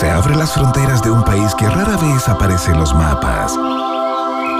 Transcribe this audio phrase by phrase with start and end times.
[0.00, 3.52] se abre las fronteras de un país que rara vez aparece en los mapas.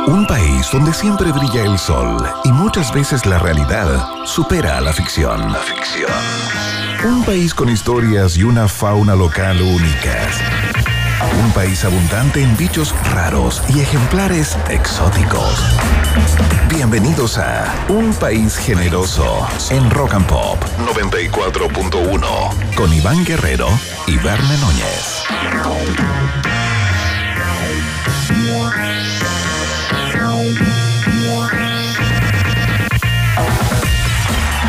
[0.06, 4.92] Un país donde siempre brilla el sol y muchas veces la realidad supera a la
[4.92, 5.50] ficción.
[5.50, 6.10] La ficción.
[7.06, 10.36] Un país con historias y una fauna local únicas.
[11.42, 15.74] Un país abundante en bichos raros y ejemplares exóticos.
[16.68, 23.68] Bienvenidos a Un País Generoso en Rock and Pop 94.1 con Iván Guerrero
[24.06, 25.19] y Verne Núñez.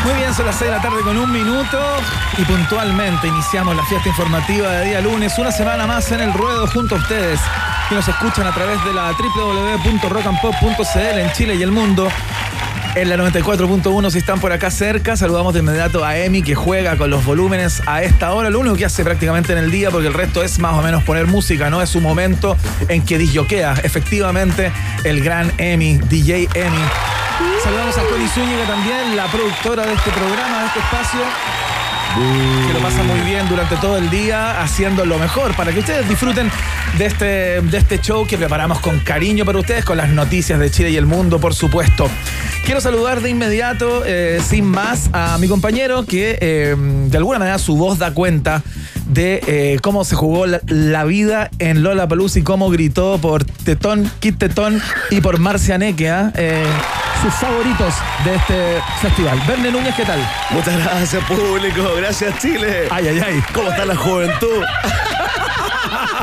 [0.03, 1.79] Muy bien, son las 6 de la tarde con un minuto
[2.37, 6.65] y puntualmente iniciamos la fiesta informativa de día lunes, una semana más en el ruedo
[6.67, 7.39] junto a ustedes
[7.89, 12.09] que nos escuchan a través de la www.rockandpop.cl en Chile y el mundo.
[12.93, 16.97] En la 94.1 si están por acá cerca, saludamos de inmediato a Emi que juega
[16.97, 20.07] con los volúmenes a esta hora, lo único que hace prácticamente en el día porque
[20.07, 21.81] el resto es más o menos poner música, ¿no?
[21.81, 22.57] Es su momento
[22.89, 24.73] en que disjoquea efectivamente
[25.05, 26.83] el gran Emi, DJ Emi.
[27.63, 31.21] Saludamos a Connie Zúñiga también, la productora de este programa, de este espacio.
[32.67, 36.09] Que lo pasa muy bien durante todo el día haciendo lo mejor para que ustedes
[36.09, 36.51] disfruten
[36.97, 40.69] de este, de este show que preparamos con cariño para ustedes, con las noticias de
[40.69, 42.09] Chile y el mundo, por supuesto.
[42.65, 47.57] Quiero saludar de inmediato, eh, sin más, a mi compañero que eh, de alguna manera
[47.57, 48.61] su voz da cuenta
[49.07, 53.43] de eh, cómo se jugó la, la vida en Lola Paluz y cómo gritó por
[53.43, 56.63] Tetón, Kit Tetón y por Marcia Nequea, eh,
[57.21, 59.41] sus favoritos de este festival.
[59.47, 60.19] Verne Núñez, ¿qué tal?
[60.51, 61.89] Muchas gracias, público.
[61.97, 62.87] Gracias, Chile.
[62.89, 63.43] Ay, ay, ay.
[63.53, 64.63] ¿Cómo está la juventud?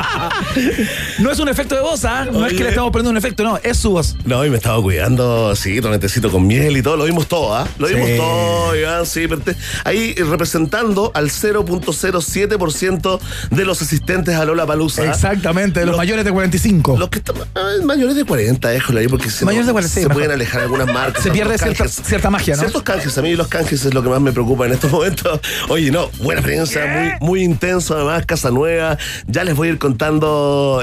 [1.19, 2.25] No es un efecto de voz, ¿ah?
[2.31, 4.15] No es que le estamos poniendo un efecto, no, es su voz.
[4.25, 6.97] No, y me estaba cuidando, sí, tonetecito con miel y todo.
[6.97, 7.67] Lo vimos todo, ¿ah?
[7.77, 7.95] Lo Sí.
[7.95, 9.27] vimos todo, Iván, sí.
[9.27, 13.19] pero te- Ahí representando al 0.07%
[13.51, 15.05] de los asistentes a Lola Palusa.
[15.05, 16.97] Exactamente, de los Los- mayores de 45.
[16.97, 20.01] Los que están ah, mayores de 40, déjalo ahí, porque se, Mayores de 40, sí,
[20.01, 20.13] se mejor.
[20.21, 21.23] pueden alejar algunas marcas.
[21.23, 22.59] Se pierde cierta- cierta magia, ¿no?
[22.61, 25.39] Ciertos canjes, a mí los canjes es lo que más me preocupa en estos momentos.
[25.69, 28.97] Oye, no, buena experiencia, muy, muy intenso, además, Casa Nueva.
[29.27, 29.98] Ya les voy a ir contando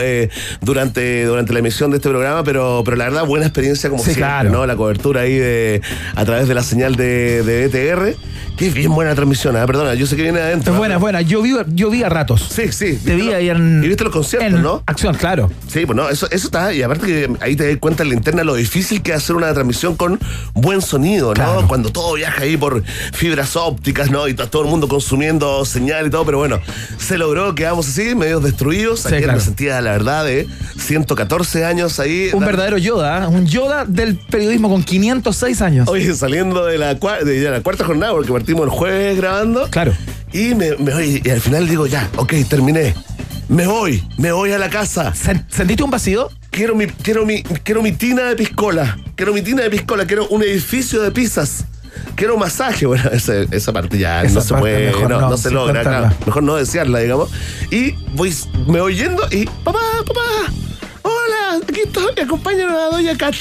[0.00, 0.28] eh,
[0.60, 4.12] durante, durante la emisión de este programa, pero, pero la verdad, buena experiencia como Sí,
[4.14, 4.50] siempre, claro.
[4.50, 4.66] ¿no?
[4.66, 5.80] La cobertura ahí de,
[6.14, 8.16] a través de la señal de, de BTR.
[8.58, 9.66] Es bien buena transmisión, ¿ah?
[9.66, 10.72] perdona, yo sé que viene adentro.
[10.72, 11.20] Es buena, es buena.
[11.20, 12.46] Yo vi, yo vi a ratos.
[12.50, 12.98] Sí, sí.
[13.04, 13.82] Te vi ¿viste ahí en.
[13.84, 14.82] Y viste los conciertos, en ¿no?
[14.86, 15.50] Acción, claro.
[15.68, 18.14] Sí, pues no, eso, eso está, y aparte que ahí te das cuenta en la
[18.14, 20.18] interna lo difícil que es hacer una transmisión con
[20.54, 21.34] buen sonido, ¿no?
[21.34, 21.68] Claro.
[21.68, 24.26] Cuando todo viaja ahí por fibras ópticas, ¿no?
[24.28, 26.58] Y todo el mundo consumiendo señal y todo, pero bueno,
[26.98, 29.00] se logró, quedamos así, medios destruidos.
[29.00, 29.38] Sí, Ayer claro.
[29.38, 30.46] me sentía, la verdad, de
[30.78, 32.30] 114 años ahí.
[32.32, 33.26] Un verdadero Yoda, ¿eh?
[33.26, 35.88] un Yoda del periodismo con 506 años.
[35.88, 39.68] Oye, saliendo de la, de la cuarta jornada, porque partimos el jueves grabando.
[39.70, 39.92] Claro.
[40.32, 42.94] Y, me, me- oye, y al final digo, ya, ok, terminé.
[43.48, 45.12] Me voy, me voy a la casa.
[45.14, 46.28] ¿Sen- ¿Sentiste un vacío?
[46.50, 48.98] Quiero mi, quiero mi, quiero mi tina de piscola.
[49.16, 50.06] Quiero mi tina de piscola.
[50.06, 51.64] Quiero un edificio de pizzas.
[52.14, 52.86] Quiero masaje.
[52.86, 55.82] Bueno, esa, esa parte ya Esa no se puede, mejor no, no, no se logra.
[55.82, 56.12] claro.
[56.24, 57.30] Mejor no desearla, digamos.
[57.72, 58.32] Y voy,
[58.68, 60.20] me voy yendo y, papá, papá,
[61.02, 63.34] hola, aquí estoy, acompáñanos a Doña Cat.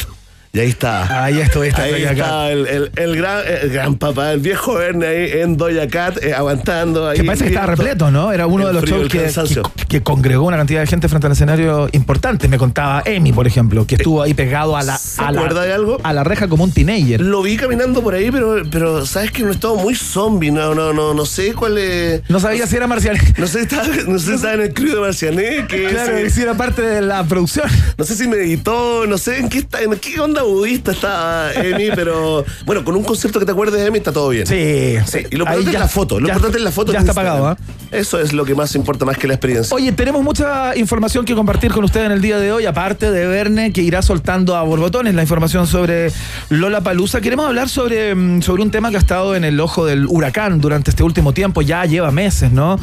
[0.55, 1.25] Y ahí está.
[1.25, 5.05] Ahí estuviste, Ahí Doña está el, el- el gran, el gran papá, el viejo Verne
[5.05, 7.17] ahí en Doña Cat, eh, aguantando ahí.
[7.17, 8.31] Que parece que estaba repleto, ¿no?
[8.31, 11.33] Era uno de los shows que, que, que congregó una cantidad de gente frente al
[11.33, 12.47] escenario importante.
[12.47, 15.63] Me contaba Emi, por ejemplo, que estuvo ahí pegado a la, ¿Se a la, acuerda
[15.63, 15.97] de algo?
[16.03, 17.19] a la reja como un teenager.
[17.19, 20.94] Lo vi caminando por ahí, pero, pero sabes que no estaba muy zombie, no, no,
[20.94, 22.21] no, no sé cuál es.
[22.29, 23.17] No sabía si era marcial.
[23.38, 26.41] No sé, estaba, no sé si estaba en el crew de Marciané, que Claro, si
[26.41, 27.67] era parte de la producción.
[27.97, 31.89] no sé si meditó, no sé en qué está, en qué onda budista estaba Emi,
[31.95, 34.45] pero bueno, con un concierto que te acuerdes de Emi está todo bien.
[34.47, 36.91] Sí, Sí, y lo importante es la foto, lo ya- importante es la foto.
[36.94, 37.57] Ya está pagado, ¿ah?
[37.91, 39.73] Eso es lo que más importa más que la experiencia.
[39.75, 43.28] Oye, tenemos mucha información que compartir con ustedes en el día de hoy, aparte de
[43.28, 46.11] Verne, que irá soltando a borbotones la información sobre
[46.50, 47.22] Lola Palusa.
[47.22, 50.59] Queremos hablar sobre, mm, sobre un tema que ha estado en el ojo del huracán
[50.59, 52.77] durante este último tiempo, ya lleva meses, ¿no?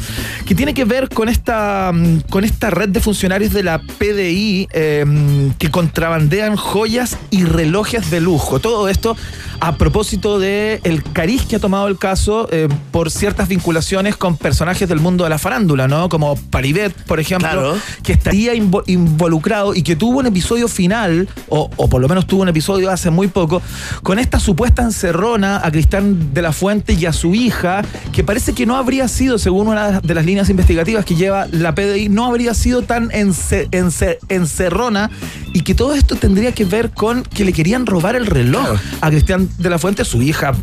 [0.47, 4.67] Que tiene que ver con esta, mm, con esta red de funcionarios de la PDI
[4.73, 8.59] eh, mm, que contrabandean joyas y relojes de lujo.
[8.59, 9.15] Todo esto
[9.59, 14.35] a propósito de el cariz que ha tomado el caso eh, por ciertas vinculaciones con
[14.35, 16.09] personajes del mundo de la farándula, ¿no?
[16.09, 17.75] Como Paribet, por ejemplo, Claro.
[18.03, 22.27] que estaría invo- involucrado y que tuvo un episodio final, o, o por lo menos
[22.27, 23.61] tuvo un episodio hace muy poco,
[24.01, 28.53] con esta supuesta encerrona a Cristian de la Fuente y a su hija, que parece
[28.53, 32.25] que no habría sido, según una de las líneas investigativas que lleva la PDI, no
[32.25, 35.09] habría sido tan ence- ence- encerrona
[35.53, 38.79] y que todo esto tendría que ver con que le querían robar el reloj Claro.
[39.01, 40.53] a Cristian de la Fuente, su hija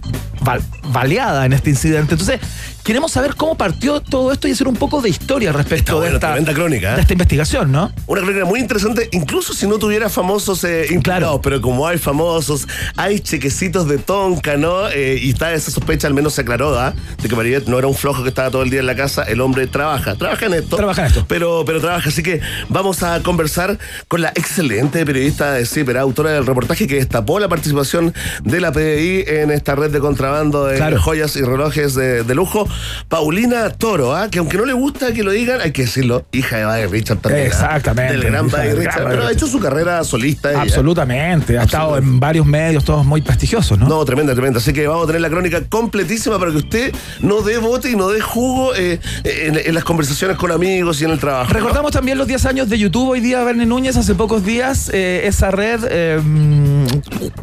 [0.92, 2.14] baleada en este incidente.
[2.14, 2.40] Entonces,
[2.84, 6.32] queremos saber cómo partió todo esto y hacer un poco de historia respecto Está de,
[6.34, 6.96] bueno, esta, crónica, ¿eh?
[6.96, 7.92] de esta investigación, ¿no?
[8.06, 11.40] Una crónica muy interesante, incluso si no tuviera famosos eh, Claro.
[11.42, 12.66] pero como hay famosos,
[12.96, 14.88] hay chequecitos de tonca, ¿no?
[14.88, 16.94] Eh, y está esa sospecha, al menos se aclaró, ¿ah?
[17.22, 19.22] De que Maribel no era un flojo que estaba todo el día en la casa,
[19.24, 20.76] el hombre trabaja, trabaja en esto.
[20.76, 21.24] Trabaja en esto.
[21.28, 23.78] Pero, pero trabaja, así que vamos a conversar
[24.08, 28.12] con la excelente periodista de CIPER, autora del reportaje que destapó la participación
[28.42, 31.00] de la PDI en esta red de contrabando de Claro.
[31.00, 32.66] joyas y relojes de, de lujo,
[33.08, 34.28] Paulina Toro, ¿ah?
[34.28, 37.18] que aunque no le gusta que lo digan, hay que decirlo, hija de Buddy Richard
[37.18, 37.44] también.
[37.44, 37.48] ¿ah?
[37.48, 40.50] Exactamente, Del gran Buddy Richard, gran pero ha hecho su carrera solista.
[40.50, 40.62] ella.
[40.62, 41.58] Absolutamente.
[41.58, 43.88] Ha estado en varios medios, todos muy prestigiosos, ¿no?
[43.88, 44.58] No, tremenda, tremenda.
[44.58, 47.96] Así que vamos a tener la crónica completísima para que usted no dé bote y
[47.96, 51.52] no dé jugo eh, en, en las conversaciones con amigos y en el trabajo.
[51.52, 51.58] ¿no?
[51.58, 53.10] Recordamos también los 10 años de YouTube.
[53.10, 56.20] Hoy día, Verne Núñez, hace pocos días, eh, esa red, eh,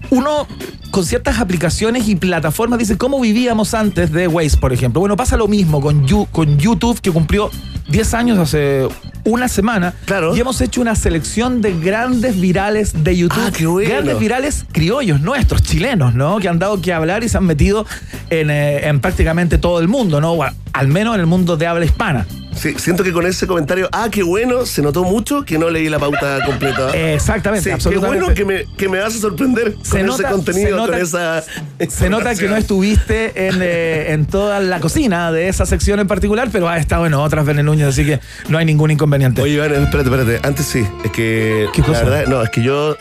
[0.10, 0.48] uno
[0.92, 5.00] con ciertas aplicaciones y plataformas dice cómo vivíamos antes de Waze, por ejemplo.
[5.00, 7.50] Bueno, pasa lo mismo con, You- con YouTube, que cumplió
[7.90, 8.88] 10 años hace
[9.26, 9.94] una semana.
[10.06, 10.36] Claro.
[10.36, 13.44] Y hemos hecho una selección de grandes virales de YouTube.
[13.46, 13.90] Ah, qué bueno.
[13.90, 16.38] Grandes virales criollos, nuestros, chilenos, ¿no?
[16.40, 17.86] Que han dado que hablar y se han metido
[18.30, 20.32] en, eh, en prácticamente todo el mundo, ¿no?
[20.34, 20.44] O
[20.74, 22.26] al menos en el mundo de habla hispana.
[22.58, 25.90] Sí, siento que con ese comentario, ah, qué bueno, se notó mucho que no leí
[25.90, 26.90] la pauta completa.
[27.14, 28.20] Exactamente, Sí, qué absolutamente.
[28.24, 30.92] bueno que me, que me vas a sorprender con Se ese nota- contenido, se nota-
[30.94, 31.44] con esa.
[31.90, 36.08] Se nota que no estuviste en, eh, en toda la cocina de esa sección en
[36.08, 38.20] particular, pero has estado en otras, Verne Núñez, así que
[38.50, 39.42] no hay ningún inconveniente.
[39.42, 40.48] Oye, Iván, espérate, espérate.
[40.48, 41.68] Antes sí, es que.
[41.74, 42.04] ¿Qué cosa?
[42.04, 42.98] La verdad, no, es que yo.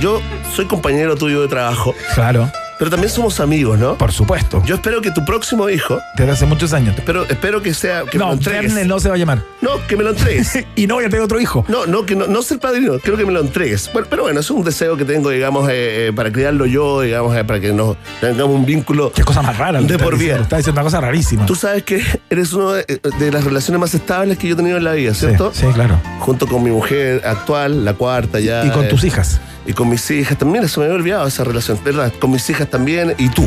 [0.00, 0.20] Yo
[0.54, 3.96] soy compañero tuyo de trabajo, claro, pero también somos amigos, ¿no?
[3.96, 4.62] por supuesto.
[4.64, 6.96] Yo espero que tu próximo hijo, Desde hace muchos años.
[6.96, 8.04] espero, espero que sea.
[8.04, 8.74] Que me no, lo entregues.
[8.74, 9.42] Verne no se va a llamar.
[9.60, 10.64] No, que me lo entregues.
[10.76, 11.64] y no voy a tener otro hijo.
[11.68, 13.90] No, no, que no, no ser padrino, creo que me lo entregues.
[13.92, 17.36] Bueno, pero bueno, es un deseo que tengo, digamos, eh, eh, para criarlo yo, digamos,
[17.36, 19.12] eh, para que nos tengamos un vínculo.
[19.12, 19.80] Qué cosa más rara.
[19.80, 20.36] De por vida.
[20.36, 21.46] Está diciendo una cosa rarísima.
[21.46, 24.76] Tú sabes que eres una de, de las relaciones más estables que yo he tenido
[24.76, 25.52] en la vida, sí, ¿cierto?
[25.52, 26.00] sí, claro.
[26.20, 28.64] Junto con mi mujer actual, la cuarta ya.
[28.64, 29.40] Y con eh, tus hijas.
[29.68, 32.12] Y con mis hijas también, se me había olvidado esa relación, ¿verdad?
[32.18, 33.44] Con mis hijas también y tú,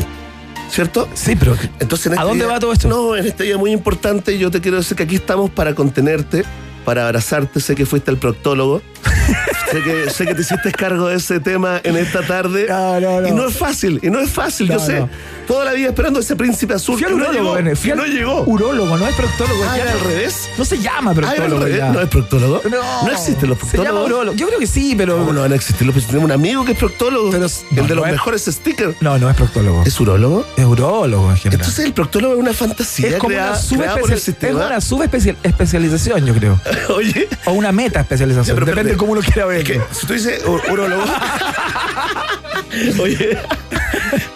[0.70, 1.08] ¿cierto?
[1.14, 1.54] Sí, pero.
[1.80, 2.88] Entonces, en ¿A este dónde día- va todo esto?
[2.88, 6.44] No, en este día muy importante, yo te quiero decir que aquí estamos para contenerte,
[6.84, 7.58] para abrazarte.
[7.60, 8.80] Sé que fuiste el proctólogo.
[9.70, 12.66] Sé, que, sé que te hiciste cargo de ese tema en esta tarde.
[12.68, 13.28] No, no, no.
[13.28, 15.00] Y no es fácil, y no es fácil, yo No, sé.
[15.00, 15.08] no.
[15.46, 17.56] Toda la vida esperando ese príncipe azul Fui al no llegó.
[17.76, 18.42] Fui al no llegó.
[18.44, 19.64] Urólogo, no es proctólogo.
[19.68, 20.48] Ah, ya ¿era no- al revés?
[20.56, 21.64] No se llama Ah, era al proctólogo.
[21.66, 21.82] revés.
[21.92, 22.62] ¿No es proctólogo?
[22.70, 24.06] No, existen los Se llama proctólogos.
[24.10, 24.36] urólogo.
[24.36, 25.18] Yo creo que sí, pero.
[25.18, 27.30] ¿Cómo no a existir los Tenemos un amigo que es proctólogo.
[27.30, 28.94] Pero- el no, de no los es- mejores stickers.
[29.00, 29.82] No, no es proctólogo.
[29.84, 30.46] ¿Es urólogo?
[30.56, 31.60] Es urólogo en general.
[31.60, 34.54] Entonces el proctólogo es una fantasía es como creada, una creada por el subespecial- es
[34.54, 36.60] una subespecialización, yo creo.
[36.96, 38.54] Oye, O una meta especialización.
[38.54, 39.58] Pero Depende de cómo lo quiera ver.
[39.58, 41.02] es que si tú dices u- urólogo.
[43.02, 43.38] Oye,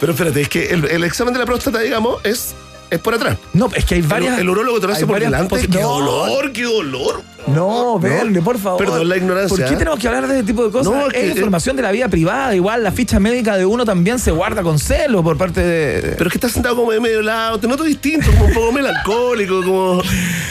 [0.00, 2.55] pero espérate, es que el, el examen de la próstata, digamos, es,
[2.91, 3.37] es por atrás.
[3.53, 4.35] No, es que hay varias.
[4.35, 5.61] el, el urólogo te lo hace por varias delante.
[5.69, 7.23] ¡Qué No, dolor, qué dolor!
[7.46, 8.78] No, Verne, por favor.
[8.84, 9.76] Perdón la ignorancia, ¿Por qué ¿eh?
[9.76, 10.93] tenemos que hablar de este tipo de cosas?
[10.93, 12.54] No, es es que- información de la vida privada.
[12.54, 16.14] Igual la ficha médica de uno también se guarda con celo por parte de.
[16.16, 18.72] Pero es que estás sentado como de medio lado, te noto distinto, como un poco
[18.72, 20.02] melancólico, como,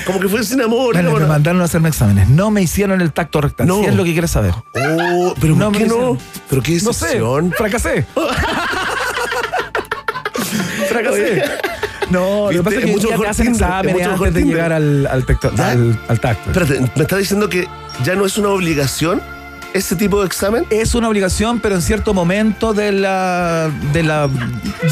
[0.06, 0.94] como que fue sin amor.
[0.94, 2.30] Bueno, me mandaron a hacerme exámenes.
[2.30, 3.68] No me hicieron el tacto rectal.
[3.68, 3.80] No.
[3.82, 4.54] Si es lo que quieres saber.
[4.74, 6.18] Oh, pero No ¿por qué no?
[6.50, 7.20] Pero qué No sé,
[7.58, 8.06] fracasé.
[10.90, 11.44] fracasé.
[12.10, 14.28] No, lo que pasa es que mucho te mejor hacen Tinder, es exámenes mucho mejor
[14.28, 14.56] antes de Tinder.
[14.58, 15.72] llegar al, al, tecto- ¿Ya?
[15.72, 16.52] al- al tacto.
[16.52, 17.68] Espérate, ¿me estás diciendo que
[18.04, 19.22] ya no es una obligación
[19.74, 20.66] ese tipo de examen?
[20.70, 24.30] Es una obligación, pero en cierto momento de la de la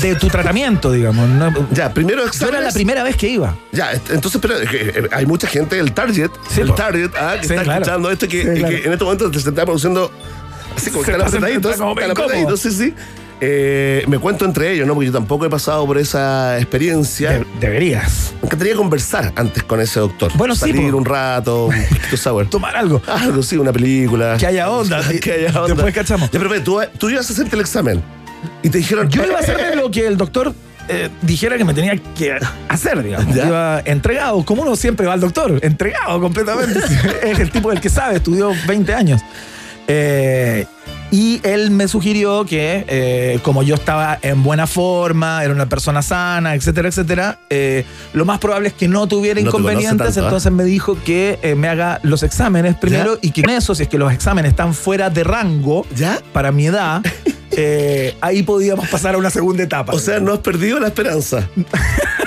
[0.01, 1.29] de tu tratamiento, digamos.
[1.29, 2.55] No- Ya, primero Yo examen.
[2.55, 3.55] era la primera vez que iba.
[3.71, 6.73] Ya, est- entonces, pero que, eh, hay mucha gente del Target, Sí, el po.
[6.75, 7.81] Target, ah, que Sí, está claro.
[7.81, 8.75] escuchando esto, que, Sí, que claro.
[8.75, 10.11] en este momento se está produciendo
[10.75, 11.37] así como Se están está sentando
[11.69, 12.25] apretaditos, como están incómodo.
[12.33, 12.93] apretaditos, sí, sí.
[13.45, 14.93] Eh, me cuento entre ellos, ¿no?
[14.93, 17.31] Porque yo tampoco he pasado por esa experiencia.
[17.31, 18.33] De- deberías.
[18.41, 20.31] Me encantaría conversar antes con ese doctor.
[20.35, 20.97] Bueno, sí, Salir po.
[20.97, 22.45] un rato, un poquito sour.
[22.49, 23.01] Tomar algo.
[23.07, 24.37] Algo, sí, una película.
[24.37, 25.01] Que haya onda.
[25.21, 25.73] que haya onda.
[25.73, 26.31] Después cachamos.
[26.31, 28.01] Ya, pero tú, tú ibas a hacerte el examen
[28.61, 29.09] y te dijeron.
[29.09, 30.53] Yo iba a hacerme lo que el doctor
[30.87, 32.37] eh, dijera que me tenía que
[32.69, 33.35] hacer, digamos.
[33.35, 33.47] Ya.
[33.47, 36.79] Iba entregado, como uno siempre va al doctor, entregado completamente.
[37.23, 39.21] es el tipo del que sabe, estudió 20 años.
[39.87, 40.65] Eh,
[41.13, 46.01] y él me sugirió que, eh, como yo estaba en buena forma, era una persona
[46.01, 49.95] sana, etcétera, etcétera, eh, lo más probable es que no tuviera No inconvenientes.
[50.07, 50.23] tanto, ¿ah?
[50.23, 53.83] entonces me dijo que eh, me haga los exámenes primero y que en eso, si
[53.83, 56.17] es que los exámenes están fuera de rango, ¿Ya?
[56.33, 57.03] para mi edad,
[57.55, 59.93] eh, ahí podíamos pasar a una segunda etapa.
[59.93, 61.47] O sea, no has perdido la esperanza.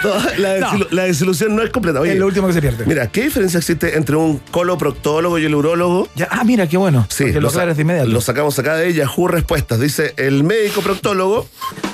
[0.04, 0.86] No, la, No.
[0.90, 2.00] la desilusión no es completa.
[2.00, 2.84] Oye, es lo último que se pierde.
[2.86, 6.06] Mira, ¿qué diferencia existe entre un coloproctólogo y el urólogo?
[6.14, 7.06] Ya, ah, mira, qué bueno.
[7.08, 8.08] Sí, lo sa- de inmediato.
[8.10, 9.80] lo sacamos acá de Yahoo Respuestas.
[9.80, 11.48] Dice, el médico proctólogo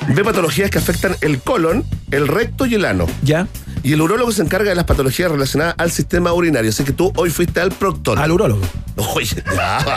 [0.09, 3.07] ve patologías que afectan el colon, el recto y el ano.
[3.23, 3.47] ¿Ya?
[3.83, 6.71] Y el urólogo se encarga de las patologías relacionadas al sistema urinario.
[6.71, 8.23] Así que tú hoy fuiste al proctólogo.
[8.23, 8.63] Al urólogo.
[9.15, 9.43] Oye.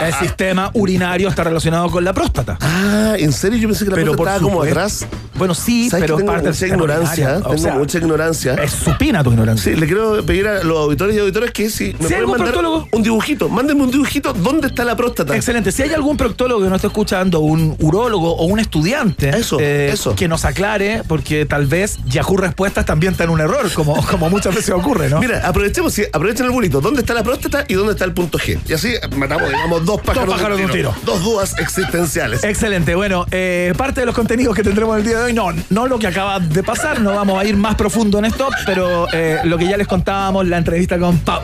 [0.02, 2.58] El sistema urinario está relacionado con la próstata.
[2.60, 3.58] Ah, ¿en serio?
[3.58, 5.06] Yo pensé que la Pero próstata estaba como atrás.
[5.36, 7.34] Bueno, sí, ¿Sabes pero tengo parte mucha ignorancia?
[7.42, 8.54] Tengo sea, mucha ignorancia.
[8.54, 9.74] Es supina tu ignorancia.
[9.74, 12.46] Sí, le quiero pedir a los auditores y auditoras que si me ¿Sí pueden mandar
[12.48, 12.88] proctólogo?
[12.92, 13.48] un dibujito.
[13.50, 14.32] Mándenme un dibujito.
[14.32, 15.36] ¿Dónde está la próstata?
[15.36, 15.72] Excelente.
[15.72, 19.60] Si hay algún proctólogo que no esté escuchando, un urólogo o un estudiante eh, Eso,
[19.60, 20.14] eso.
[20.14, 24.28] que nos aclare, porque tal vez Yahoo Respuestas también está en un error, como, como
[24.30, 25.20] muchas veces ocurre, ¿no?
[25.20, 26.80] Mira, aprovechemos, aprovechen el bulito.
[26.80, 28.58] ¿Dónde está la próstata y dónde está el punto G?
[28.68, 30.94] Y así matamos, digamos, dos pájaros, pájaros de un tiro.
[31.04, 32.42] Dos dudas existenciales.
[32.42, 35.86] Excelente, bueno, eh, parte de los contenidos que tendremos el día de hoy, no, no
[35.86, 39.38] lo que acaba de pasar, no vamos a ir más profundo en esto, pero eh,
[39.44, 41.42] lo que ya les contábamos, la entrevista con Pau-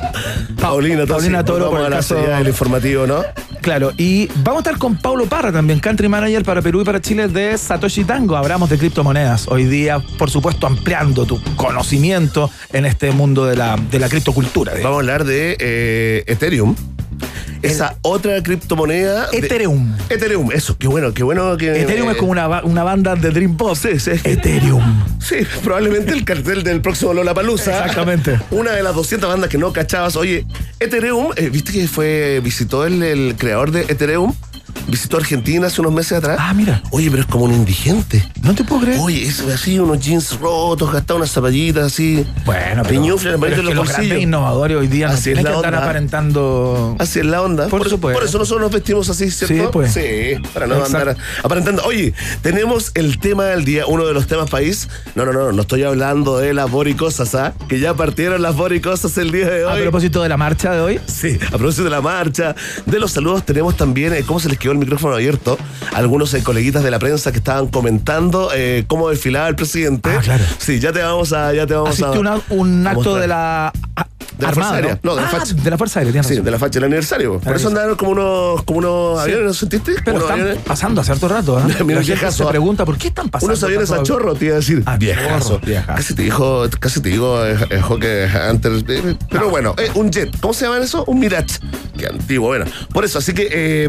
[0.60, 3.22] Paulina, Paulina Toro, por el caso- del informativo, ¿no?
[3.60, 7.00] Claro, y vamos a estar con Paulo Parra también, country manager para Perú y para
[7.00, 8.36] Chile de Satoshi Tango.
[8.36, 9.46] Hablamos de criptomonedas.
[9.46, 12.21] Hoy día, por supuesto, ampliando tu conocimiento
[12.72, 14.72] en este mundo de la, de la criptocultura.
[14.74, 14.84] digamos.
[14.90, 16.74] Vamos a hablar de eh, Ethereum.
[17.62, 19.28] Esa otra criptomoneda.
[19.30, 19.94] de- Ethereum.
[20.10, 21.80] Ethereum, eso, qué bueno, qué bueno que.
[21.82, 23.76] Ethereum es como una, una banda de Dream Pop.
[23.80, 24.10] Sí, sí.
[24.24, 24.82] Ethereum.
[25.20, 27.70] Sí, probablemente el cartel del próximo Lollapalooza.
[27.78, 28.38] Exactamente.
[28.50, 30.16] Una de las 200 bandas que no cachabas.
[30.16, 30.44] Oye,
[30.80, 34.34] Ethereum, eh, ¿viste que fue visitó el, el creador de Ethereum?
[34.88, 36.38] Visitó Argentina hace unos meses atrás.
[36.40, 36.82] Ah, mira.
[36.90, 38.28] Oye, pero es como un indigente.
[38.42, 38.98] No te puedo creer.
[39.00, 42.26] Oye, es así, unos jeans rotos, gastado unas zapatillitas así.
[42.44, 45.36] Bueno, pero, Piñufles, pero es que los los grandes innovadores hoy día no Así es
[45.36, 45.84] tienen la que onda.
[45.84, 46.96] aparentando.
[46.98, 47.68] Así es la onda.
[47.68, 48.18] Por supuesto.
[48.18, 49.54] Por eso nosotros nos vestimos así, ¿cierto?
[49.54, 49.92] Sí, pues.
[49.92, 50.98] Sí, para no Exacto.
[50.98, 51.82] andar aparentando.
[51.84, 52.12] Oye,
[52.42, 54.88] tenemos el tema del día, uno de los temas país.
[55.14, 57.54] No, no, no, no estoy hablando de las boricosas, ¿ah?
[57.68, 59.82] Que ya partieron las boricosas el día de A hoy.
[59.82, 61.00] propósito de la marcha de hoy.
[61.06, 62.54] Sí, a propósito de la marcha,
[62.86, 65.58] de los saludos, tenemos también eh, cómo se les quedó el micrófono abierto.
[65.92, 70.08] Algunos eh, coleguitas de la prensa que estaban comentando eh, cómo desfilaba el presidente.
[70.10, 70.44] Ah, claro.
[70.58, 71.52] Sí, ya te vamos a.
[71.52, 73.72] Ya te vamos a una- un acto de la.
[74.46, 75.00] Ah, De la Fuerza Aérea.
[75.02, 75.54] No, de la Ah, facha.
[75.54, 76.44] de la Fuerza Aérea, tienes Sí, razón.
[76.44, 77.38] de la facha del aniversario.
[77.40, 79.22] Por eso andaron como unos, como unos Sí.
[79.24, 79.94] aviones, ¿no sentiste?
[80.04, 81.62] Pero están aviones- pasando hace harto rato, ¿eh?
[81.84, 82.48] Mira, La gente se ¿ah?
[82.48, 83.52] pregunta por qué están pasando.
[83.52, 84.82] Unos aviones a chorro, te iba a decir.
[84.86, 85.60] A viejazo.
[85.86, 88.72] Casi te dijo, casi te digo, eh, eh, Hawke Hunter.
[88.88, 90.34] eh, Pero bueno, eh, un jet.
[90.40, 91.04] ¿Cómo se llama eso?
[91.06, 91.58] Un Mirage.
[91.98, 92.64] Qué antiguo, bueno.
[92.92, 93.88] Por eso, así que eh,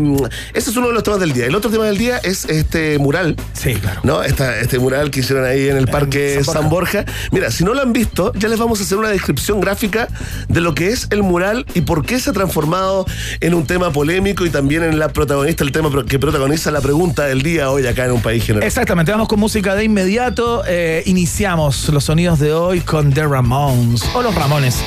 [0.54, 1.46] ese es uno de los temas del día.
[1.46, 3.36] El otro tema del día es este mural.
[3.54, 4.02] Sí, claro.
[4.04, 4.24] ¿No?
[4.24, 7.06] Esta, este mural que hicieron ahí en el Parque San San Borja.
[7.32, 10.08] Mira, si no lo han visto, ya les vamos a hacer una descripción gráfica
[10.48, 13.06] de lo que es el mural y por qué se ha transformado
[13.40, 17.26] en un tema polémico y también en la protagonista, el tema que protagoniza la pregunta
[17.26, 18.66] del día hoy acá en un país general.
[18.66, 20.64] Exactamente, vamos con música de inmediato.
[20.68, 24.78] Eh, iniciamos los sonidos de hoy con The Ramones o los Ramones.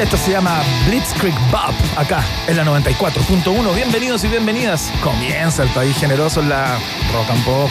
[0.00, 3.74] Esto se llama Blitzkrieg Bop, acá en la 94.1.
[3.74, 4.90] Bienvenidos y bienvenidas.
[5.02, 6.78] Comienza el país generoso en la
[7.12, 7.70] rock and pop.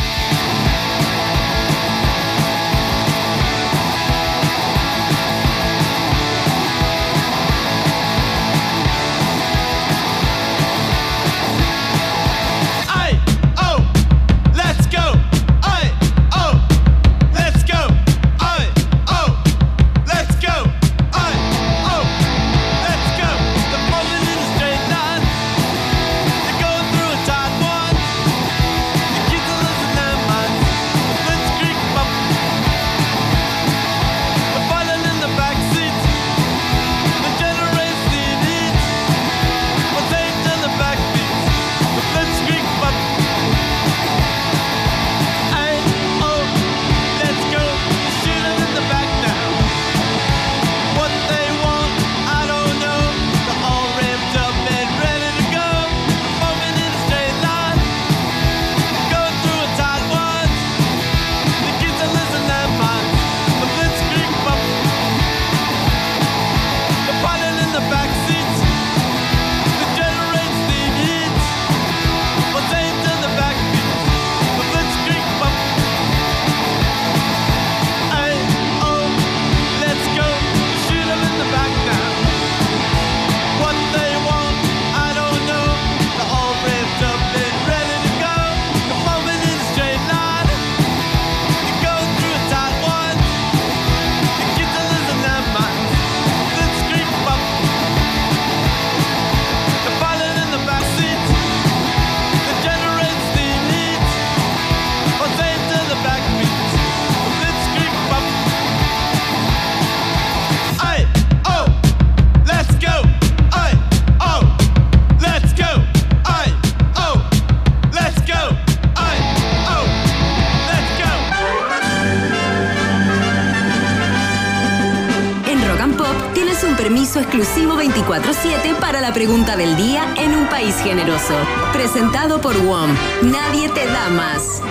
[130.84, 131.34] Generoso.
[131.74, 132.90] Presentado por WOM.
[133.24, 134.62] Nadie te da más.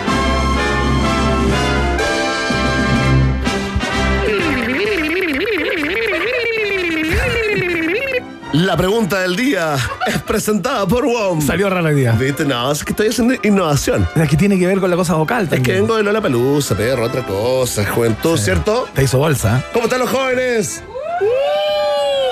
[8.52, 11.40] La pregunta del día es presentada por WOM.
[11.42, 12.12] Salió raro el día.
[12.12, 12.44] ¿Viste?
[12.44, 14.08] No, es que estoy haciendo innovación.
[14.16, 15.80] Es que tiene que ver con la cosa vocal Es que también.
[15.82, 18.88] vengo de Lola Pelusa, perro, otra cosa, juventud, ¿cierto?
[18.94, 19.62] Te hizo bolsa.
[19.72, 20.82] ¿Cómo están los jóvenes?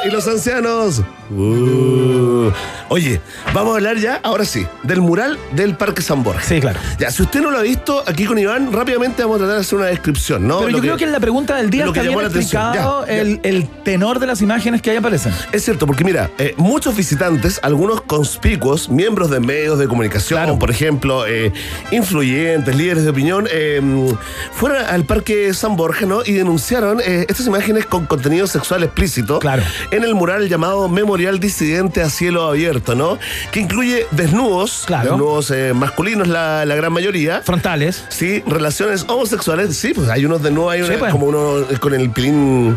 [0.07, 1.03] ¿Y los ancianos?
[1.31, 2.26] Uh.
[2.89, 3.21] Oye,
[3.53, 6.43] vamos a hablar ya, ahora sí, del mural del Parque San Borja.
[6.43, 6.79] Sí, claro.
[6.99, 9.61] Ya, si usted no lo ha visto, aquí con Iván, rápidamente vamos a tratar de
[9.63, 10.59] hacer una descripción, ¿no?
[10.59, 12.27] Pero Lo yo creo que en la pregunta del día lo que está bien la
[12.29, 13.21] explicado Ya, ya.
[13.21, 15.33] El, el tenor de las imágenes que ahí aparecen.
[15.53, 20.59] Es cierto, porque mira, eh, muchos visitantes, algunos conspicuos, miembros de medios de comunicación, Claro.
[20.59, 21.53] por ejemplo, eh,
[21.91, 23.81] influyentes, líderes de opinión, eh,
[24.53, 26.23] fueron al Parque San Borja, ¿no?
[26.25, 29.63] Y denunciaron eh, estas imágenes con contenido sexual explícito Claro.
[29.91, 33.19] en el mural llamado Memorial Disidente a Cielo Abierto, ¿no?
[33.51, 35.11] Que incluye desnudos, Claro.
[35.11, 37.43] desnudos eh, masculinos, la, la gran mayoría.
[37.43, 38.05] Frontales.
[38.09, 41.13] Sí, relaciones homosexuales, sí, pues hay unos desnudos, hay Sí, una- pues.
[41.13, 42.77] como uno eh, con el pilín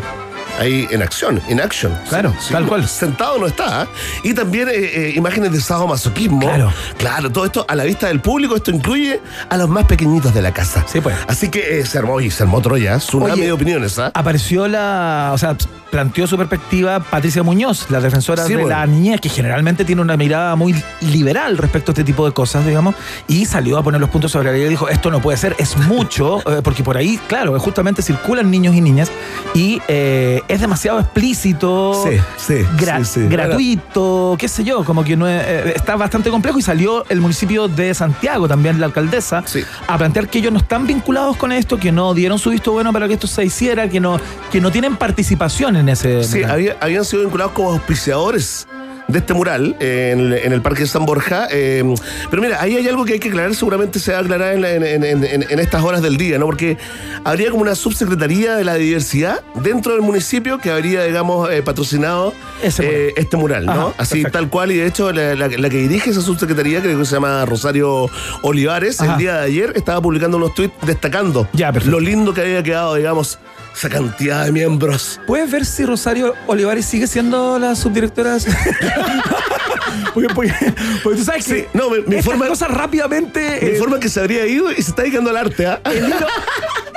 [0.60, 1.92] ahí en acción, in action.
[2.08, 2.86] Claro, tal cual.
[2.86, 3.84] Sentado no está.
[3.84, 3.86] ¿eh?
[4.24, 6.40] Y también eh, eh, imágenes de sadomasoquismo.
[6.40, 6.72] Claro.
[6.98, 10.42] Claro, todo esto a la vista del público, esto incluye a los más pequeñitos de
[10.42, 10.84] la casa.
[10.86, 11.16] Sí, pues.
[11.26, 14.10] Así que eh, se armó y se armó Troya, tsunami Oye, de opiniones, ¿ah?
[14.14, 15.30] Apareció la.
[15.32, 15.56] O sea,
[15.90, 18.68] planteó su perspectiva Patricia Muñoz, la defensora de bueno.
[18.68, 22.64] la niñez, que generalmente tiene una mirada muy liberal respecto a este tipo de cosas,
[22.64, 22.94] digamos,
[23.26, 25.76] y salió a poner los puntos sobre la y dijo: Esto no puede ser, es
[25.76, 29.10] mucho, porque por ahí, claro, justamente circulan niños y niñas,
[29.54, 32.04] y eh, es demasiado explícito.
[32.04, 33.28] Sí, sí, gra- sí, sí.
[33.28, 37.20] gratuito, qué sé yo, como que no es- eh, está bastante complejo y salió el
[37.20, 39.44] municipio de Santiago, también la alcaldesa,
[39.86, 42.92] a plantear que ellos no están vinculados con esto, que no dieron su visto bueno
[42.92, 46.24] para que esto se hiciera, que no, que no tienen participación en ese.
[46.24, 48.66] Sí, había- habían sido vinculados como auspiciadores
[49.12, 51.48] de este mural en, el- en el Parque de San Borja.
[51.50, 51.82] eh,
[52.30, 54.60] pero mira, ahí hay algo que hay que aclarar, seguramente se va a aclarar en,
[54.62, 56.46] la- en- en- en- en estas horas del día, ¿no?
[56.46, 56.76] Porque
[57.24, 62.32] habría como una subsecretaría de la diversidad dentro del municipio que habría, digamos, eh, patrocinado
[62.62, 63.00] Ese mural.
[63.00, 63.72] eh, este mural, ¿no?
[63.72, 64.38] Ajá, Así perfecto.
[64.38, 67.12] tal cual, y de hecho la, la- la que dirige esa subsecretaría, creo que se
[67.14, 68.08] llama Rosario
[68.42, 69.12] Olivares, Ajá.
[69.12, 72.94] el día de ayer estaba publicando unos tweets destacando Ya, lo lindo que había quedado,
[72.94, 73.38] digamos,
[73.80, 75.18] esa cantidad de miembros.
[75.26, 78.36] ¿Puedes ver si Rosario Olivares sigue siendo la subdirectora?
[80.14, 80.54] porque, porque-
[81.02, 84.10] porque tú sabes Sí, que no, me- me informa- cosas rápidamente Me eh, informa que
[84.10, 85.80] se habría ido y se está dedicando al arte, ¿ah?
[85.86, 86.26] el, hilo,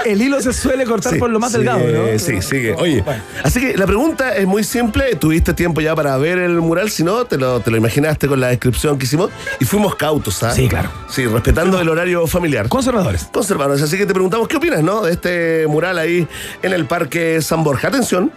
[0.05, 2.19] el hilo se suele cortar Sí, por lo más sí, delgado, ¿no?
[2.19, 2.73] Sí, sigue.
[2.73, 3.21] Oye, Bueno.
[3.43, 5.15] así que la pregunta es muy simple.
[5.15, 8.39] Tuviste tiempo ya para ver el mural, si no, te lo, te lo imaginaste con
[8.39, 9.31] la descripción que hicimos.
[9.59, 10.51] Y fuimos cautos, ¿ah?
[10.53, 10.89] Sí, claro.
[11.09, 12.67] Sí, respetando el horario familiar.
[12.69, 13.29] Conservadores.
[13.31, 13.81] Conservadores.
[13.81, 15.01] Así que te preguntamos qué opinas, ¿no?
[15.01, 16.27] De este mural ahí
[16.61, 17.87] en el Parque San Borja.
[17.89, 18.31] Atención,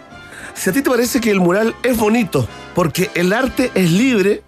[0.53, 4.41] si a ti te parece que el mural es bonito porque el arte es libre,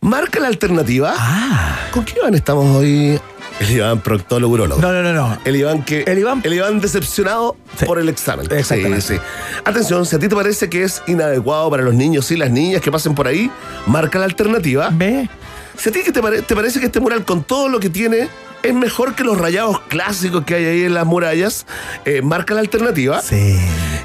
[0.00, 1.14] marca la alternativa.
[1.16, 1.78] Ah.
[1.92, 3.18] ¿Con qué Iván estamos hoy?
[3.60, 4.80] El Iván proctólogo urólogo.
[4.80, 5.38] No, no, no, no.
[5.44, 6.02] El Iván que.
[6.06, 7.86] El Iván- decepcionado Sí.
[7.86, 8.46] por el examen.
[8.50, 9.00] Exactamente.
[9.00, 9.20] Sí, sí.
[9.64, 12.80] Atención, si a ti te parece que es inadecuado para los niños y las niñas
[12.82, 13.50] que pasen por ahí,
[13.86, 14.88] marca la alternativa.
[14.92, 15.28] Ve.
[15.76, 17.90] Si a ti que te, pare- te parece que este mural, con todo lo que
[17.90, 18.28] tiene,
[18.64, 21.66] es mejor que los rayados clásicos que hay ahí en las murallas,
[22.04, 23.20] eh, marca la alternativa.
[23.20, 23.58] Sí.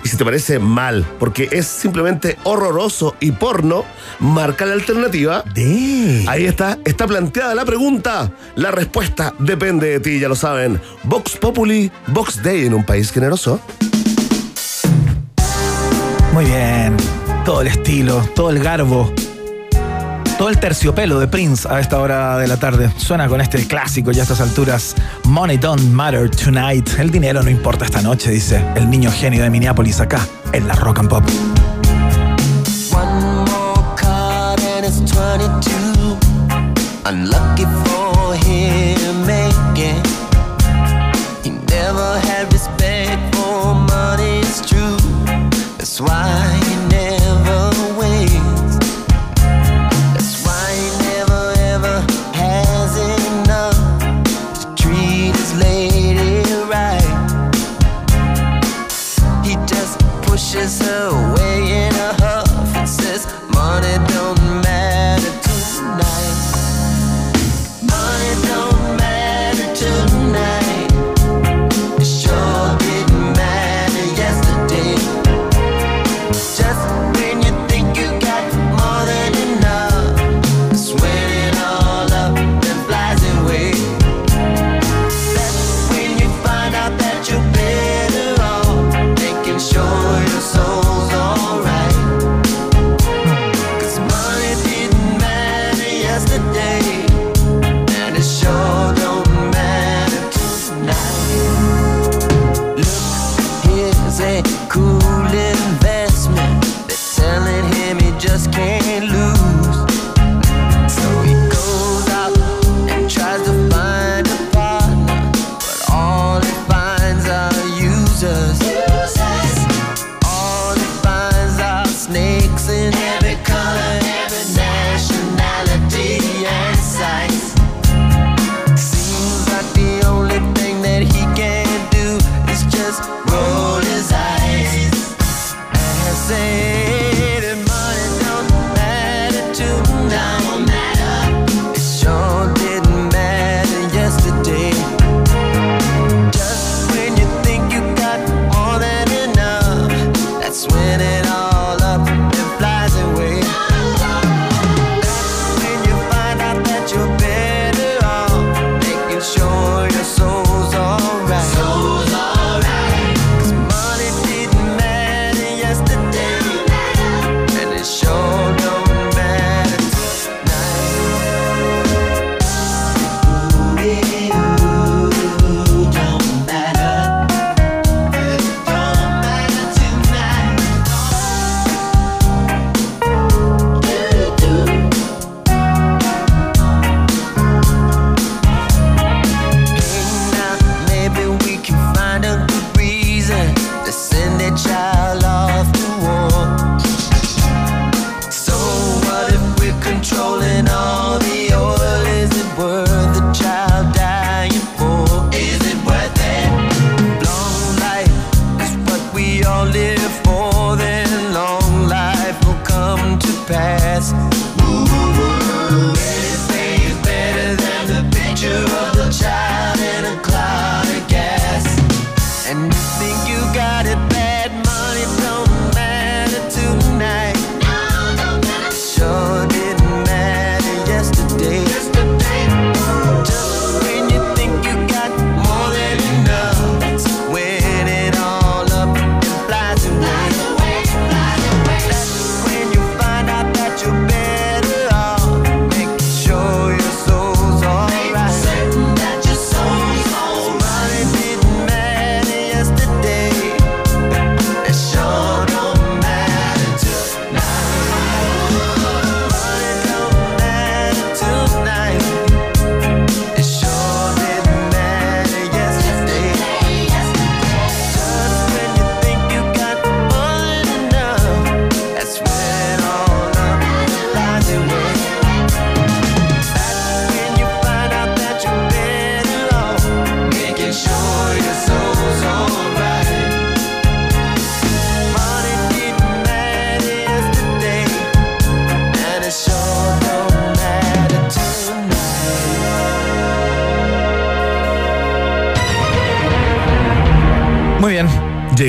[0.04, 3.86] Y si te parece mal, porque es simplemente horroroso y porno,
[4.20, 5.44] marca la alternativa.
[5.54, 6.26] De.
[6.28, 8.32] Ahí está, está planteada la pregunta.
[8.56, 10.80] La respuesta depende de ti, ya lo saben.
[11.04, 13.62] Vox Populi, Vox Day en un país generoso.
[16.34, 16.98] Muy bien.
[17.46, 19.12] Todo el estilo, todo el garbo.
[20.40, 22.90] Todo el terciopelo de Prince a esta hora de la tarde.
[22.96, 24.96] Suena con este clásico ya a estas alturas.
[25.26, 26.90] Money don't matter tonight.
[26.98, 30.76] El dinero no importa esta noche, dice el niño genio de Minneapolis acá, en la
[30.76, 31.26] rock and pop.
[32.94, 36.18] One more card and it's 22.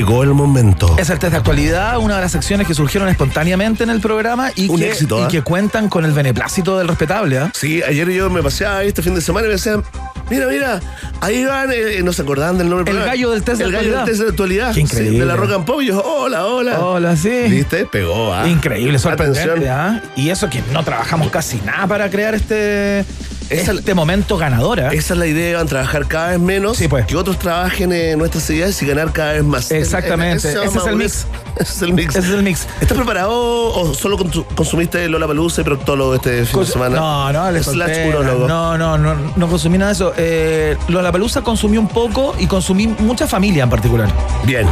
[0.01, 0.95] Llegó el momento.
[0.97, 4.49] Es el test de actualidad, una de las secciones que surgieron espontáneamente en el programa
[4.55, 7.37] y, Un que, éxito, y que cuentan con el beneplácito del respetable.
[7.37, 7.51] ¿ah?
[7.53, 9.83] Sí, ayer yo me paseaba este fin de semana y me decían,
[10.31, 10.79] mira, mira,
[11.21, 12.89] ahí van, eh, no se acordaban del nombre.
[12.89, 13.11] El programa.
[13.11, 14.05] gallo del test de El gallo del actualidad.
[14.11, 14.73] test de actualidad.
[14.73, 15.11] Qué increíble.
[15.11, 15.81] Sí, de la rock and pop.
[15.81, 16.79] Yo, hola, hola.
[16.79, 17.43] Hola, sí.
[17.47, 17.85] ¿Viste?
[17.85, 18.49] Pegó, ¿ah?
[18.49, 19.69] Increíble, sorprendente.
[19.69, 20.01] ¿ah?
[20.15, 23.05] Y eso que no trabajamos casi nada para crear este,
[23.51, 24.79] Esa- este momento ganador.
[24.81, 24.89] ¿ah?
[24.93, 27.05] Esa es la idea, van a trabajar cada vez menos, Sí, pues.
[27.05, 29.71] que otros trabajen en nuestras ideas y ganar cada vez más.
[29.71, 30.49] Exactamente.
[30.49, 31.25] Ese es el mix.
[31.57, 32.15] Ese es el mix.
[32.15, 32.67] Ese es el mix.
[32.79, 36.95] ¿Estás preparado o solo consu- consumiste Lola Palusa y proctólogo este fin de Cos- semana?
[36.95, 38.47] No, no, le Slash solté, urólogo.
[38.47, 40.13] No, no, no, no consumí nada de eso.
[40.17, 44.09] Eh, Lollapalooza consumí un poco y consumí mucha familia en particular.
[44.45, 44.65] Bien.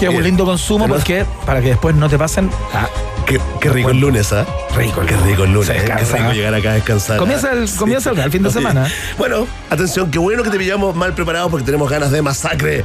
[0.00, 2.50] Que es un lindo consumo Pero- porque para que después no te pasen.
[2.74, 2.86] Ah,
[3.26, 4.46] Qué, qué rico el lunes, ¿ah?
[4.76, 5.68] Rico el Qué rico el lunes.
[5.70, 5.82] ¿eh?
[5.84, 6.32] Qué rico ¿ah?
[6.32, 7.18] llegar acá a descansar.
[7.18, 7.54] Comienza ¿ah?
[7.54, 8.86] el- comienza el- el fin de semana.
[9.18, 12.84] Bueno, atención, qué bueno que te pillamos mal preparados porque tenemos ganas de masacre.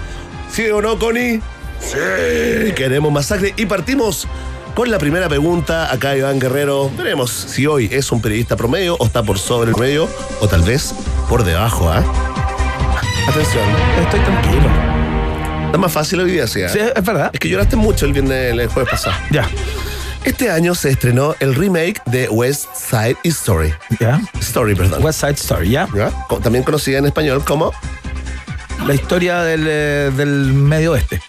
[0.52, 1.42] ¿Sí o no, Connie?
[1.80, 3.54] Sí, queremos masacre.
[3.56, 4.28] Y partimos
[4.76, 5.92] con la primera pregunta.
[5.94, 6.90] Acá Iván Guerrero.
[6.98, 10.62] Veremos si hoy es un periodista promedio o está por sobre el promedio o tal
[10.64, 10.94] vez
[11.30, 12.04] por debajo, ¿ah?
[13.28, 13.64] Atención.
[14.04, 14.70] estoy tranquilo.
[15.68, 16.62] Está más fácil hoy día, ¿sí?
[16.64, 16.70] ah?
[16.70, 17.30] Sí, es verdad.
[17.32, 19.16] Es que lloraste mucho el viernes, el jueves pasado.
[19.30, 19.48] Ya,
[20.24, 23.74] Este año se estrenó el remake de West Side Story.
[24.00, 24.22] ya.
[24.40, 25.04] Story, perdón.
[25.04, 25.88] West Side Story, ya.
[26.44, 27.72] También conocida en español como
[28.86, 31.22] La historia del, eh, del medio oeste.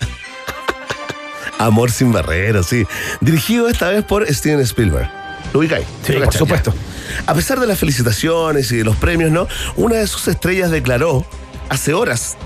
[1.58, 2.86] Amor sin barreras, sí.
[3.20, 5.08] Dirigido esta vez por Steven Spielberg.
[5.52, 5.86] ¿Lo ubicáis?
[6.04, 6.74] Sí, ¿Lo por supuesto.
[6.74, 7.30] Ya.
[7.30, 9.46] A pesar de las felicitaciones y de los premios, ¿no?
[9.76, 11.24] Una de sus estrellas declaró
[11.68, 12.36] hace horas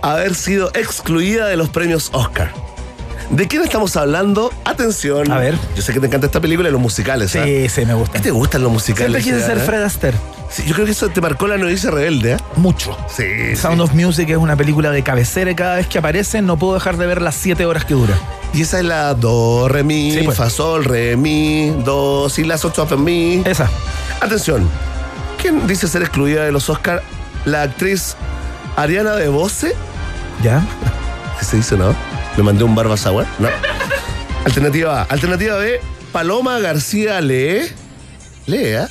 [0.00, 2.52] haber sido excluida de los premios Oscar.
[3.32, 4.52] ¿De quién estamos hablando?
[4.62, 5.32] Atención.
[5.32, 5.54] A ver.
[5.74, 7.34] Yo sé que te encanta esta película y los musicales.
[7.34, 7.44] ¿ah?
[7.44, 8.12] Sí, sí, me gusta.
[8.12, 9.22] ¿Qué te gustan los musicales?
[9.22, 9.66] Siempre quise ser Iván, ah?
[9.66, 10.18] Fred Astaire.
[10.50, 12.36] Sí, yo creo que eso te marcó la novicia rebelde, ¿eh?
[12.56, 12.94] Mucho.
[13.08, 13.56] Sí.
[13.56, 16.74] Sound of Music es una película de cabecera y cada vez que aparece no puedo
[16.74, 18.14] dejar de ver las siete horas que dura.
[18.52, 20.36] Y esa es la do, re, mi, Sí, pues.
[20.36, 23.40] fa, sol, re, mi, do, si, la, sol, fa, mi.
[23.46, 23.70] Esa.
[24.20, 24.68] Atención.
[25.40, 27.02] ¿Quién dice ser excluida de los Oscars?
[27.46, 28.14] La actriz
[28.76, 29.74] Ariana de Bose.
[30.42, 30.62] ¿Ya?
[31.38, 31.94] ¿Qué se dice, no?
[32.36, 33.26] ¿Le mandé un barba sour?
[33.38, 33.48] No.
[34.44, 35.04] Alternativa A.
[35.04, 35.80] Alternativa B.
[36.12, 37.62] Paloma García Lee.
[38.46, 38.88] Lea.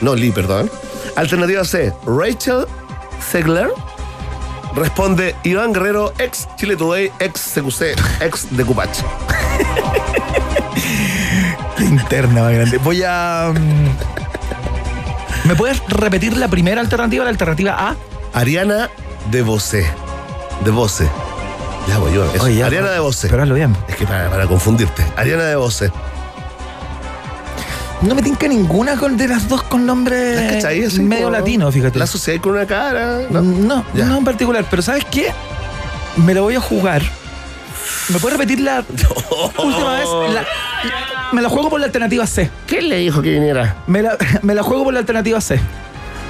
[0.00, 0.70] No, Lee, perdón.
[1.16, 1.92] Alternativa C.
[2.06, 2.66] Rachel
[3.30, 3.68] Segler.
[4.74, 7.82] Responde Iván Guerrero, ex Chile Today, ex CQC,
[8.20, 8.90] ex de Cupach.
[11.78, 12.76] Linterna más grande.
[12.78, 13.52] Voy a.
[13.54, 17.96] mm, ¿Me puedes repetir la primera alternativa, la alternativa A?
[18.38, 18.90] Ariana
[19.30, 19.86] de Bose.
[20.64, 21.08] De Bose.
[21.88, 22.24] Ya voy yo.
[22.32, 22.44] eso.
[22.44, 23.28] Oye, ya, Ariana de Bose.
[23.28, 23.76] Pero hazlo bien.
[23.88, 25.04] Es que para, para confundirte.
[25.16, 25.90] Ariana de Bose.
[28.02, 30.86] No me tinca ninguna con, de las dos con nombre ¿La?
[30.86, 31.98] Así medio como latino, fíjate.
[31.98, 33.20] La sociedad con una cara.
[33.30, 34.64] No, no, en particular.
[34.68, 35.32] Pero ¿sabes qué?
[36.16, 37.02] Me lo voy a jugar.
[38.08, 38.84] ¿Me puedes repetir la
[39.64, 40.08] última vez?
[40.34, 40.44] La-
[41.32, 42.50] me la juego por la alternativa C.
[42.66, 43.76] ¿Quién le dijo que viniera?
[43.86, 45.58] Me la, me la juego por la alternativa C.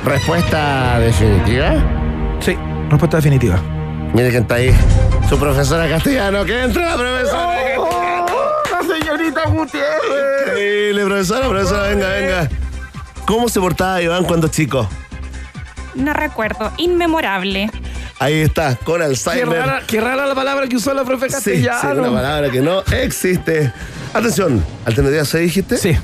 [0.05, 1.75] Respuesta definitiva.
[2.41, 2.57] Sí,
[2.89, 3.61] respuesta definitiva.
[4.17, 4.75] Mire quién está ahí.
[5.29, 6.43] Su profesora castellano.
[6.47, 7.59] Que entra la profesora.
[8.73, 10.47] la señorita Gutiérrez.
[10.49, 12.49] Increíble, profesora, profesora, venga, venga.
[13.27, 14.89] ¿Cómo se portaba Iván cuando chico?
[15.95, 16.73] No recuerdo.
[16.79, 17.71] Inmemorable.
[18.19, 19.49] Ahí está, con Qué Alzheimer.
[19.59, 21.81] rara, qué rara la palabra que usó la profe Sí, castellano.
[21.83, 23.71] sí, una palabra que no existe.
[24.15, 25.77] Atención, alternativa C dijiste.
[25.77, 25.95] Sí.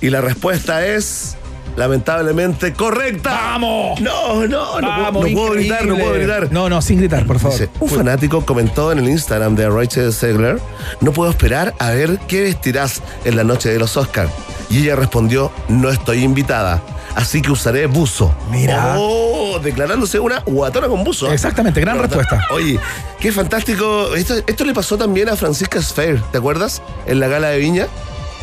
[0.00, 1.36] Y la respuesta es
[1.76, 3.30] lamentablemente correcta.
[3.30, 4.00] ¡Vamos!
[4.00, 6.52] No, no, no, Vamos, puedo, no puedo gritar, no puedo gritar.
[6.52, 7.58] No, no, sin gritar, por favor.
[7.58, 10.60] Dice, un fanático comentó en el Instagram de Rachel Segler,
[11.00, 14.30] no puedo esperar a ver qué vestirás en la noche de los Oscars.
[14.68, 16.82] Y ella respondió, no estoy invitada,
[17.14, 18.34] así que usaré buzo.
[18.50, 18.96] Mira.
[18.98, 21.30] Oh, declarándose una guatona con buzo.
[21.30, 22.44] Exactamente, gran respuesta.
[22.50, 22.80] Oye,
[23.20, 24.14] qué fantástico.
[24.14, 26.82] Esto, esto le pasó también a Francisca Sfair, ¿te acuerdas?
[27.06, 27.86] En la gala de Viña.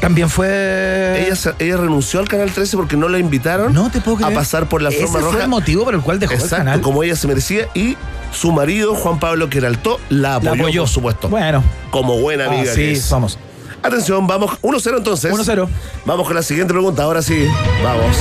[0.03, 1.25] También fue.
[1.27, 4.33] Ella, ella renunció al Canal 13 porque no la invitaron no te puedo creer.
[4.33, 5.43] a pasar por la Ese forma fue roja.
[5.43, 6.81] el motivo por el cual dejó el Exacto, canal.
[6.81, 7.67] como ella se merecía.
[7.73, 7.95] Y
[8.31, 10.81] su marido, Juan Pablo Queraltó, la apoyó, La apoyó.
[10.81, 11.29] por supuesto.
[11.29, 13.01] Bueno, Como buena amiga que es.
[13.01, 13.39] somos.
[13.81, 14.51] Atención, vamos.
[14.61, 15.31] 1-0 entonces.
[15.33, 15.67] 1-0.
[16.05, 17.03] Vamos con la siguiente pregunta.
[17.03, 17.47] Ahora sí,
[17.83, 18.17] vamos.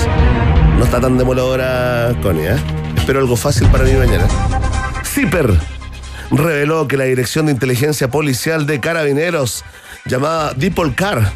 [0.79, 2.57] No está tan demoledora, Connie, ¿eh?
[2.97, 4.27] Espero algo fácil para mí mañana.
[5.05, 5.53] CIPER
[6.31, 9.65] reveló que la Dirección de Inteligencia Policial de Carabineros,
[10.07, 11.31] llamada Dipolcar,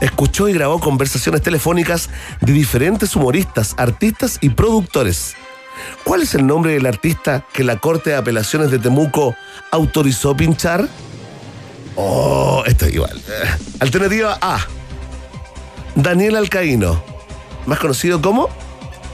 [0.00, 5.34] escuchó y grabó conversaciones telefónicas de diferentes humoristas, artistas y productores.
[6.04, 9.34] ¿Cuál es el nombre del artista que la Corte de Apelaciones de Temuco
[9.70, 10.86] autorizó pinchar?
[11.96, 13.18] Oh, esto es igual.
[13.18, 13.48] Eh,
[13.80, 14.58] Alternativa A.
[15.94, 17.02] Daniel Alcaíno,
[17.66, 18.48] más conocido como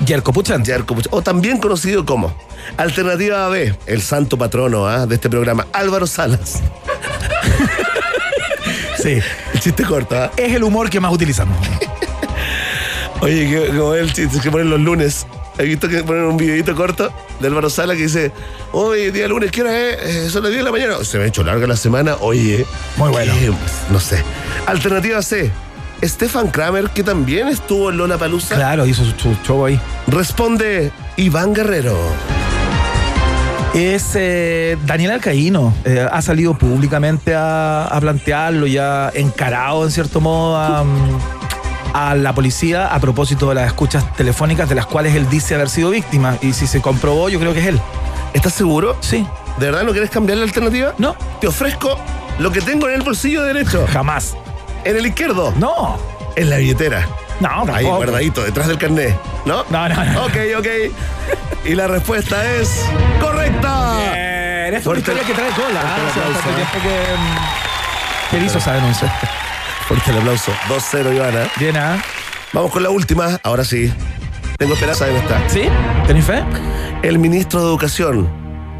[0.05, 0.65] Yerko Puchan.
[0.65, 2.37] Yarko Puch- o también conocido como
[2.77, 5.07] Alternativa B, el santo patrono ¿ah?
[5.07, 6.61] de este programa, Álvaro Salas.
[9.07, 9.21] Sí.
[9.55, 10.33] El chiste corto, ¿ah?
[10.37, 11.57] Es el humor que más utilizamos.
[13.21, 15.27] Oye, que- como el chiste que ponen los lunes.
[15.59, 18.31] He visto que ponen un videito corto de Álvaro Sala que dice,
[18.73, 19.97] hoy día lunes, ¿qué hora es?
[20.03, 20.97] Eh, son las 10 de la mañana.
[21.03, 22.17] Se me ha hecho larga la semana.
[22.21, 22.67] Oye.
[22.97, 23.33] Muy bueno.
[23.91, 24.23] No sé.
[24.67, 25.51] Alternativa C.
[26.05, 28.55] Stefan Kramer, que también estuvo en Lola Palusa.
[28.55, 29.81] Claro, hizo su show ahí.
[30.09, 31.97] Responde Iván Guerrero.
[33.77, 35.75] Es eh, Daniel Alcaíno.
[35.85, 40.83] Eh, ha salido públicamente a, a plantearlo, ya encarado en cierto modo a,
[41.93, 45.69] a la policía a propósito de las escuchas telefónicas de las cuales él dice haber
[45.69, 46.39] sido víctima.
[46.41, 47.81] Y si se comprobó, yo creo que es él.
[48.33, 48.97] ¿Estás seguro?
[49.01, 49.27] Sí.
[49.59, 50.95] ¿De verdad no quieres cambiar la alternativa?
[50.97, 51.15] No.
[51.39, 51.99] Te ofrezco
[52.39, 53.87] lo que tengo en el bolsillo derecho.
[53.93, 54.39] Jamás.
[54.85, 55.53] En el izquierdo.
[55.59, 55.99] No.
[56.35, 57.07] En la billetera.
[57.41, 57.97] No, Ahí tampoco.
[57.97, 59.17] guardadito, detrás del carnet.
[59.45, 59.65] ¿No?
[59.71, 60.25] No, no, no.
[60.25, 60.67] Ok, ok.
[61.65, 62.85] Y la respuesta es
[63.21, 63.97] correcta.
[64.13, 65.81] Bien, es una historia que trae cola.
[65.83, 65.97] ¿ah?
[68.31, 69.13] que, mm, esa denuncia.
[69.87, 70.53] Fuerte el aplauso.
[70.69, 71.49] 2-0, Ivana.
[71.59, 72.03] Bien, ¿ah?
[72.53, 73.39] Vamos con la última.
[73.43, 73.93] Ahora sí.
[74.59, 75.49] Tengo esperanza en esta.
[75.49, 75.69] ¿Sí?
[76.07, 76.43] ¿Tenés fe?
[77.03, 78.29] El ministro de Educación,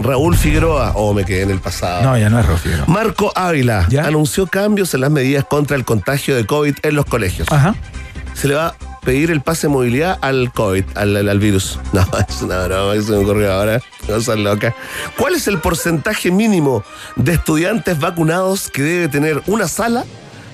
[0.01, 0.93] Raúl Figueroa.
[0.95, 2.03] Oh, me quedé en el pasado.
[2.03, 2.71] No, ya no es Rofi.
[2.71, 2.87] no.
[2.87, 4.07] Marco Ávila ¿Ya?
[4.07, 7.51] anunció cambios en las medidas contra el contagio de COVID en los colegios.
[7.53, 7.75] Ajá.
[8.39, 11.79] Se le va a pedir el pase de movilidad al COVID, al, al- al virus.
[11.93, 13.81] No, es una broma que se me ocurrió ahora.
[14.07, 14.75] Cosa loca.
[15.17, 16.85] ¿Cuál es el porcentaje mínimo
[17.17, 20.05] de estudiantes vacunados que debe tener una sala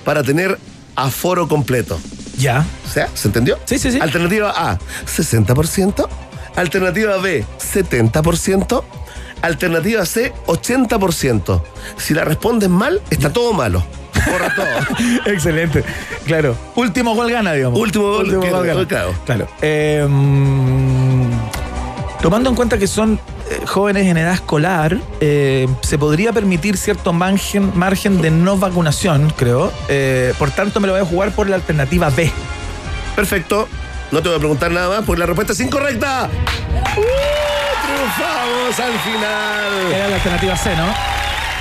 [0.05, 0.57] para tener
[0.95, 1.99] aforo completo?
[2.37, 2.65] Ya.
[2.87, 3.59] O sea, ¿se entendió?
[3.65, 3.99] Sí, sí, sí.
[3.99, 6.07] Alternativa A, 60%.
[6.55, 8.83] Alternativa B, 70%.
[9.41, 11.61] Alternativa C, 80%.
[11.97, 13.83] Si la respondes mal, está todo malo.
[14.29, 14.97] Borra todo.
[15.25, 15.83] Excelente.
[16.25, 16.55] Claro.
[16.75, 17.79] Último gol gana, digamos.
[17.79, 18.87] Último gol, Último gol gana.
[18.87, 19.13] claro.
[19.25, 19.47] Claro.
[19.61, 21.31] Eh, mm,
[22.21, 27.11] tomando en cuenta que son eh, jóvenes en edad escolar, eh, se podría permitir cierto
[27.13, 29.71] margen, margen de no vacunación, creo.
[29.89, 32.31] Eh, por tanto, me lo voy a jugar por la alternativa B.
[33.15, 33.67] Perfecto.
[34.11, 36.29] No te voy a preguntar nada más porque la respuesta es incorrecta.
[36.97, 37.01] ¡Uh!
[37.85, 39.93] Triunfamos al final.
[39.93, 40.85] Era la alternativa C, ¿no?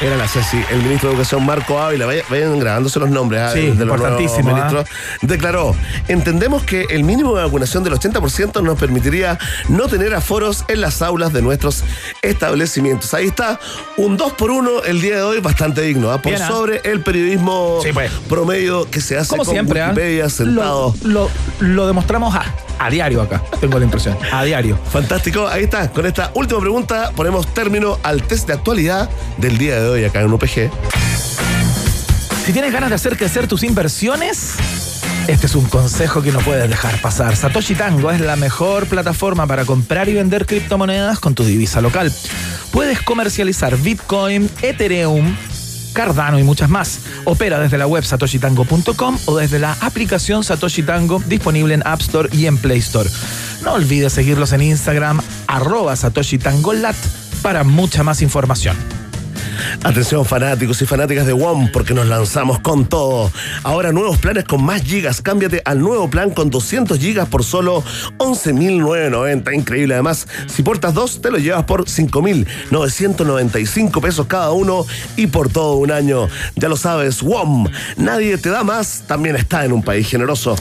[0.02, 3.52] Era la Ceci, el ministro de Educación Marco Ávila, vayan, vayan grabándose los nombres ah,
[3.52, 4.88] Sí, de los importantísimo, nuevos ministros,
[5.22, 5.76] declaró,
[6.08, 9.38] entendemos que el mínimo de vacunación del 80% nos permitiría
[9.68, 11.84] no tener aforos en las aulas de nuestros
[12.22, 13.14] establecimientos.
[13.14, 13.60] Ahí está,
[13.96, 16.48] un 2 por 1 el día de hoy, bastante digno, ah, por Bien, ah.
[16.48, 18.10] sobre el periodismo Sí, pues.
[18.28, 19.88] promedio que se hace Como con siempre, ¿ah?
[19.90, 20.94] Wikipedia sentado.
[21.04, 22.42] Lo, lo- lo demostramos a,
[22.80, 24.16] a diario acá, tengo la impresión.
[24.32, 24.76] A diario.
[24.90, 25.90] Fantástico, ahí está.
[25.92, 30.20] Con esta última pregunta ponemos término al test de actualidad del día de hoy acá
[30.20, 30.70] en UPG.
[32.44, 34.57] Si tienes ganas de hacer crecer tus inversiones,
[35.28, 37.37] este es un consejo que no puedes dejar pasar.
[37.37, 42.12] Satoshi Tango es la mejor plataforma para comprar y vender criptomonedas con tu divisa local.
[42.72, 45.37] Puedes comercializar Bitcoin, Ethereum,
[45.92, 47.00] Cardano y muchas más.
[47.24, 52.28] Opera desde la web satoshitango.com o desde la aplicación Satoshi Tango disponible en App Store
[52.33, 53.09] y en Play Store.
[53.62, 56.96] No olvides seguirlos en Instagram, arroba Satoshi Tango Lat,
[57.42, 58.76] para mucha más información.
[59.85, 63.31] Atención fanáticos y fanáticas de WOM porque nos lanzamos con todo.
[63.62, 65.22] Ahora nuevos planes con más gigas.
[65.22, 67.85] Cámbiate al nuevo plan con 200 gigas por solo
[68.18, 69.55] 11.990.
[69.55, 69.94] Increíble.
[69.94, 75.76] Además, si portas dos, te lo llevas por 5.995 pesos cada uno y por todo
[75.76, 76.28] un año.
[76.57, 77.66] Ya lo sabes, WOM.
[77.96, 79.05] Nadie te da más.
[79.07, 80.57] También está en un país generoso.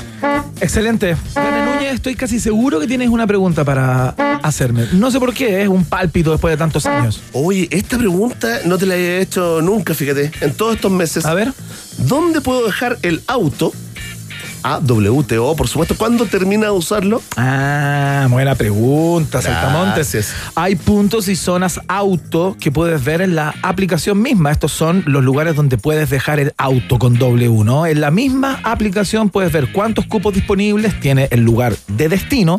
[0.61, 1.15] Excelente.
[1.35, 4.09] René Núñez, estoy casi seguro que tienes una pregunta para
[4.43, 4.87] hacerme.
[4.93, 7.21] No sé por qué, es un pálpito después de tantos años.
[7.33, 11.25] Oye, esta pregunta no te la he hecho nunca, fíjate, en todos estos meses.
[11.25, 11.51] A ver.
[11.97, 13.73] ¿Dónde puedo dejar el auto?
[14.63, 15.97] A WTO, por supuesto.
[15.97, 17.21] ¿Cuándo termina de usarlo?
[17.35, 20.33] Ah, buena pregunta, Saltamontes.
[20.55, 24.53] Hay puntos y zonas auto que puedes ver en la aplicación misma.
[24.53, 27.85] Estos son los lugares donde puedes dejar el auto con W, ¿no?
[27.85, 32.57] En la misma aplicación puedes ver cuántos cupos disponibles tiene el lugar de destino.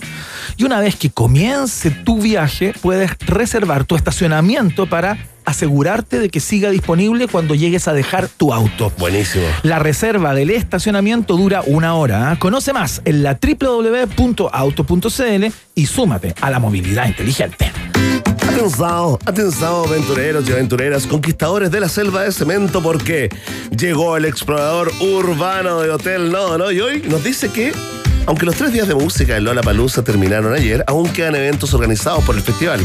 [0.58, 6.40] Y una vez que comience tu viaje, puedes reservar tu estacionamiento para asegurarte de que
[6.40, 8.92] siga disponible cuando llegues a dejar tu auto.
[8.98, 9.44] Buenísimo.
[9.62, 12.30] La reserva del estacionamiento dura una hora.
[12.30, 12.38] ¿ah?
[12.38, 17.70] Conoce más en la www.auto.cl y súmate a la movilidad inteligente.
[18.52, 23.30] Atención, atención, aventureros y aventureras, conquistadores de la selva de cemento, porque
[23.76, 26.70] llegó el explorador urbano de Hotel No, ¿no?
[26.70, 27.72] Y hoy nos dice que,
[28.26, 32.36] aunque los tres días de música en Lollapalooza terminaron ayer, aún quedan eventos organizados por
[32.36, 32.80] el festival.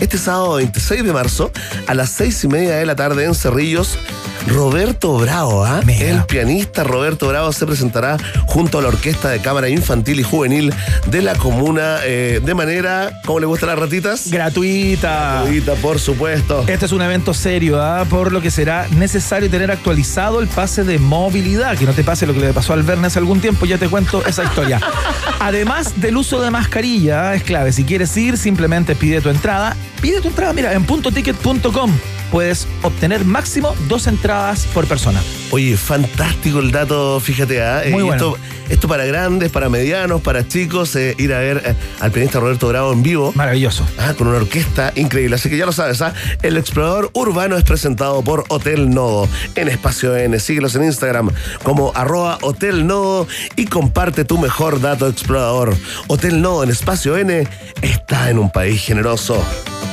[0.00, 1.50] Este sábado 26 de marzo,
[1.86, 3.98] a las seis y media de la tarde en Cerrillos,
[4.46, 5.80] Roberto Bravo, ¿ah?
[5.86, 10.72] El pianista Roberto Bravo se presentará junto a la Orquesta de Cámara Infantil y Juvenil
[11.06, 14.30] de la comuna eh, de manera, ¿cómo le gustan las ratitas?
[14.30, 15.42] Gratuita.
[15.42, 16.64] Gratuita, por supuesto.
[16.66, 18.06] Este es un evento serio, ¿ah?
[18.08, 21.76] por lo que será necesario tener actualizado el pase de movilidad.
[21.76, 23.88] Que no te pase lo que le pasó al Verne hace algún tiempo, ya te
[23.88, 24.80] cuento esa historia.
[25.40, 27.72] Además del uso de mascarilla, es clave.
[27.72, 29.76] Si quieres ir, simplemente pide tu entrada.
[30.00, 31.92] Pide tu entrada, mira, en puntoticket.com
[32.30, 35.20] puedes obtener máximo dos entradas por persona.
[35.50, 37.82] Oye, fantástico el dato, fíjate, ¿ah?
[37.90, 38.12] Muy Eh, bueno.
[38.14, 42.40] esto, esto para grandes, para medianos, para chicos, eh, ir a ver eh, al pianista
[42.40, 43.32] Roberto Bravo en vivo.
[43.34, 43.86] Maravilloso.
[43.98, 45.36] Ah, con una orquesta increíble.
[45.36, 46.12] Así que ya lo sabes, ¿ah?
[46.42, 50.38] El explorador urbano es presentado por Hotel Nodo en Espacio N.
[50.38, 51.30] Síguelos en Instagram
[51.62, 53.26] como arroba Hotel Nodo
[53.56, 55.76] y comparte tu mejor dato explorador.
[56.06, 57.46] Hotel Nodo en Espacio N
[57.82, 59.42] está en un país generoso.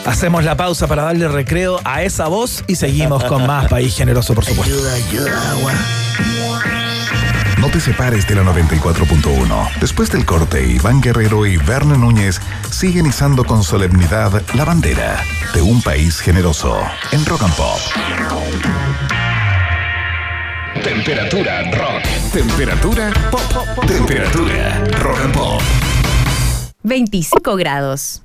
[0.05, 4.35] Hacemos la pausa para darle recreo a esa voz y seguimos con más País Generoso,
[4.35, 4.73] por supuesto.
[4.73, 6.84] Ayuda, ayuda, agua.
[7.65, 9.79] No te separes de la 94.1.
[9.79, 12.39] Después del corte, Iván Guerrero y Verne Núñez
[12.69, 16.79] siguen izando con solemnidad la bandera de un país generoso
[17.11, 17.79] en Rock and Pop.
[20.83, 22.03] Temperatura rock.
[22.31, 23.85] Temperatura pop.
[23.87, 25.61] Temperatura rock and pop.
[26.83, 28.24] 25 grados.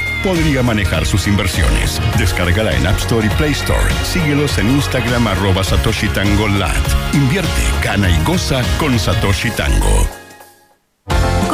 [0.23, 2.01] podría manejar sus inversiones.
[2.17, 3.93] Descárgala en App Store y Play Store.
[4.03, 6.41] Síguelos en Instagram arroba Satoshi Tango.
[7.13, 10.20] Invierte, gana y goza con Satoshi Tango.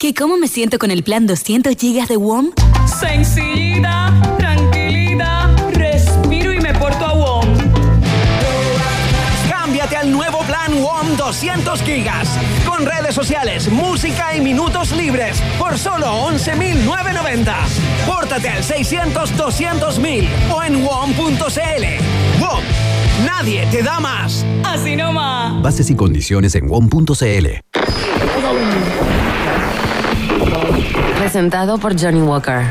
[0.00, 2.52] ¿Qué cómo me siento con el plan 200 GB de WOM?
[3.00, 7.48] Sencillita, tranquilidad, respiro y me porto a WOM.
[9.50, 12.28] Cámbiate al nuevo plan WOM 200 gigas.
[12.64, 15.42] Con redes sociales, música y minutos libres.
[15.58, 17.52] Por solo 11.990.
[18.06, 22.40] Pórtate al 600-200.000 o en WOM.cl.
[22.40, 22.62] WOM.
[23.26, 24.46] Nadie te da más.
[24.64, 25.60] Así nomás.
[25.60, 27.48] Bases y condiciones en WOM.cl.
[31.18, 32.62] Presentado por Johnny Walker.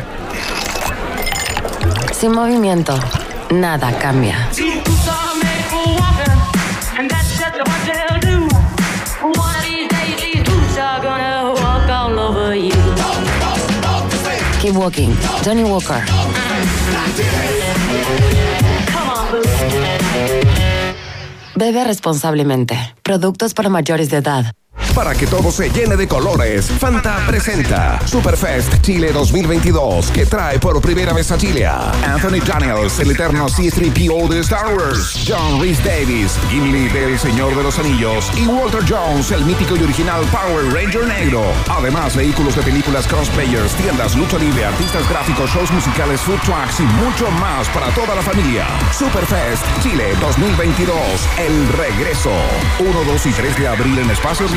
[2.14, 2.98] Sin movimiento,
[3.52, 4.50] nada cambia.
[14.62, 15.10] Keep walking.
[15.44, 16.02] Johnny Walker.
[21.56, 22.96] Bebe responsablemente.
[23.04, 24.54] Productos para mayores de edad.
[24.96, 30.82] Para que todo se llene de colores, Fanta presenta Superfest Chile 2022, que trae por
[30.82, 35.84] primera vez a Chile a Anthony Daniels, el eterno C-3PO de Star Wars, John Rhys
[35.84, 40.74] Davis, Gimli del Señor de los Anillos y Walter Jones, el mítico y original Power
[40.74, 41.44] Ranger negro.
[41.70, 46.84] Además, vehículos de películas cosplayers, tiendas, lucha libre, artistas gráficos, shows musicales, food trucks y
[46.84, 48.66] mucho más para toda la familia.
[48.92, 50.98] Superfest Chile 2022,
[51.38, 52.32] el regreso.
[52.80, 54.48] 1, 2 y 3 de abril en Espacio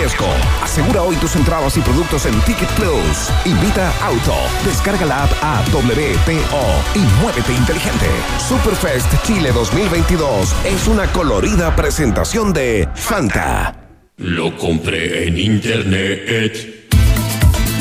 [0.62, 3.30] Asegura hoy tus entradas y productos en Ticket Plus.
[3.44, 4.34] Invita Auto.
[4.64, 8.06] Descarga la app a WTO y muévete inteligente.
[8.48, 13.74] Superfest Chile 2022 es una colorida presentación de Fanta.
[14.16, 16.88] Lo compré en internet.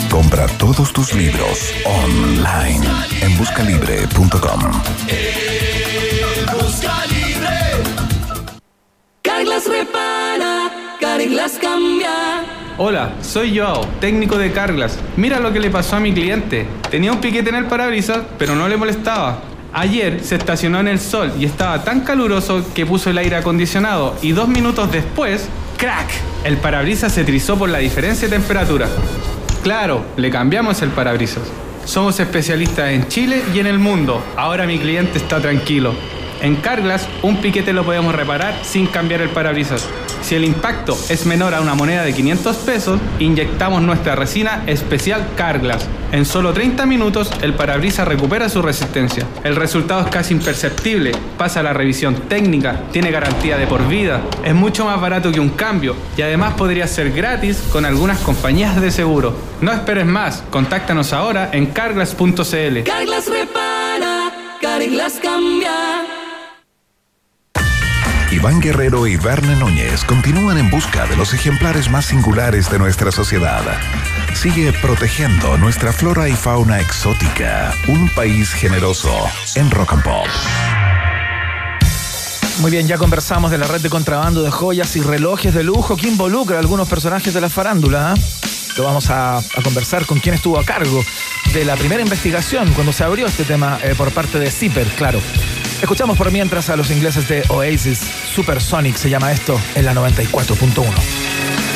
[0.09, 2.87] Compra todos tus libros online
[3.21, 4.61] en buscalibre.com.
[6.53, 7.49] Busca libre.
[9.21, 12.43] Carglass repara, Carglass cambia.
[12.77, 14.99] Hola, soy Joao, técnico de Carglass.
[15.15, 16.65] Mira lo que le pasó a mi cliente.
[16.91, 19.39] Tenía un piquete en el parabrisas, pero no le molestaba.
[19.71, 24.17] Ayer se estacionó en el sol y estaba tan caluroso que puso el aire acondicionado
[24.21, 25.47] y dos minutos después,
[25.77, 26.09] ¡crack!
[26.43, 28.89] El parabrisas se trizó por la diferencia de temperatura.
[29.63, 31.43] Claro, le cambiamos el parabrisas.
[31.85, 34.21] Somos especialistas en Chile y en el mundo.
[34.35, 35.93] Ahora mi cliente está tranquilo.
[36.41, 39.87] En Carglass, un piquete lo podemos reparar sin cambiar el parabrisas.
[40.21, 45.25] Si el impacto es menor a una moneda de 500 pesos, inyectamos nuestra resina especial
[45.35, 45.87] Carglass.
[46.11, 49.25] En solo 30 minutos, el parabrisas recupera su resistencia.
[49.43, 51.11] El resultado es casi imperceptible.
[51.37, 55.49] Pasa la revisión técnica, tiene garantía de por vida, es mucho más barato que un
[55.49, 59.35] cambio y además podría ser gratis con algunas compañías de seguro.
[59.61, 62.83] No esperes más, contáctanos ahora en carglass.cl.
[62.83, 64.31] Carglass repara,
[64.61, 66.18] Carglass cambia.
[68.39, 73.11] Iván Guerrero y Verne Núñez continúan en busca de los ejemplares más singulares de nuestra
[73.11, 73.61] sociedad.
[74.33, 77.73] Sigue protegiendo nuestra flora y fauna exótica.
[77.89, 79.11] Un país generoso
[79.55, 80.27] en Rock and Pop.
[82.61, 85.97] Muy bien, ya conversamos de la red de contrabando de joyas y relojes de lujo
[85.97, 88.13] que involucra a algunos personajes de la farándula.
[88.15, 88.21] ¿eh?
[88.77, 91.03] Lo vamos a, a conversar con quien estuvo a cargo
[91.51, 95.19] de la primera investigación cuando se abrió este tema eh, por parte de Zipper, claro.
[95.81, 101.68] Escuchamos por mientras a los ingleses de Oasis, Supersonic se llama esto, en la 94.1.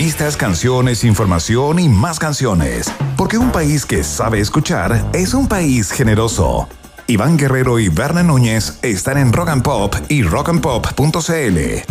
[0.00, 2.90] Entrevistas, canciones, información y más canciones.
[3.18, 6.66] Porque un país que sabe escuchar es un país generoso.
[7.06, 11.02] Iván Guerrero y Berna Núñez están en Rock and Pop y rockandpop.cl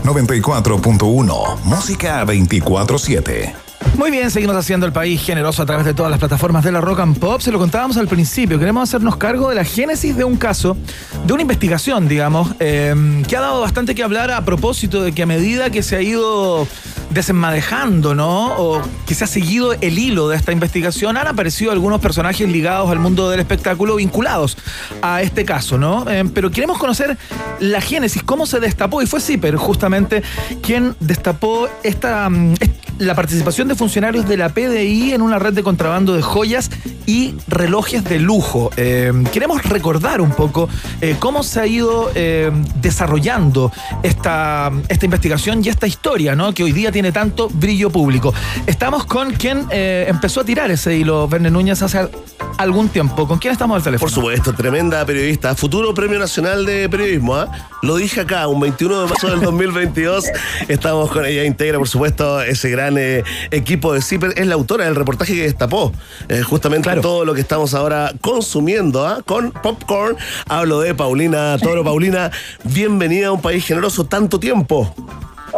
[0.04, 3.54] 94.1 Música 24-7.
[3.96, 6.82] Muy bien, seguimos haciendo el país generoso a través de todas las plataformas de la
[6.82, 7.42] Rock and Pop.
[7.42, 8.58] Se lo contábamos al principio.
[8.58, 10.76] Queremos hacernos cargo de la génesis de un caso,
[11.26, 15.24] de una investigación, digamos, eh, que ha dado bastante que hablar a propósito de que
[15.24, 16.68] a medida que se ha ido
[17.10, 18.56] desenmadejando, ¿no?
[18.58, 22.90] O que se ha seguido el hilo de esta investigación, han aparecido algunos personajes ligados
[22.92, 24.58] al mundo del espectáculo vinculados
[25.02, 26.10] a este caso, ¿no?
[26.10, 27.18] Eh, pero queremos conocer
[27.60, 30.24] la génesis, cómo se destapó, y fue Zipper justamente
[30.62, 32.56] quien destapó esta, mm,
[33.00, 36.70] la participación de funcionarios de la PDI en una red de contrabando de joyas
[37.06, 38.70] y relojes de lujo.
[38.78, 40.70] Eh, queremos recordar un poco
[41.02, 43.72] eh, cómo se ha ido eh, desarrollando
[44.04, 46.54] esta, esta investigación y esta historia, ¿no?
[46.54, 48.34] Que hoy día tiene tanto brillo público.
[48.68, 52.10] Estamos con quien empezó a tirar ese hilo, Verne Núñez, hace
[52.58, 53.28] algún tiempo.
[53.28, 54.08] ¿Con quién estamos al teléfono?
[54.08, 55.56] Por supuesto, tremenda periodista.
[55.56, 57.50] Futuro Premio Nacional de Periodismo, ¿ah?
[57.82, 60.26] Lo dije acá, un 21 de marzo del 2022.
[60.68, 64.34] Estamos con ella, integra, por supuesto, ese gran eh, equipo de CIPER.
[64.38, 65.94] Es la autora del reportaje que destapó
[66.28, 69.22] eh, justamente todo lo que estamos ahora consumiendo, ¿ah?
[69.26, 70.18] Con popcorn.
[70.48, 71.84] Hablo de Paulina Toro.
[71.90, 72.32] Paulina,
[72.64, 74.94] bienvenida a un país generoso tanto tiempo.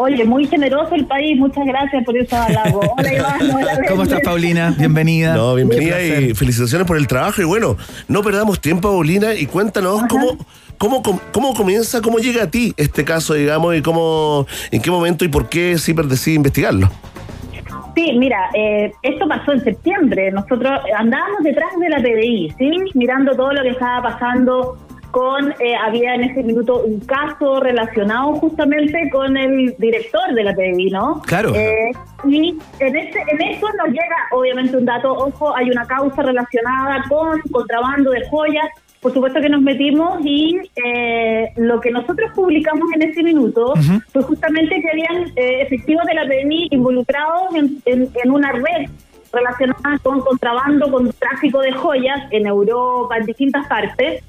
[0.03, 2.79] Oye, muy generoso el país, muchas gracias por eso halago.
[2.97, 4.21] Hola Iván, hola ¿Cómo estás.
[4.21, 4.73] Paulina?
[4.75, 5.35] Bienvenida.
[5.35, 7.39] No, bienvenida y felicitaciones por el trabajo.
[7.39, 7.77] Y bueno,
[8.07, 10.37] no perdamos tiempo, Paulina, y cuéntanos cómo,
[10.79, 14.89] cómo, cómo, cómo comienza, cómo llega a ti este caso, digamos, y cómo, en qué
[14.89, 16.89] momento y por qué CIPER decide investigarlo.
[17.93, 20.31] Sí, mira, eh, esto pasó en septiembre.
[20.31, 22.71] Nosotros andábamos detrás de la PDI, ¿sí?
[22.95, 24.79] Mirando todo lo que estaba pasando
[25.11, 30.53] con, eh, había en ese minuto un caso relacionado justamente con el director de la
[30.53, 31.21] PDI, ¿no?
[31.25, 31.53] Claro.
[31.53, 31.91] Eh,
[32.27, 37.03] y en, ese, en eso nos llega, obviamente, un dato, ojo, hay una causa relacionada
[37.09, 38.65] con contrabando de joyas.
[39.01, 43.73] Por supuesto que nos metimos y eh, lo que nosotros publicamos en ese minuto
[44.13, 48.89] fue justamente que habían eh, efectivos de la PDI involucrados en, en- en una red
[49.33, 54.23] relacionada con contrabando, con tráfico de joyas en Europa, en distintas partes,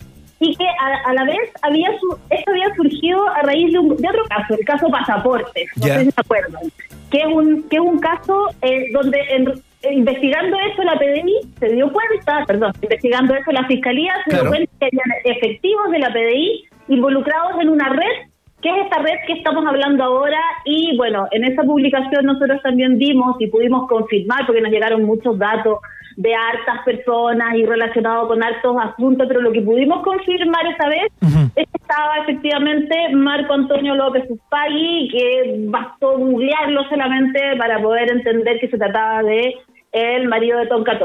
[0.45, 3.97] y que a, a la vez había su- esto había surgido a raíz de, un-
[3.97, 6.62] de otro caso, el caso Pasaportes, no sé si se acuerdan,
[7.11, 9.53] que es un, que es un caso eh, donde en-
[9.93, 14.45] investigando eso la PDI se dio cuenta, perdón, investigando eso la Fiscalía se Claro.
[14.45, 18.28] dio cuenta que habían efectivos de la PDI involucrados en una red
[18.62, 22.97] que es esta red que estamos hablando ahora y bueno, en esa publicación nosotros también
[22.97, 25.78] dimos y pudimos confirmar porque nos llegaron muchos datos
[26.17, 31.13] de hartas personas y relacionado con hartos asuntos, pero lo que pudimos confirmar esa vez
[31.57, 38.59] es que estaba efectivamente Marco Antonio López Uspagui, que bastó googlearlo solamente para poder entender
[38.61, 39.55] que se trataba de
[39.93, 40.99] el marido de Tonka.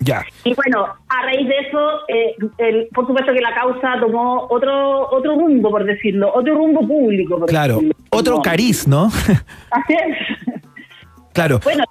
[0.00, 0.24] Ya.
[0.42, 5.08] Y bueno, a raíz de eso, eh, el- por supuesto que la causa tomó otro
[5.10, 7.38] otro rumbo, por decirlo, otro rumbo público.
[7.38, 7.74] por Claro.
[7.74, 7.94] decirlo.
[8.10, 9.04] Otro cariz, ¿no?
[9.70, 10.16] Así es.
[11.32, 11.60] Claro.
[11.62, 11.84] Bueno,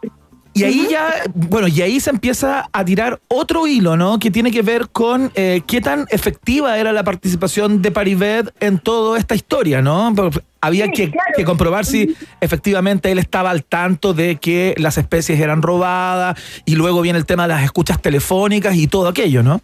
[0.58, 4.20] Y ahí ya, bueno, y ahí se empieza a tirar otro hilo, ¿no?
[4.20, 8.80] Que tiene que ver con eh, qué tan efectiva era la participación de Paribet en
[8.80, 10.14] toda esta historia, ¿no?
[10.62, 15.62] Había que, que comprobar si efectivamente él estaba al tanto de que las especies eran
[15.62, 19.60] robadas y luego viene el tema de las escuchas telefónicas y todo aquello, ¿no?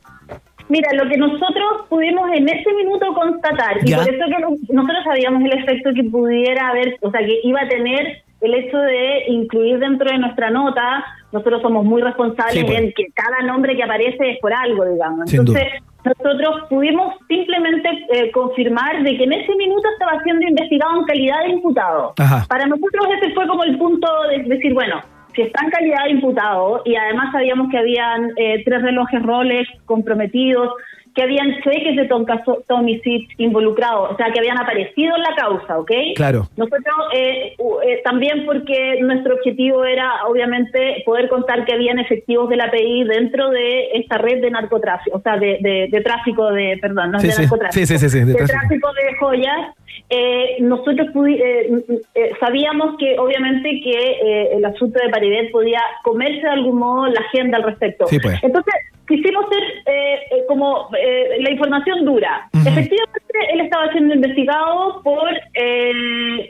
[0.67, 5.03] Mira, lo que nosotros pudimos en ese minuto constatar, y por eso que no- nosotros
[5.05, 9.23] sabíamos el efecto que pudiera haber, o sea, que iba a tener el hecho de
[9.27, 12.77] incluir dentro de nuestra nota, nosotros somos muy responsables Sí, pues.
[12.77, 15.31] en que cada nombre que aparece es por algo, digamos.
[15.33, 15.67] Entonces,
[16.03, 21.39] nosotros pudimos simplemente eh, confirmar de que en ese minuto estaba siendo investigado en calidad
[21.43, 22.13] de imputado.
[22.17, 22.45] Ajá.
[22.49, 24.99] Para nosotros ese fue como el punto de decir, bueno,
[25.35, 29.69] si está en calidad de imputado y además sabíamos que habían eh, tres relojes Rolex
[29.85, 30.73] comprometidos,
[31.13, 32.07] que habían cheques de
[32.67, 35.91] Tommy Sitch involucrados, o sea, que habían aparecido en la causa, ¿ok?
[36.15, 36.47] Claro.
[36.55, 37.53] Nosotros eh,
[37.85, 43.03] eh, también porque nuestro objetivo era, obviamente, poder contar que habían efectivos de la PI
[43.05, 47.17] dentro de esta red de narcotráfico, o sea, de, de- de tráfico de, perdón, no
[47.17, 47.41] es de sí.
[47.41, 48.59] narcotráfico, Sí, sí, sí, sí, de de tráfico.
[48.59, 49.75] tráfico de joyas.
[50.09, 51.69] Eh, nosotros eh,
[52.15, 57.07] eh, sabíamos que, obviamente, que eh, el asunto de Paribet podía comerse de algún modo
[57.07, 58.07] la agenda al respecto.
[58.07, 58.41] Sí, pues.
[58.43, 58.73] Entonces,
[59.11, 62.49] quisimos ser eh, eh, como eh, la información dura.
[62.53, 65.91] Efectivamente, él estaba siendo investigado por eh,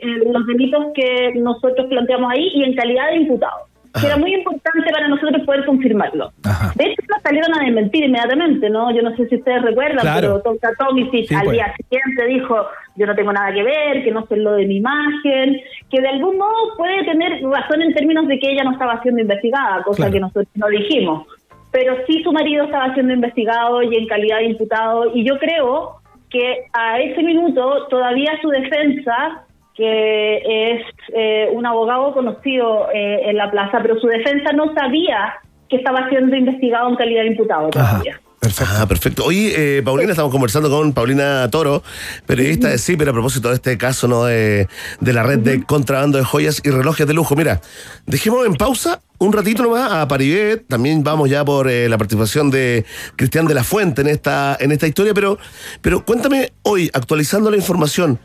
[0.32, 3.66] los delitos que nosotros planteamos ahí y en calidad de imputado.
[4.00, 6.30] que era muy importante para nosotros poder confirmarlo.
[6.76, 8.90] De hecho, salieron a desmentir inmediatamente, ¿no?
[8.90, 10.20] Yo no sé si ustedes recuerdan, Claro.
[10.20, 11.52] pero Tonka Tomisic Sí, al pues.
[11.58, 12.56] día siguiente dijo,
[12.96, 15.60] yo no tengo nada que ver, que no sé lo de mi imagen,
[15.90, 19.20] que de algún modo puede tener razón en términos de que ella no estaba siendo
[19.20, 20.12] investigada, cosa Claro.
[20.12, 21.26] que nosotros no dijimos.
[21.72, 25.96] Pero sí su marido estaba siendo investigado y en calidad de imputado, y yo creo
[26.30, 29.44] que a ese minuto todavía su defensa
[29.74, 30.82] que es
[31.14, 35.34] eh, un abogado conocido eh, en la plaza, pero su defensa no sabía
[35.68, 38.20] que estaba siendo investigado en calidad de imputado todavía.
[38.38, 38.74] Perfecto.
[38.76, 39.24] Ah, perfecto.
[39.24, 41.84] Hoy, eh, Paulina, estamos conversando con Paulina Toro,
[42.26, 44.24] periodista de CIPER, a propósito de este caso ¿no?
[44.24, 44.66] de,
[45.00, 47.36] de la red de contrabando de joyas y relojes de lujo.
[47.36, 47.60] Mira,
[48.04, 50.66] dejemos en pausa un ratito nomás a Paribet.
[50.68, 52.84] También vamos ya por eh, la participación de
[53.16, 55.38] Cristian de la Fuente en esta, en esta historia, pero,
[55.80, 58.18] pero cuéntame hoy, actualizando la información.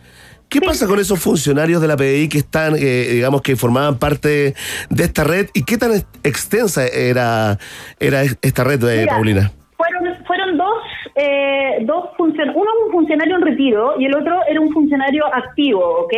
[0.49, 4.55] ¿Qué pasa con esos funcionarios de la PDI que están, eh, digamos, que formaban parte
[4.89, 7.57] de esta red y qué tan ex- extensa era,
[7.99, 9.51] era esta red, eh, Mira, Paulina?
[9.75, 10.77] Fueron, fueron dos,
[11.15, 15.81] eh, dos funcionarios, uno un funcionario en retiro y el otro era un funcionario activo,
[16.05, 16.13] ¿ok?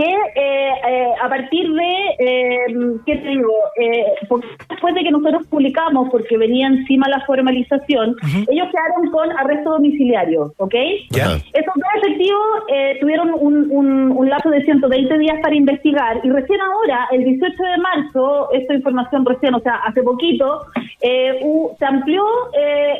[0.00, 2.56] Que eh, eh, a partir de, eh,
[3.06, 3.52] ¿qué te digo?
[3.76, 4.04] Eh,
[4.70, 8.16] después de que nosotros publicamos, porque venía encima la formalización,
[8.50, 10.74] ellos quedaron con arresto domiciliario, ¿ok?
[11.10, 11.36] Ya.
[11.52, 12.46] Esos dos efectivos
[13.00, 17.62] tuvieron un, un, un lapso de 120 días para investigar y recién ahora, el 18
[17.62, 20.60] de marzo, esta información recién, o sea, hace poquito,
[21.02, 22.24] eh, hu- se amplió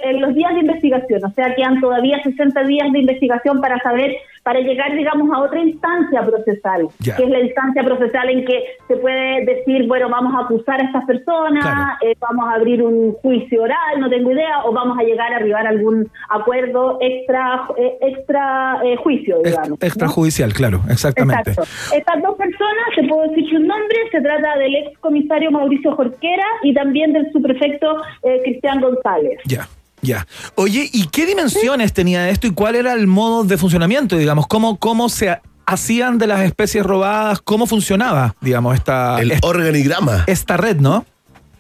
[0.05, 4.15] en los días de investigación, o sea, quedan todavía 60 días de investigación para saber,
[4.43, 8.97] para llegar, digamos, a otra instancia procesal, que es la instancia procesal en que se
[8.97, 11.83] puede decir, bueno, vamos a acusar a estas personas, Claro.
[12.03, 15.37] eh, vamos a abrir un juicio oral, no tengo idea, o vamos a llegar a
[15.37, 19.79] arribar a algún acuerdo extra eh, extra eh, juicio, digamos.
[19.83, 21.51] Extrajudicial, claro, exactamente.
[21.51, 21.95] Exacto.
[21.95, 26.47] Estas dos personas, te puedo decir sus nombres, se trata del ex comisario Mauricio Jorquera
[26.63, 29.39] y también del subprefecto eh, Cristian González.
[29.45, 29.67] Ya,
[30.03, 30.27] ya.
[30.55, 34.47] Oye, ¿y qué dimensiones tenía esto y cuál era el modo de funcionamiento, digamos?
[34.47, 37.41] ¿Cómo, cómo se hacían de las especies robadas?
[37.41, 40.25] ¿Cómo funcionaba, digamos, esta, El esta, organigrama.
[40.27, 41.05] esta red, no?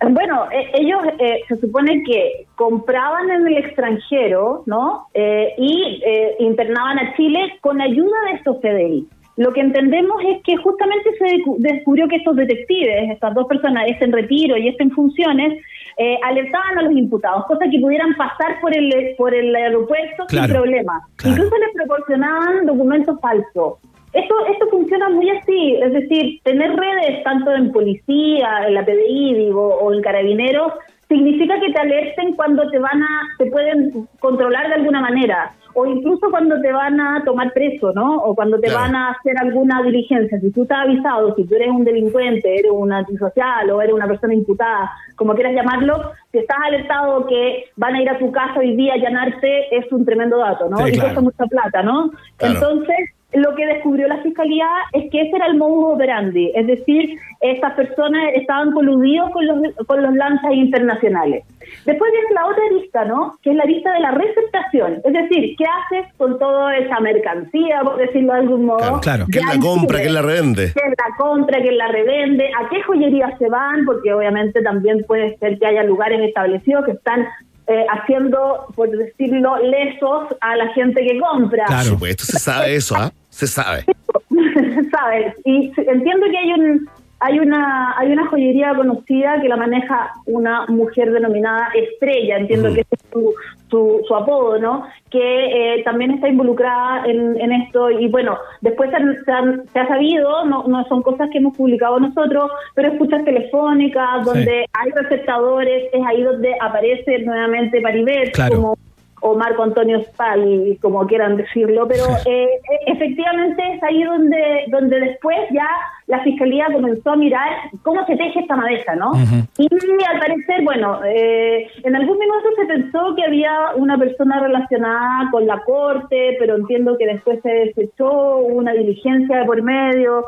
[0.02, 5.06] Bueno, eh, ellos eh, se supone que compraban en el extranjero, ¿no?
[5.12, 9.06] Eh, y eh, internaban a Chile con ayuda de estos CDI.
[9.36, 14.04] Lo que entendemos es que justamente se descubrió que estos detectives, estas dos personas, este
[14.06, 15.62] en retiro y este en funciones,
[15.96, 20.46] eh, alertaban a los imputados, cosa que pudieran pasar por el por el aeropuerto Claro,
[20.46, 21.00] sin problema.
[21.16, 21.36] claro.
[21.36, 23.78] Incluso les proporcionaban documentos falsos.
[24.12, 29.34] Esto, esto funciona muy así, es decir, tener redes tanto en policía, en la PDI,
[29.34, 30.72] digo, o en carabineros,
[31.10, 35.84] significa que te alerten cuando te van a, te pueden controlar de alguna manera, o
[35.84, 38.16] incluso cuando te van a tomar preso, ¿no?
[38.18, 38.82] O cuando te Claro.
[38.82, 40.38] van a hacer alguna diligencia.
[40.40, 44.06] Si tú estás avisado, si tú eres un delincuente, eres un antisocial o eres una
[44.06, 48.60] persona imputada, como quieras llamarlo, si estás alertado que van a ir a tu casa
[48.60, 50.78] hoy día a allanarte, es un tremendo dato, ¿no?
[50.78, 52.10] Sí, y cuesta mucha plata, ¿no?
[52.36, 52.54] Claro.
[52.54, 57.16] Entonces, lo que descubrió la fiscalía es que ese era el modus operandi, es decir,
[57.40, 61.44] estas personas estaban coludidos con los, con los lanzas internacionales.
[61.86, 63.38] Después viene la otra lista, ¿no?
[63.42, 67.80] Que es la lista de la receptación, es decir, ¿qué haces con toda esa mercancía,
[67.84, 69.00] por decirlo de algún modo?
[69.00, 69.26] Claro, Claro.
[69.30, 70.00] ¿Quién la compra?
[70.00, 70.72] ¿Quién la revende?
[70.72, 75.36] quién la compra, quién la revende, a qué joyerías se van, porque obviamente también puede
[75.38, 77.26] ser que haya lugares establecidos que están
[77.66, 81.66] eh, haciendo, por decirlo, lesos a la gente que compra.
[81.66, 81.82] Claro.
[81.82, 83.12] Por supuesto, se sabe eso, ¿ah?
[83.40, 83.84] Se sabe.
[84.90, 85.34] ¿Sabes?
[85.44, 86.88] Y entiendo que hay un
[87.22, 92.80] hay una hay una joyería conocida que la maneja una mujer denominada Estrella, entiendo que
[92.80, 93.34] es su,
[93.68, 94.86] su, su apodo, ¿no?
[95.10, 99.68] Que eh, también está involucrada en, en esto y bueno, después se, han- se han-
[99.70, 104.64] se ha sabido, no, no son cosas que hemos publicado nosotros, pero escuchas telefónicas donde
[104.72, 108.56] hay receptadores, es ahí donde aparece nuevamente Paribet Claro.
[108.56, 108.78] como
[109.20, 115.00] o Marco Antonio Spal, como quieran decirlo, pero eh, e- efectivamente es ahí donde, donde
[115.00, 115.68] después ya
[116.06, 117.48] la fiscalía comenzó a mirar
[117.82, 119.12] cómo se teje esta madeja, ¿no?
[119.58, 119.68] Y
[120.04, 125.46] al parecer, bueno, eh, en algún minuto se pensó que había una persona relacionada con
[125.46, 130.24] la corte, pero entiendo que después se desechó, una diligencia de por medio.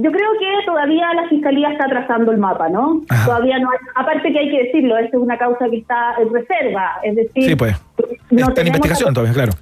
[0.00, 3.02] Yo creo que todavía la fiscalía está trazando el mapa, ¿no?
[3.10, 3.26] Ajá.
[3.26, 6.32] Todavía no hay, aparte que hay que decirlo, esta es una causa que está en
[6.32, 7.74] reserva, es decir, Sí, pues.
[8.30, 9.52] no Está en investigación todavía, claro.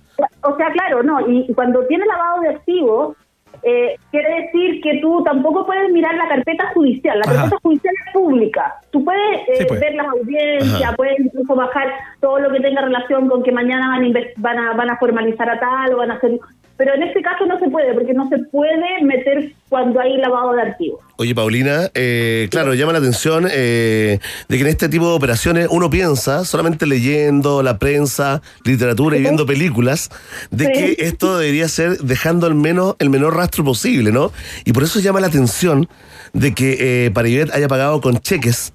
[0.42, 3.16] O sea, claro, no, y, y cuando tiene lavado de activos,
[3.62, 7.18] eh, quiere decir que tú tampoco puedes mirar la carpeta judicial.
[7.18, 7.34] La Ajá.
[7.40, 8.74] carpeta judicial es pública.
[8.90, 9.80] Tú puedes eh, Sí, pues.
[9.80, 10.94] ver las audiencias, Ajá.
[10.96, 11.88] puedes incluso bajar
[12.20, 15.48] todo lo que tenga relación con que mañana van a, van a, van a formalizar
[15.48, 16.38] a tal o van a hacer...
[16.76, 20.52] pero en este caso no se puede, porque no se puede meter cuando hay lavado
[20.52, 21.00] de archivos.
[21.16, 24.18] Oye, Paulina, eh, claro, llama la atención eh,
[24.48, 29.20] de que en este tipo de operaciones uno piensa, solamente leyendo la prensa, literatura y
[29.20, 30.10] viendo películas,
[30.50, 34.32] de que esto debería ser dejando al menos el menor rastro posible, ¿no?
[34.64, 35.88] Y por eso llama la atención
[36.32, 38.72] de que eh, Paribet haya pagado con cheques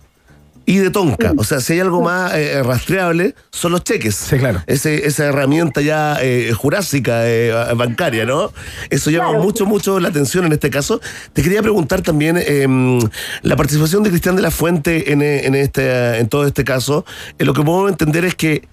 [0.65, 1.33] y de tonca.
[1.37, 4.15] O sea, si hay algo más eh, rastreable, son los cheques.
[4.15, 4.61] Sí, claro.
[4.67, 8.51] Ese, esa herramienta ya eh, jurásica, eh, bancaria, ¿no?
[8.89, 11.01] Eso llama mucho, mucho la atención en este caso.
[11.33, 12.99] Te quería preguntar también em,
[13.41, 17.05] la participación de Cristian de la Fuente en, eh, en este, en todo este caso.
[17.39, 18.67] Eh, lo que podemos entender es que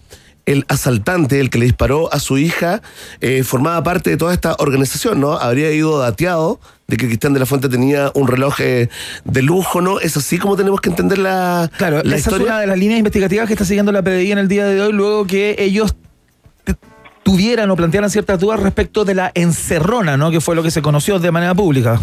[0.49, 2.81] el asaltante, el que le disparó a su hija,
[3.21, 5.33] eh, formaba parte de toda esta organización, ¿no?
[5.33, 8.89] Habría ido dateado de que Cristian de la Fuente tenía un reloj eh,
[9.25, 10.01] de lujo, ¿no?
[10.01, 12.47] ¿Es así como tenemos que entender la, Claro, la esa es historia?
[12.47, 14.93] una de las líneas investigativas que está siguiendo la PDI en el día de hoy,
[14.93, 15.95] luego que ellos
[17.23, 20.31] tuvieran o plantearan ciertas dudas respecto de la encerrona, ¿no?
[20.31, 22.01] Que fue lo que se conoció de manera pública.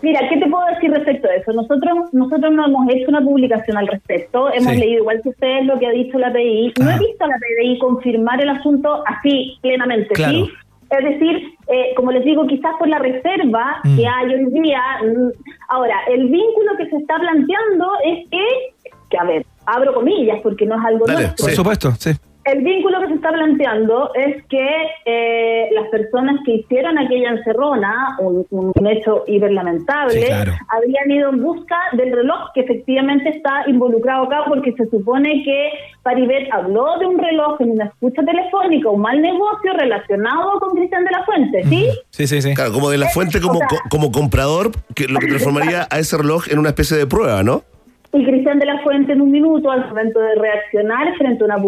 [0.00, 1.52] Mira, ¿qué te puedo decir respecto a eso?
[1.52, 4.78] Nosotros nosotros no hemos hecho una publicación al respecto, hemos Sí.
[4.80, 6.72] leído igual que ustedes lo que ha dicho la PDI.
[6.80, 10.32] No he visto a la PDI confirmar el asunto así plenamente, Claro.
[10.46, 10.50] ¿sí?
[10.90, 13.96] Es decir, eh, como les digo, quizás por la reserva Mm.
[13.96, 14.80] que hay hoy día.
[15.02, 15.30] mm,
[15.70, 20.64] Ahora, el vínculo que se está planteando es que, que a ver, abro comillas porque
[20.64, 21.44] no es algo nuestro.
[21.44, 22.10] Por supuesto, sí.
[22.50, 24.66] El vínculo que se está planteando es que
[25.04, 30.52] eh, las personas que hicieron aquella encerrona, un, un hecho hiperlamentable, Sí, claro.
[30.68, 35.70] habían ido en busca del reloj que efectivamente está involucrado acá, porque se supone que
[36.02, 41.04] Paribet habló de un reloj en una escucha telefónica, un mal negocio relacionado con Cristian
[41.04, 41.86] de la Fuente, ¿sí?
[42.10, 42.54] Sí, sí, sí.
[42.54, 46.16] Claro, como de la fuente como, co- como comprador, que lo que transformaría a ese
[46.16, 47.62] reloj en una especie de prueba, ¿no?
[48.10, 51.58] Y Cristian de la Fuente en un minuto, al momento de reaccionar frente a una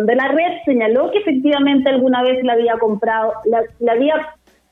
[0.00, 4.14] de la red, señaló que efectivamente alguna vez la había comprado, la, la había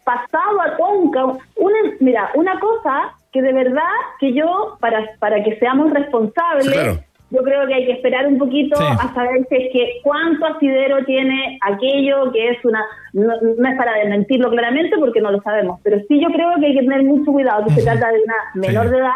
[0.04, 1.24] pasado a Tonka.
[1.56, 3.82] Una, mira, una cosa que de verdad
[4.20, 6.98] que yo, para, para que seamos responsables, claro.
[7.30, 8.84] yo creo que hay que esperar un poquito Sí.
[8.84, 13.76] a saber si es que cuánto asidero tiene aquello que es una, no, no es
[13.78, 17.02] para desmentirlo claramente porque no lo sabemos, pero sí yo creo que hay que tener
[17.04, 18.34] mucho cuidado, que se trata de una
[18.66, 19.12] menor de edad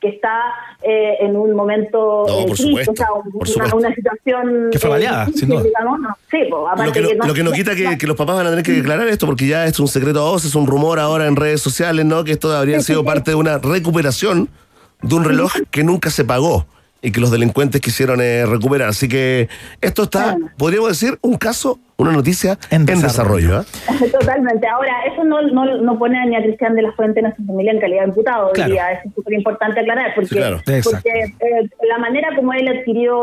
[0.00, 0.30] que está
[0.82, 3.76] eh, en un momento No, eh, por supuesto, o sea, por una, supuesto.
[3.76, 5.62] una situación Que fue eh, baleada, sin duda.
[5.62, 6.08] digamos, no.
[6.30, 8.16] Sí, pues, aparte Lo que, no, que no- lo que no quita que, que los
[8.16, 10.54] papás van a tener que declarar esto, porque ya es un secreto a voces, es
[10.54, 12.24] un rumor ahora en redes sociales, ¿no?
[12.24, 14.48] Que esto habría sido parte de una recuperación
[15.02, 16.66] de un reloj que nunca se pagó
[17.02, 18.88] y que los delincuentes quisieron eh, recuperar.
[18.88, 19.48] Así que
[19.80, 23.60] esto está, podríamos decir, un caso, una noticia en, desarrollo.
[23.60, 23.64] ¿eh?
[24.10, 24.66] Totalmente.
[24.66, 27.44] Ahora, eso no, no, no pone ni a Cristian de la Fuente ni a su
[27.44, 28.46] familia en calidad de imputado.
[28.48, 28.72] hoy Claro.
[28.72, 28.92] día.
[28.92, 30.60] Eso es súper importante aclarar, porque, Sí, claro.
[30.64, 33.16] Porque eh, la manera como él adquirió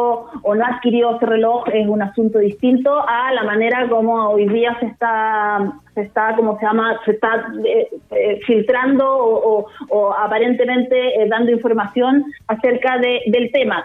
[0.44, 4.78] o no adquirió ese reloj es un asunto distinto a la manera como hoy día
[4.80, 10.14] se está, se está como se llama, se está eh, eh, filtrando o, o- o
[10.14, 13.84] aparentemente eh, dando información acerca de, del tema.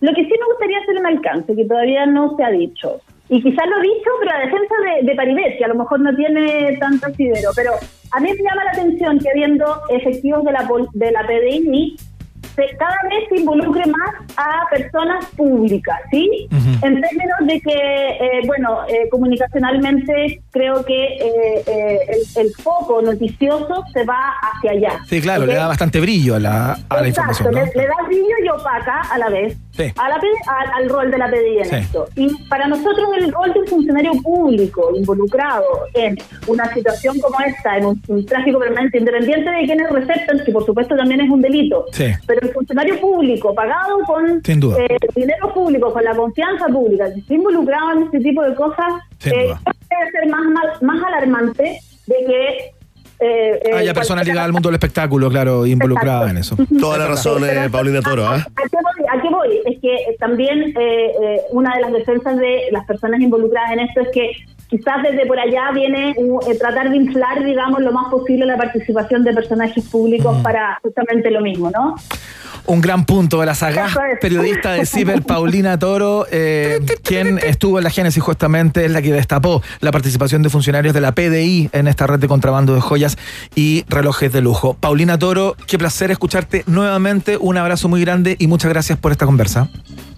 [0.00, 3.40] Lo que sí me gustaría hacer un alcance, que todavía no se ha dicho, y
[3.40, 6.14] quizás lo he dicho, pero a defensa de, de Paribet, que a lo mejor no
[6.16, 7.70] tiene tanto asidero, pero
[8.10, 11.96] a mí me llama la atención que habiendo efectivos de la, de la PDI,
[12.54, 16.48] se- cada vez se involucre más a personas públicas, ¿sí?
[16.82, 23.00] En términos de que, eh, bueno, eh, comunicacionalmente creo que eh, eh, el, el foco
[23.02, 25.00] noticioso se va hacia allá.
[25.08, 27.54] Sí, claro, le da bastante brillo a la, a la Exacto, información.
[27.54, 27.60] ¿no?
[27.60, 29.84] le, le da brillo y opaca a la vez Sí.
[29.96, 31.74] a la P- al, al rol de la PDI en Sí.
[31.76, 32.06] esto.
[32.14, 37.86] Y para nosotros el rol del funcionario público involucrado en una situación como esta, en
[37.86, 41.86] un, un tráfico permanente, independiente de quienes receptan, que por supuesto también es un delito,
[41.92, 42.04] Sí.
[42.26, 44.76] pero el funcionario público pagado con Sin duda.
[44.78, 48.92] eh, dinero público, con la confianza pública, que esté involucrado en este tipo de cosas,
[49.24, 52.72] eh, puede ser más, mal- más alarmante de que...
[53.24, 56.56] Eh, eh, Haya personas ligadas al mundo del espectáculo, claro, involucradas en eso.
[56.80, 58.26] Toda la razón, eh, Paulina Toro.
[58.26, 58.34] ¿ah?
[58.34, 59.06] ¿A qué voy?
[59.18, 59.60] ¿A qué voy?
[59.64, 64.00] Es que también eh, eh, una de las defensas de las personas involucradas en esto
[64.00, 64.30] es que
[64.72, 69.22] quizás desde por allá viene uh, tratar de inflar, digamos, lo más posible la participación
[69.22, 71.94] de personajes públicos para justamente lo mismo, ¿no?
[72.64, 74.18] Un gran punto de la sagaz es.
[74.20, 79.12] periodista de Ciber, Paulina Toro, eh, quien estuvo en la Génesis justamente, es la que
[79.12, 83.18] destapó la participación de funcionarios de la PDI en esta red de contrabando de joyas
[83.56, 84.74] y relojes de lujo.
[84.78, 89.26] Paulina Toro, qué placer escucharte nuevamente, un abrazo muy grande y muchas gracias por esta
[89.26, 89.68] conversa.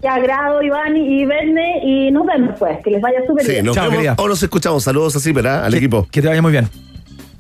[0.02, 3.64] Te agrado, Iván y Verne, y nos vemos pues, que les vaya súper Sí, bien.
[3.64, 4.84] nos vemos o nos escuchamos.
[4.84, 5.64] Saludos así, ¿verdad?
[5.64, 6.06] Al equipo.
[6.10, 6.68] Que te vaya muy bien.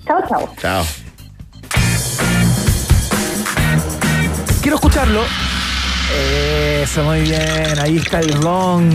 [0.06, 0.48] Chao, chao.
[0.60, 0.84] Chao.
[4.64, 5.20] Quiero escucharlo.
[6.80, 7.78] Eso, muy bien.
[7.82, 8.94] Ahí está el gong.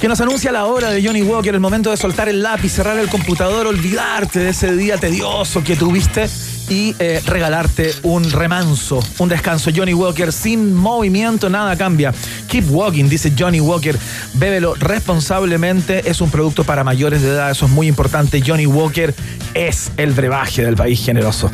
[0.00, 2.98] Que nos anuncia la hora de Johnny Walker, el momento de soltar el lápiz, cerrar
[2.98, 6.28] el computador, olvidarte de ese día tedioso que tuviste
[6.68, 9.70] y eh, regalarte un remanso, un descanso.
[9.74, 12.12] Johnny Walker, sin movimiento, nada cambia.
[12.48, 13.96] Keep walking, dice Johnny Walker.
[14.34, 16.08] Bébelo responsablemente.
[16.08, 18.42] Es un producto para mayores de edad, eso es muy importante.
[18.46, 19.14] Johnny Walker
[19.54, 21.50] es el brebaje del país generoso.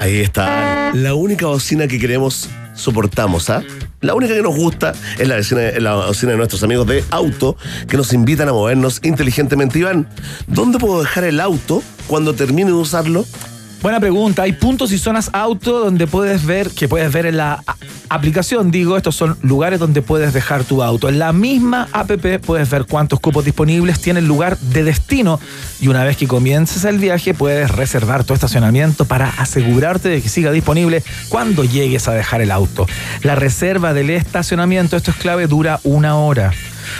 [0.00, 0.90] Ahí está.
[0.92, 3.62] La única bocina que queremos, soportamos, ¿ah?
[4.04, 5.26] La única que nos gusta es
[5.80, 7.56] la bocina de nuestros amigos de auto
[7.88, 9.78] que nos invitan a movernos inteligentemente.
[9.78, 10.06] Iván,
[10.46, 13.24] ¿dónde puedo dejar el auto cuando termine de usarlo?
[13.84, 14.44] Buena pregunta.
[14.44, 17.62] Hay puntos y zonas auto donde puedes ver, que puedes ver en la
[18.08, 21.10] aplicación, digo, estos son lugares donde puedes dejar tu auto.
[21.10, 22.10] En la misma app
[22.46, 25.38] puedes ver cuántos cupos disponibles tiene el lugar de destino
[25.82, 30.30] y una vez que comiences el viaje puedes reservar tu estacionamiento para asegurarte de que
[30.30, 32.86] siga disponible cuando llegues a dejar el auto.
[33.22, 36.54] La reserva del estacionamiento, esto es clave, dura una hora.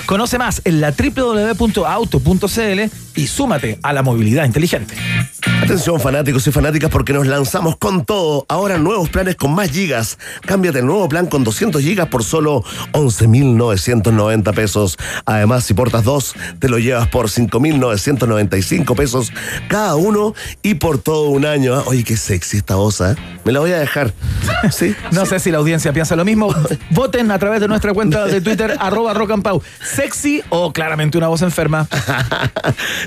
[0.07, 2.81] Conoce más en la www.auto.cl
[3.17, 4.95] y súmate a la movilidad inteligente.
[5.63, 8.45] Atención fanáticos y fanáticas porque nos lanzamos con todo.
[8.49, 10.19] Ahora nuevos planes con más gigas.
[10.43, 14.97] Cámbiate el nuevo plan con 200 gigas por solo 11.990 pesos.
[15.25, 19.33] Además, si portas dos, te lo llevas por 5.995 pesos
[19.69, 21.75] cada uno y por todo un año.
[21.75, 21.85] ¿ah?
[21.87, 23.17] Oye, qué sexy esta voz, ¿ah?
[23.45, 24.13] Me la voy a dejar.
[24.71, 24.95] Sí.
[25.13, 26.55] No sé si la audiencia piensa lo mismo.
[26.91, 29.63] Voten a través de nuestra cuenta de Twitter, arroba rock and pau.
[29.85, 31.87] Sexy o claramente una voz enferma.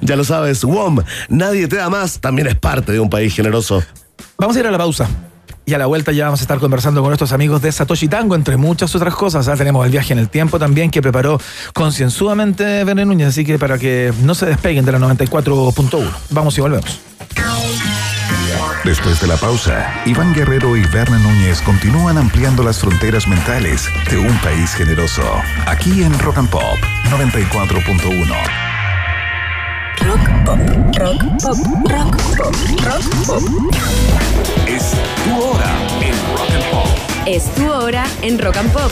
[0.02, 1.00] Ya lo sabes, WOM,
[1.30, 3.84] nadie te da más, también es parte de un país generoso.
[4.38, 5.10] Vamos a ir a la pausa.
[5.66, 8.36] Y a la vuelta ya vamos a estar conversando con nuestros amigos de Satoshi Tango,
[8.36, 9.48] entre muchas otras cosas.
[9.48, 11.42] Ya tenemos el viaje en el tiempo también que preparó
[11.74, 16.10] concienzudamente Verne Núñez, así que para que no se despeguen de la 94.1.
[16.30, 17.02] Vamos y volvemos.
[18.84, 24.18] Después de la pausa, Iván Guerrero y Berna Núñez continúan ampliando las fronteras mentales de
[24.18, 25.24] un país generoso.
[25.66, 26.78] Aquí en Rock and Pop
[27.10, 28.68] 94.1.
[30.00, 30.60] Rock pop,
[30.98, 31.58] rock pop,
[31.90, 33.44] rock pop, rock pop.
[34.68, 34.92] Es
[35.26, 35.72] tu hora
[36.02, 36.88] en Rock and Pop.
[37.26, 38.92] Es tu hora en Rock and Pop.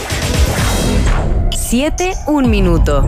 [1.55, 3.07] 7, un minuto.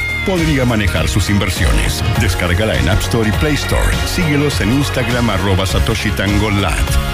[0.25, 2.03] podría manejar sus inversiones.
[2.19, 3.95] Descárgala en App Store y Play Store.
[4.05, 6.51] Síguelos en Instagram arroba Satoshi Tango.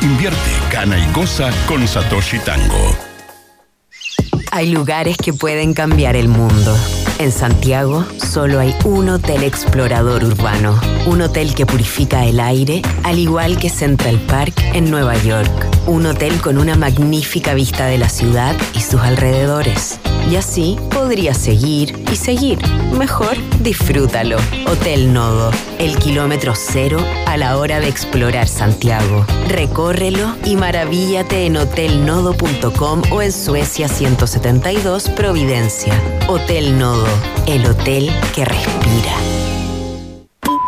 [0.01, 3.06] Invierte, gana y goza con Satoshi Tango.
[4.51, 6.75] Hay lugares que pueden cambiar el mundo.
[7.19, 13.17] En Santiago solo hay un hotel explorador urbano, un hotel que purifica el aire, al
[13.17, 15.51] igual que Central Park en Nueva York,
[15.87, 19.99] un hotel con una magnífica vista de la ciudad y sus alrededores.
[20.29, 22.59] Y así podrías seguir y seguir.
[22.91, 24.37] Mejor disfrútalo.
[24.67, 29.25] Hotel Nodo, el kilómetro cero a la hora de explorar Santiago.
[29.47, 33.87] Recórrelo y maravíllate en hotelnodo.com o en Suecia
[34.39, 35.93] 172 Providencia.
[36.27, 37.07] Hotel Nodo,
[37.47, 39.26] el hotel que respira.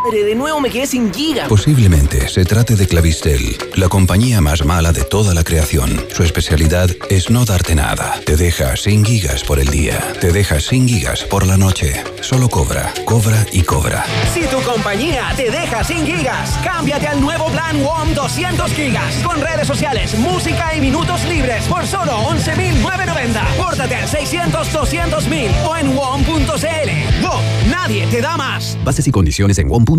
[0.09, 1.47] De nuevo me quedé sin giga.
[1.47, 6.03] Posiblemente se trate de Clavistel, la compañía más mala de toda la creación.
[6.11, 8.19] Su especialidad es no darte nada.
[8.25, 10.13] Te deja sin gigas por el día.
[10.19, 12.03] Te deja sin gigas por la noche.
[12.21, 14.03] Solo cobra, cobra y cobra.
[14.33, 19.39] Si tu compañía te deja sin gigas, cámbiate al nuevo plan WOM 200 gigas con
[19.39, 23.57] redes sociales, música y minutos libres por solo 11.990.
[23.57, 27.23] Pórtate al 600 200.000 o en WOM.cl.
[27.23, 28.75] WOM, nadie te da más.
[28.83, 29.98] Bases y condiciones en WOM.cl.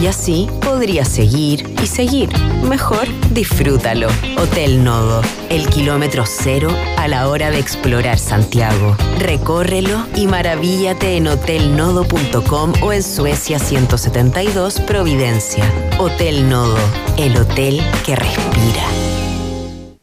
[0.00, 2.28] Y así podrías seguir y seguir.
[2.62, 4.08] Mejor disfrútalo.
[4.36, 8.96] Hotel Nodo, el kilómetro cero a la hora de explorar Santiago.
[9.18, 15.64] Recórrelo y maravíllate en hotelnodo.com o en Suecia 172 Providencia.
[15.98, 16.78] Hotel Nodo,
[17.16, 18.84] el hotel que respira.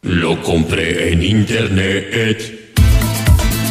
[0.01, 2.61] Lo compré en internet.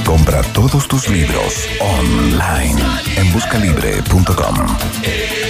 [0.04, 2.82] Compra todos tus libros online
[3.16, 5.43] en buscalibre.com.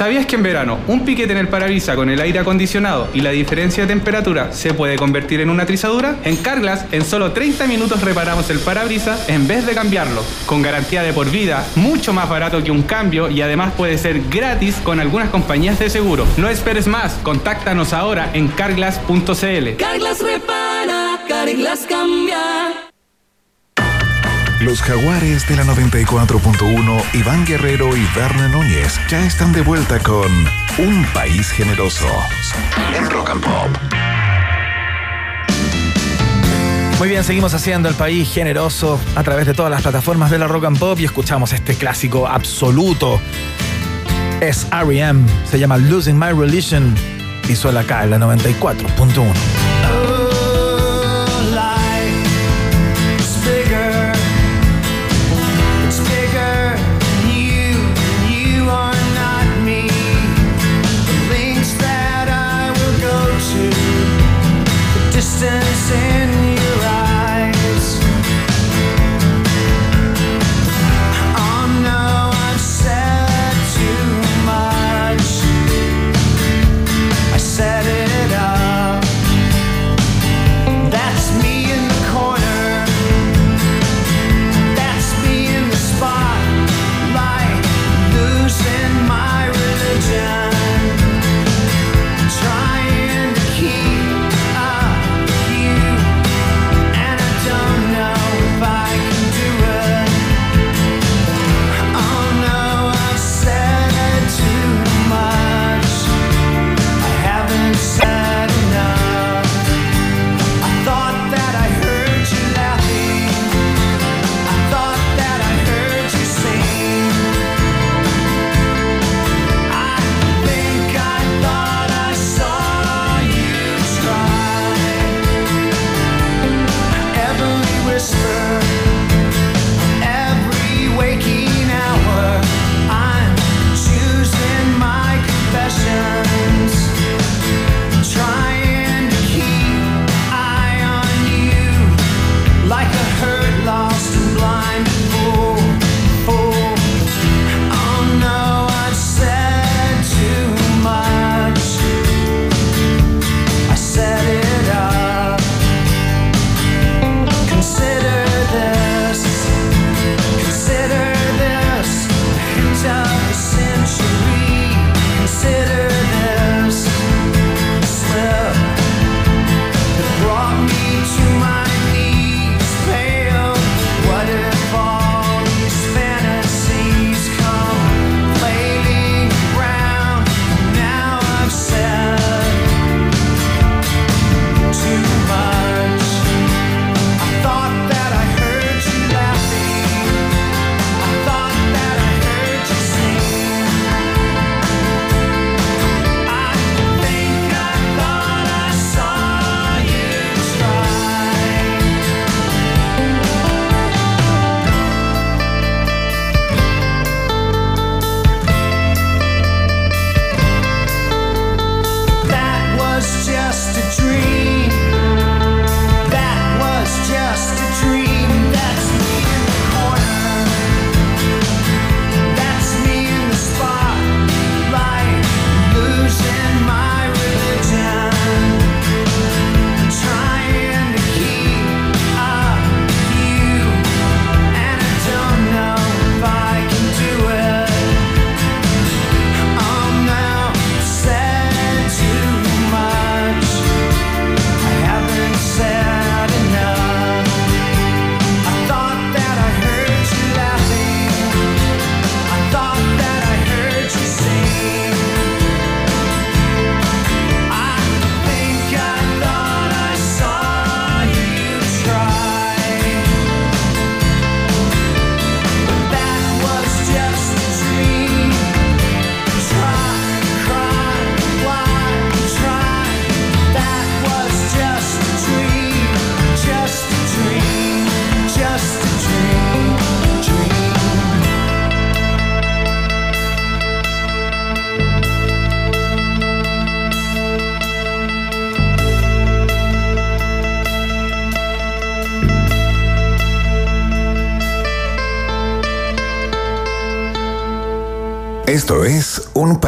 [0.00, 3.32] ¿Sabías que en verano un piquete en el parabrisas con el aire acondicionado y la
[3.32, 6.16] diferencia de temperatura se puede convertir en una trizadura?
[6.24, 11.02] En Carglass, en solo 30 minutos reparamos el parabrisas en vez de cambiarlo, con garantía
[11.02, 15.00] de por vida, mucho más barato que un cambio y además puede ser gratis con
[15.00, 16.24] algunas compañías de seguro.
[16.38, 19.76] No esperes más, contáctanos ahora en carglass.cl.
[19.76, 22.89] Carglass repara, Carglass cambia.
[24.60, 30.30] Los jaguares de la 94.1, Iván Guerrero y Berna Núñez ya están de vuelta con
[30.76, 32.06] Un País Generoso
[32.94, 33.68] en Rock and Pop.
[36.98, 40.46] Muy bien, seguimos haciendo el país generoso a través de todas las plataformas de la
[40.46, 43.18] Rock and Pop y escuchamos este clásico absoluto.
[44.42, 46.94] Es R.E.M., se llama Losing My Religion
[47.48, 50.19] y suena acá en la 94.1.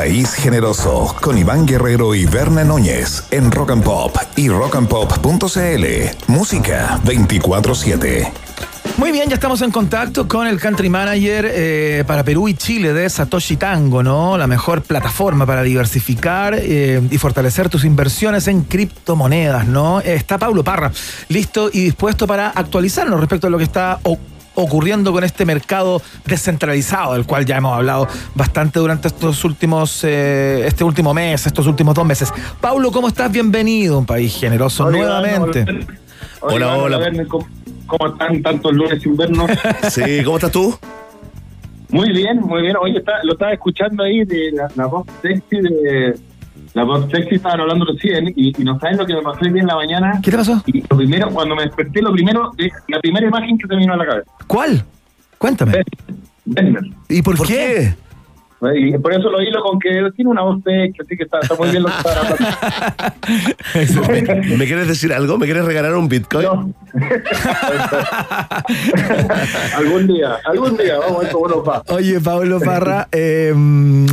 [0.02, 5.84] País Generoso con Iván Guerrero y Berna Núñez en Rock and Pop y rockandpop.cl.
[6.26, 8.28] Música 24-7.
[8.96, 12.92] Muy bien, ya estamos en contacto con el country manager eh, para Perú y Chile
[12.92, 14.36] de Satoshi Tango, ¿no?
[14.36, 20.00] La mejor plataforma para diversificar eh, y fortalecer tus inversiones en criptomonedas, ¿no?
[20.00, 20.90] Está Pablo Parra,
[21.28, 24.18] listo y dispuesto para actualizarnos respecto a lo que está o-
[24.54, 30.64] ocurriendo con este mercado descentralizado, del cual ya hemos hablado bastante durante estos últimos, eh,
[30.66, 32.32] este último mes, estos últimos dos meses.
[32.60, 33.30] Pablo, ¿cómo estás?
[33.32, 35.64] Bienvenido, un país generoso Hola, nuevamente.
[36.40, 36.98] Hola, hola.
[37.28, 37.46] ¿Cómo,
[37.86, 39.50] cómo están tantos lunes invernos?
[39.90, 40.76] Sí, ¿cómo estás tú?
[41.90, 42.74] Muy bien, muy bien.
[42.80, 46.14] Oye, está- lo estaba escuchando ahí de la, la voz sexy de...
[46.74, 49.52] La voz sexy estaban hablando recién y, y no saben lo que me pasó hoy
[49.52, 50.20] día en la mañana.
[50.22, 50.62] ¿Qué te pasó?
[50.66, 53.80] Y lo primero, cuando me desperté, lo primero, de- la primera imagen que se me
[53.80, 54.30] vino a la cabeza.
[54.46, 54.84] ¿Cuál?
[55.38, 55.72] Cuéntame.
[56.44, 56.82] Denver.
[57.08, 57.94] ¿Y por, qué?
[58.74, 61.56] Y por eso lo hilo con que tiene una voz sexy, así que está, está
[61.56, 62.36] muy bien lo que está hablando.
[64.56, 65.36] ¿Me quieres decir algo?
[65.38, 66.46] ¿Me quieres regalar un Bitcoin?
[69.76, 71.82] algún día, algún día, vamos a ver cómo nos va.
[71.88, 73.52] Oye, Pablo Parra, eh,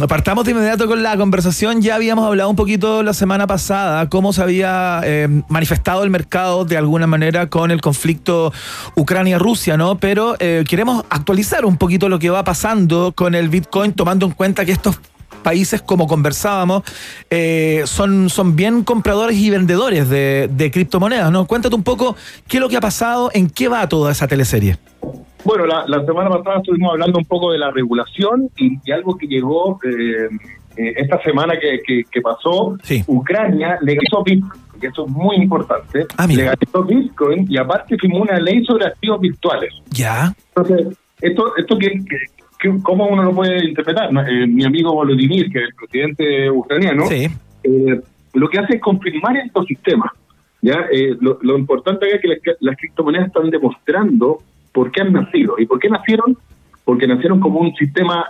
[0.07, 1.81] partamos de inmediato con la conversación.
[1.81, 6.65] Ya habíamos hablado un poquito la semana pasada cómo se había eh, manifestado el mercado
[6.65, 8.51] de alguna manera con el conflicto
[8.95, 9.99] Ucrania-Rusia, ¿no?
[9.99, 14.31] Pero eh, queremos actualizar un poquito lo que va pasando con el Bitcoin, tomando en
[14.39, 14.97] cuenta que estos
[15.43, 16.83] países, como conversábamos,
[17.29, 21.45] eh, son, son bien compradores y vendedores de, de criptomonedas, ¿no?
[21.45, 22.15] Cuéntate un poco
[22.47, 24.77] qué es lo que ha pasado, en qué va toda esa teleserie.
[25.43, 29.17] Bueno, la, la semana pasada estuvimos hablando un poco de la regulación y, y algo
[29.17, 30.29] que llegó eh,
[30.77, 36.05] eh, esta semana que, que- que pasó, Ucrania legalizó Bitcoin, que eso es muy importante,
[36.37, 39.73] legalizó Bitcoin y aparte firmó una ley sobre activos virtuales.
[39.91, 40.33] Ya.
[40.55, 41.99] Entonces, esto, esto que-
[42.83, 44.09] ¿cómo uno lo puede interpretar?
[44.29, 47.05] Eh, mi amigo Volodymyr, que es el presidente ucraniano,
[47.63, 48.01] eh,
[48.33, 50.11] lo que hace es confirmar el ecosistema.
[50.61, 50.85] ¿ya?
[50.91, 54.39] Eh, lo, lo importante es que las, las criptomonedas están demostrando
[54.73, 55.55] por qué han nacido.
[55.57, 56.37] ¿Y por qué nacieron?
[56.83, 58.25] Porque nacieron como un sistema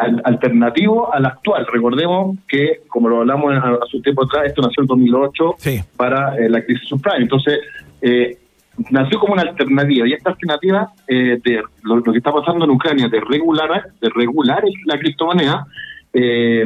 [0.00, 1.66] al- alternativo al actual.
[1.72, 5.54] Recordemos que, como lo hablamos a- hace un tiempo atrás, esto nació en 2008
[5.96, 7.18] para eh, la crisis subprime.
[7.22, 7.58] Entonces,
[8.00, 8.38] eh,
[8.90, 13.08] nació como una alternativa y esta alternativa eh, de lo, que está pasando en Ucrania
[13.08, 13.70] de regular
[14.00, 15.66] de regular la criptomoneda
[16.14, 16.64] eh,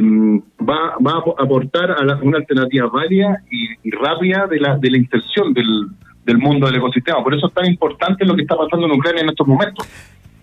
[0.61, 4.91] va, va a aportar a la- una alternativa válida y, y rápida de la de
[4.91, 5.87] la inserción del,
[6.25, 9.21] del mundo del ecosistema por eso es tan importante lo que está pasando en Ucrania
[9.23, 9.85] en estos momentos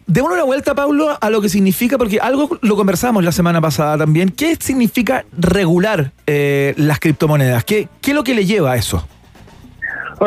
[0.06, 3.96] Démonos una vuelta, Pablo, a lo que significa, porque algo lo conversamos la semana pasada
[3.96, 4.28] también.
[4.28, 7.64] ¿Qué significa regular eh, las criptomonedas?
[7.64, 9.08] ¿Qué, ¿Qué es lo que le lleva a eso?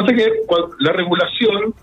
[0.06, 0.32] Sea que
[0.80, 1.74] la regulación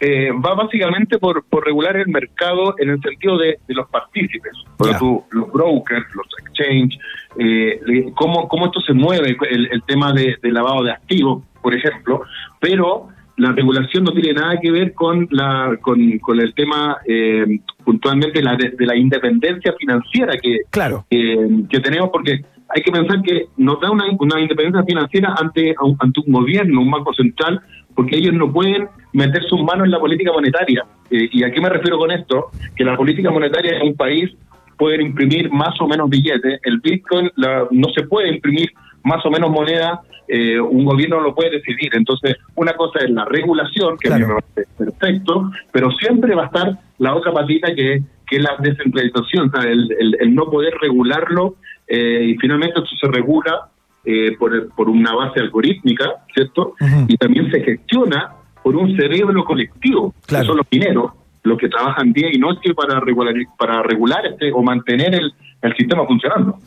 [0.00, 4.52] eh, va básicamente por, por regular el mercado en el sentido de, de los partícipes,
[4.76, 4.88] Por
[5.30, 6.98] los brokers, los exchange,
[7.38, 11.74] eh, cómo, cómo esto se mueve, el, el tema de, de lavado de activos, por
[11.74, 12.22] ejemplo,
[12.60, 13.08] pero
[13.38, 17.46] la regulación no tiene nada que ver con la con, con el tema eh,
[17.84, 21.06] puntualmente la de, de la independencia financiera que, claro.
[21.08, 22.44] que tenemos, porque
[22.74, 26.90] hay que pensar que nos da una, una independencia financiera ante, ante un gobierno, un
[26.90, 27.60] banco central,
[27.94, 30.84] porque ellos no pueden meter sus manos en la política monetaria.
[31.10, 32.50] Eh, ¿Y a qué me refiero con esto?
[32.76, 34.30] Que la política monetaria en un país
[34.76, 36.60] puede imprimir más o menos billetes.
[36.62, 38.70] El Bitcoin la- no se puede imprimir
[39.08, 41.90] más o menos moneda, eh, un gobierno lo puede decidir.
[41.96, 46.42] Entonces, una cosa es la regulación, que a mí me parece perfecto, pero siempre va
[46.44, 50.34] a estar la otra patita que, que es la descentralización, o sea, el, el- el
[50.34, 51.56] no poder regularlo
[51.86, 53.68] eh, y finalmente esto se regula
[54.04, 56.04] eh, por, por una base algorítmica,
[56.34, 56.74] ¿cierto?
[57.08, 58.32] Y también se gestiona
[58.62, 61.12] por un cerebro colectivo, que son los mineros,
[61.42, 65.76] los que trabajan día y noche para regular, para regular este o mantener el, el
[65.76, 66.58] sistema funcionando.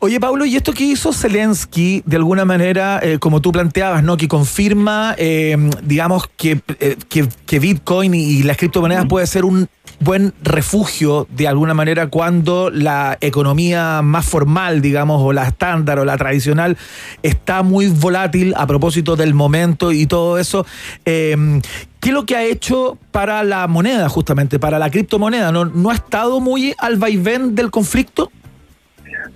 [0.00, 4.16] Oye, Pablo, ¿y esto que hizo Zelensky, de alguna manera, eh, como tú planteabas, ¿no?
[4.16, 9.68] Que confirma, eh, digamos, que, eh, Bitcoin y, las criptomonedas puede ser un
[10.00, 16.04] buen refugio, de alguna manera, cuando la economía más formal, digamos, o la estándar o
[16.04, 16.76] la tradicional,
[17.22, 20.66] está muy volátil a propósito del momento y todo eso.
[21.04, 21.60] Eh,
[22.00, 25.52] ¿Qué es lo que ha hecho para la moneda, justamente, para la criptomoneda?
[25.52, 28.32] ¿No, no ha estado muy al vaivén del conflicto?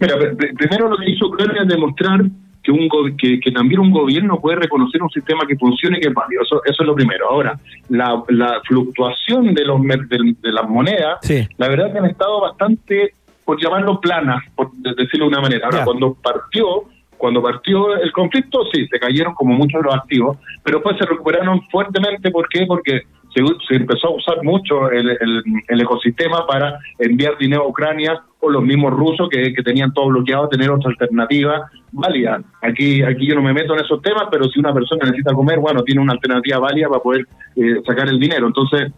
[0.00, 2.22] Mira, pr- pr- primero lo que hizo Ucrania es demostrar
[2.62, 2.88] que, un
[3.18, 6.42] que, que también un gobierno puede reconocer un sistema que funcione y que es válido.
[6.42, 7.30] Eso, eso es lo primero.
[7.30, 7.58] Ahora,
[7.90, 11.18] la, la fluctuación de, los, del- de, las monedas,
[11.58, 13.12] la verdad que han estado bastante,
[13.44, 15.66] por llamarlo planas, por de- decirlo de una manera.
[15.66, 15.84] Ahora, Ya.
[15.84, 16.84] cuando partió
[17.16, 21.06] cuando partió el conflicto, sí, se cayeron como muchos de los activos, pero después se
[21.06, 22.30] recuperaron fuertemente.
[22.30, 22.66] ¿Por qué?
[22.66, 23.02] Porque
[23.34, 28.20] se, se empezó a usar mucho el, el- el ecosistema para enviar dinero a Ucrania
[28.44, 32.42] o los mismos rusos que, tenían todo bloqueado, tener otra alternativa válida.
[32.62, 35.58] Aquí, aquí yo no me meto en esos temas, pero si una persona necesita comer,
[35.58, 37.26] bueno, tiene una alternativa válida para poder
[37.56, 38.46] eh, sacar el dinero.
[38.46, 38.92] Entonces,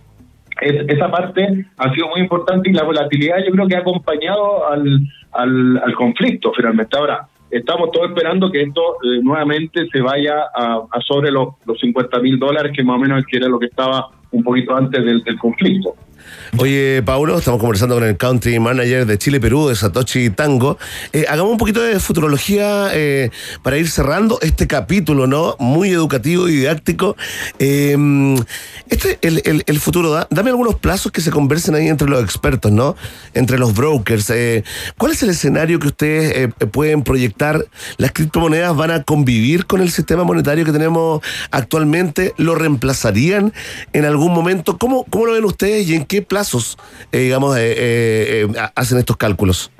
[0.61, 4.69] es- esa parte ha sido muy importante y la volatilidad yo creo que ha acompañado
[4.71, 5.01] al,
[5.33, 6.97] al, al conflicto finalmente.
[6.97, 12.19] Ahora, estamos todos esperando que esto eh, nuevamente se vaya a, sobre los, los 50
[12.21, 15.39] mil dólares, que más o menos que era lo que estaba un poquito antes del
[15.39, 15.95] conflicto.
[16.59, 20.79] Oye, Paulo, estamos conversando con el country manager de Chile Perú, de Satoshi Tango.
[21.13, 23.31] Eh, hagamos un poquito de futurología eh,
[23.63, 25.57] para ir cerrando este capítulo, ¿no?
[25.59, 27.17] Muy educativo y didáctico.
[27.59, 27.97] Eh,
[28.89, 32.23] este, el, el- el futuro, da- dame algunos plazos que se conversen ahí entre los
[32.23, 32.97] expertos, ¿no?
[33.35, 34.33] Entre los brokers.
[34.97, 37.65] ¿Cuál es el escenario que ustedes pueden proyectar?
[37.97, 41.21] ¿Las criptomonedas van a convivir con el sistema monetario que tenemos
[41.51, 42.35] actualmente?
[42.37, 43.53] ¿Lo reemplazarían
[43.93, 44.79] en algún momento?
[44.79, 46.77] ¿Cómo, cómo lo ven ustedes y en qué plazos,
[47.13, 49.71] eh, digamos, eh, eh, eh, hacen estos cálculos?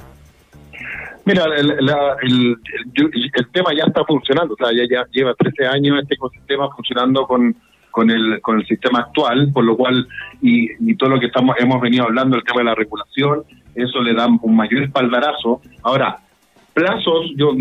[1.25, 2.57] Mira, el, la- el-
[2.95, 6.71] el- el tema ya está funcionando, o sea, ya, ya lleva 13 años este ecosistema
[6.71, 7.57] funcionando con,
[7.91, 10.07] con, el, con el sistema actual, por lo cual,
[10.41, 13.43] y, y todo lo que estamos hemos venido hablando, el tema de la regulación,
[13.75, 15.61] eso le da un mayor espaldarazo.
[15.83, 16.19] Ahora,
[16.75, 17.55] plazos, yo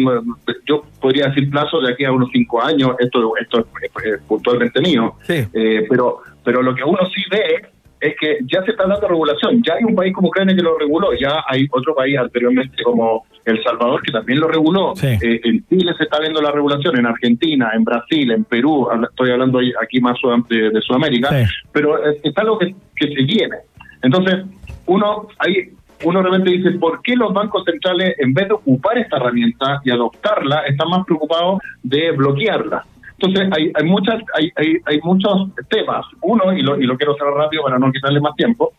[0.67, 3.59] yo podría decir plazos de aquí a unos cinco años, esto, esto
[4.03, 7.65] es, puntualmente mío, Eh, pero, pero lo que uno sí ve
[8.05, 9.61] es que ya se está dando regulación.
[9.63, 13.25] Ya hay un país como Ucrania que lo reguló, ya hay otro país anteriormente como
[13.43, 14.93] El Salvador que también lo reguló.
[15.01, 19.31] Eh, en Chile se está viendo la regulación, en Argentina, en Brasil, en Perú, estoy
[19.31, 20.17] hablando aquí más
[20.49, 21.29] de, de Sudamérica,
[21.71, 23.57] pero eh, es algo que, que se viene.
[24.01, 24.45] Entonces,
[24.85, 25.71] uno ahí
[26.03, 29.91] uno realmente dice, ¿por qué los bancos centrales, en vez de ocupar esta herramienta y
[29.91, 32.85] adoptarla, están más preocupados de bloquearla?
[33.19, 36.05] Entonces, hay, hay muchas hay, hay, hay muchos temas.
[36.21, 38.73] Uno, y lo, y lo quiero hacer rápido para no quitarle más tiempo,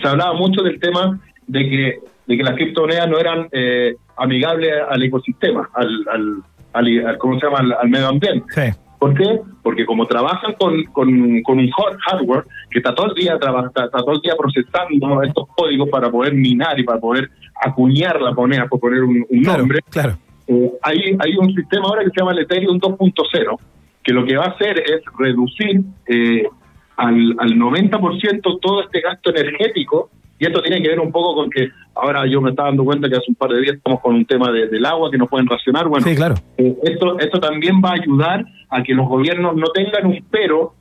[0.00, 4.72] se hablaba mucho del tema de que de que las criptomonedas no eran eh, amigables
[4.90, 6.42] al ecosistema, al, al,
[6.72, 7.58] al, al- ¿cómo se llama?
[7.60, 8.44] Al, al medio ambiente.
[8.98, 9.40] ¿Por qué?
[9.62, 13.66] Porque como trabajan con, con, con un hard- hardware que está todo el día traba-
[13.68, 17.30] está, está todo el día procesando estos códigos para poder minar y para poder
[17.64, 20.16] acuñar la moneda, por poner un, un nombre, claro.
[20.48, 23.58] Eh, hay, hay un sistema ahora que se llama el Ethereum 2.0,
[24.02, 26.44] que lo que va a hacer es reducir eh,
[26.96, 31.50] al, al 90% todo este gasto energético, y esto tiene que ver un poco con
[31.50, 34.14] que ahora yo me estaba dando cuenta que hace un par de días estamos con
[34.14, 35.88] un tema de- del agua que no pueden racionar.
[35.88, 36.34] Bueno, Sí, claro.
[36.58, 40.74] eh, esto, esto también va a ayudar a que los gobiernos no tengan un pero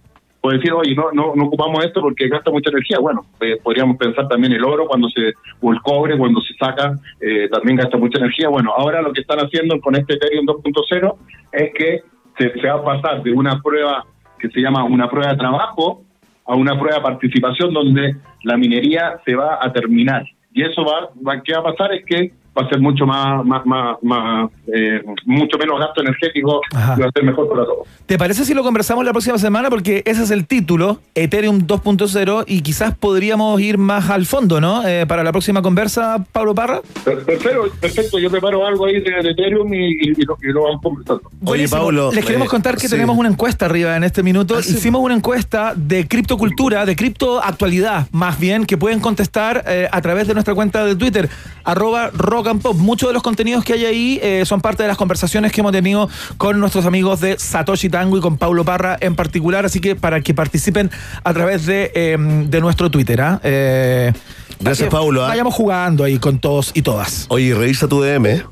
[0.46, 3.00] por decir, oye, no, no, ocupamos esto porque gasta mucha energía.
[3.00, 6.94] Bueno, eh, podríamos pensar también el oro cuando se, o el cobre cuando se saca,
[7.20, 8.48] eh, también gasta mucha energía.
[8.50, 11.16] Bueno, ahora lo que están haciendo con este Ethereum 2.0
[11.52, 12.04] es que
[12.38, 14.06] se, se va a pasar de una prueba
[14.38, 16.04] que se llama una prueba de trabajo
[16.46, 20.28] a una prueba de participación donde la minería se va a terminar.
[20.54, 21.92] Y eso va, va ¿qué va a pasar?
[21.92, 26.62] Es que va a ser mucho más, más, más, más, eh, mucho menos gasto energético
[26.72, 27.88] y va a ser mejor para todos.
[28.06, 29.70] ¿Te parece si lo conversamos la próxima semana?
[29.70, 34.88] Porque ese es el título, Ethereum 2.0, y quizás podríamos ir más al fondo, ¿no?
[34.88, 36.82] Eh, para la próxima conversa, Pablo Parra.
[37.04, 37.50] Perfecto,
[37.82, 40.82] perfecto, yo preparo algo ahí de, de Ethereum y, y- y lo, y lo vamos
[40.82, 41.22] conversando.
[41.42, 41.92] Buenísimo.
[41.92, 42.90] Les queremos eh, contar que sí.
[42.90, 44.56] tenemos una encuesta arriba en este minuto.
[44.58, 44.76] Ah, sí.
[44.76, 50.28] Hicimos una encuesta de criptocultura, de criptoactualidad, más bien, que pueden contestar eh, a través
[50.28, 51.30] de nuestra cuenta de Twitter,
[51.64, 52.76] arroba rock and pop.
[52.76, 55.72] Muchos de los contenidos que hay ahí eh, son parte de las conversaciones que hemos
[55.72, 59.66] tenido con nuestros amigos de Satoshi Tango y con Paulo Parra en particular.
[59.66, 60.92] Así que para que participen
[61.24, 63.22] a través de, eh, de nuestro Twitter.
[63.22, 63.40] ¿ah?
[63.44, 64.14] Eh,
[64.60, 65.30] Gracias, Paulo, ¿ah?
[65.30, 67.26] Vayamos jugando ahí con todos y todas.
[67.30, 68.44] Oye, revisa tu DM, ¿eh?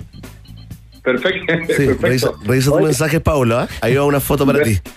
[1.04, 1.54] Perfecto.
[1.76, 3.68] Sí, revisa, revisa tu mensaje, Paulo, ¿ah?
[3.82, 4.80] Ahí va una foto para ti.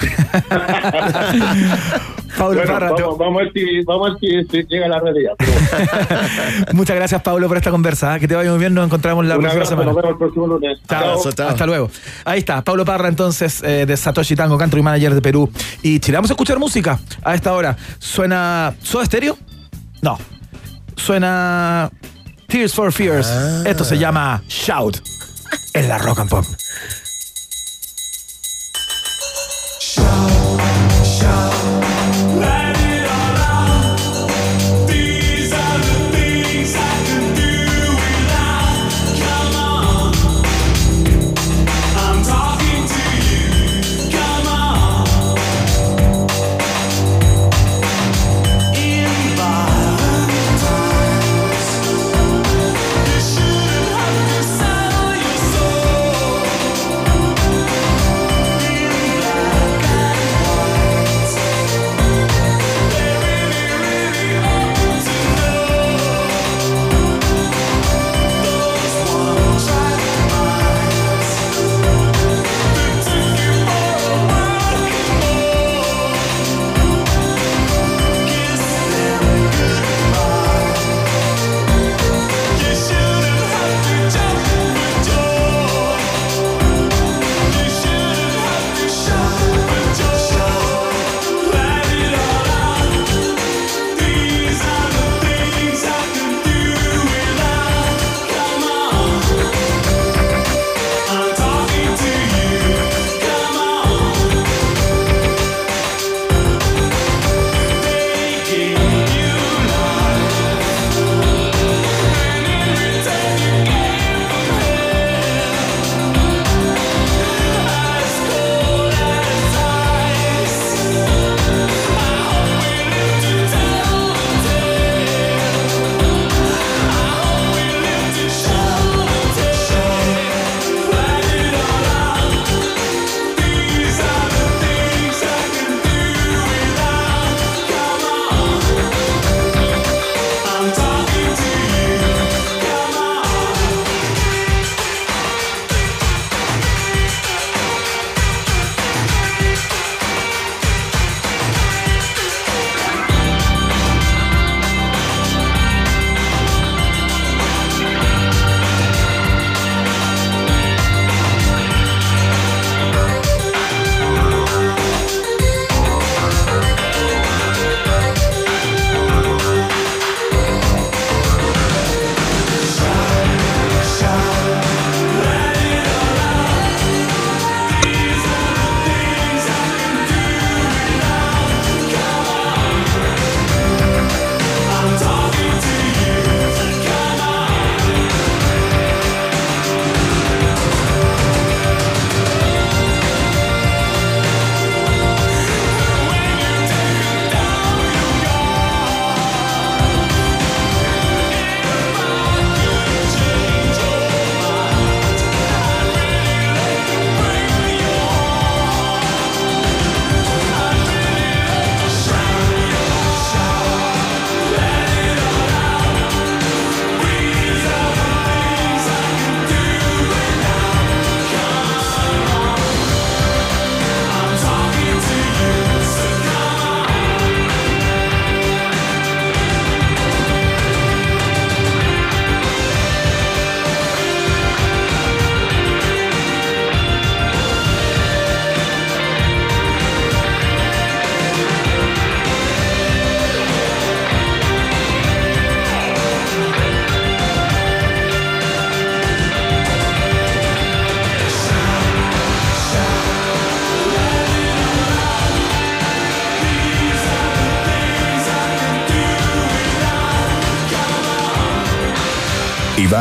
[2.37, 5.01] Pablo Bueno, Parra, vamos, vamos a ver si, vamos a ver si, si llega la
[5.01, 5.33] realidad.
[6.75, 8.15] Muchas gracias, Pablo, por esta conversa.
[8.15, 8.19] ¿ah?
[8.21, 8.75] Que te vaya muy bien.
[8.75, 9.87] Nos encontramos la Un próxima abrazo, semana.
[9.87, 10.79] nos vemos el próximo lunes.
[10.89, 11.49] Chao.
[11.49, 11.91] Hasta luego.
[12.25, 15.51] Ahí está, Pablo Parra, entonces, eh, de Satoshi Tango, country manager de Perú.
[15.83, 17.77] Y Chile, vamos a escuchar música a esta hora.
[17.99, 19.39] ¿Suena Soda Stereo?
[20.03, 20.19] No.
[20.97, 21.91] Suena
[22.49, 23.29] Tears for Fears.
[23.65, 25.16] Esto se llama Shout
[25.73, 26.47] en la Rock and Pop.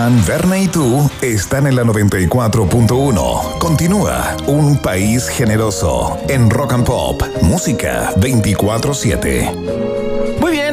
[0.06, 3.57] Dan, Verne y tú están en la 94.1.
[3.57, 7.23] Continúa Un País Generoso en Rock and Pop.
[7.41, 9.85] Música 24-7.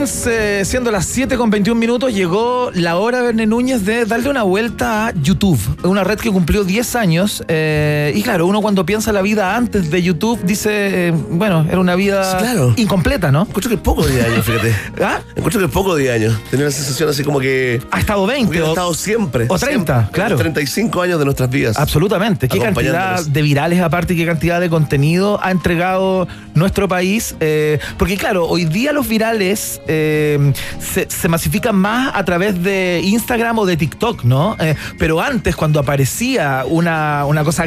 [0.07, 4.43] Bien, siendo las 7 con 21 minutos, llegó la hora, Verne Núñez, de darle una
[4.43, 5.61] vuelta a YouTube.
[5.85, 7.45] Una red que cumplió 10 años.
[7.47, 11.79] eh, y claro, uno cuando piensa la vida antes de YouTube dice, eh, bueno, era
[11.79, 12.75] una vida claro.
[12.77, 13.43] incompleta, ¿no?
[13.43, 14.75] Encuentro que es poco 10 años, fíjate.
[15.05, 15.21] ¿Ah?
[15.37, 16.37] Encuentro que es poco 10 años.
[16.51, 17.81] Tenía la sensación así como que.
[17.93, 19.45] Ha estado 20 Hubiera o- estado siempre.
[19.49, 20.13] o 30, siempre.
[20.13, 20.37] claro.
[20.37, 21.77] 35 años de nuestras vidas.
[21.79, 22.49] Absolutamente.
[22.49, 27.37] Qué cantidad de virales aparte y qué cantidad de contenido ha entregado nuestro país.
[27.41, 33.01] eh, porque claro, hoy día los virales eh, se, se masifican más a través de
[33.05, 34.57] Instagram o de TikTok, ¿no?
[34.59, 37.65] Eh, pero antes, cuando aparecía una, una cosa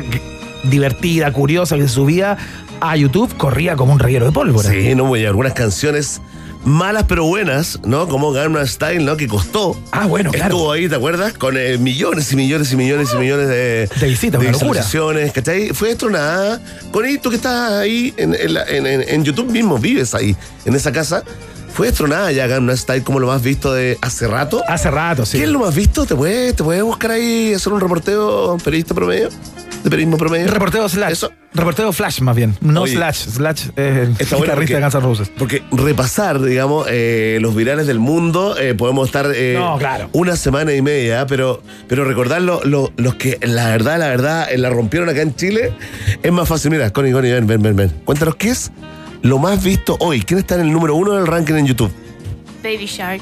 [0.64, 2.38] divertida, curiosa que se subía
[2.82, 4.70] a YouTube, corría como un reguero de pólvora.
[4.70, 6.22] Sí, no, y algunas canciones
[6.64, 8.08] malas pero buenas, ¿no?
[8.08, 9.16] Como Gangnam Style, ¿no?
[9.18, 9.80] Que costó.
[9.92, 10.56] Ah, bueno, claro.
[10.56, 11.34] Estuvo ahí, ¿te acuerdas?
[11.34, 14.52] Con eh, millones y millones y millones y millones de, De visitas, locura.
[14.58, 15.70] visualizaciones, ¿cachai?
[15.70, 16.60] Fue destronada
[16.92, 20.36] con esto que estás ahí en, en la- en- en- en YouTube mismo, vives ahí,
[20.66, 21.24] en esa casa.
[21.76, 24.64] Fue destronada ya Gangnam Style como lo más visto de hace rato.
[24.68, 25.38] Hace rato, sí.
[25.38, 26.06] ¿Qué es lo más visto?
[26.06, 29.28] ¿Te puedes, te puedes buscar ahí, hacer un reporteo periodista promedio?
[29.84, 30.48] ¿De periodismo promedio?
[30.48, 31.26] Reporteo slash.
[31.54, 32.58] Reporteo flash, más bien.
[32.62, 33.18] No Oye, slash.
[33.28, 35.32] Slash es el guitarrista de Guns N' Roses.
[35.38, 40.10] Porque repasar, digamos, eh, los virales del mundo, eh, podemos estar eh, No, claro.
[40.14, 44.48] una semana y media, pero, pero recordar lo- lo- los que la verdad, la verdad,
[44.56, 45.74] la rompieron acá en Chile,
[46.24, 46.72] es más fácil.
[46.72, 47.90] Mira, Connie, Connie, ven, ven, ven, ven.
[48.06, 48.72] Cuéntanos qué es
[49.26, 50.22] lo más visto hoy.
[50.22, 51.92] ¿Quién está en el número uno del ranking en YouTube?
[52.64, 53.22] Baby Shark.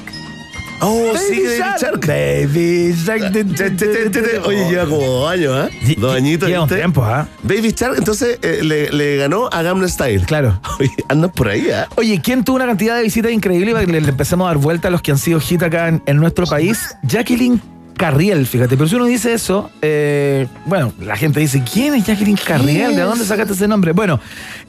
[0.80, 1.80] Oh, Baby sí, Baby Shark.
[1.80, 2.06] Shark.
[2.06, 4.46] Baby Shark.
[4.46, 5.70] Oye, lleva como dos años.
[5.86, 6.48] Lle- Dos añitos.
[6.48, 7.26] lleva un tiempo, ¿ah?
[7.42, 10.24] Baby Shark, entonces eh, le, le ganó a Gamma Style.
[10.26, 10.60] Claro.
[10.80, 11.88] Oye, andan por ahí, ¿ah?
[11.96, 14.58] Oye, ¿quién tuvo una cantidad de visitas increíble para que le, le empecemos a dar
[14.58, 16.94] vuelta a los que han sido hit acá en, en nuestro país?
[17.04, 17.60] Jacqueline
[17.96, 18.76] Carriel, fíjate.
[18.76, 22.96] Pero si uno dice eso, eh, bueno, la gente dice, ¿quién es Jacqueline Carriel?
[22.96, 23.92] ¿De dónde sacaste ese nombre?
[23.92, 24.20] Bueno,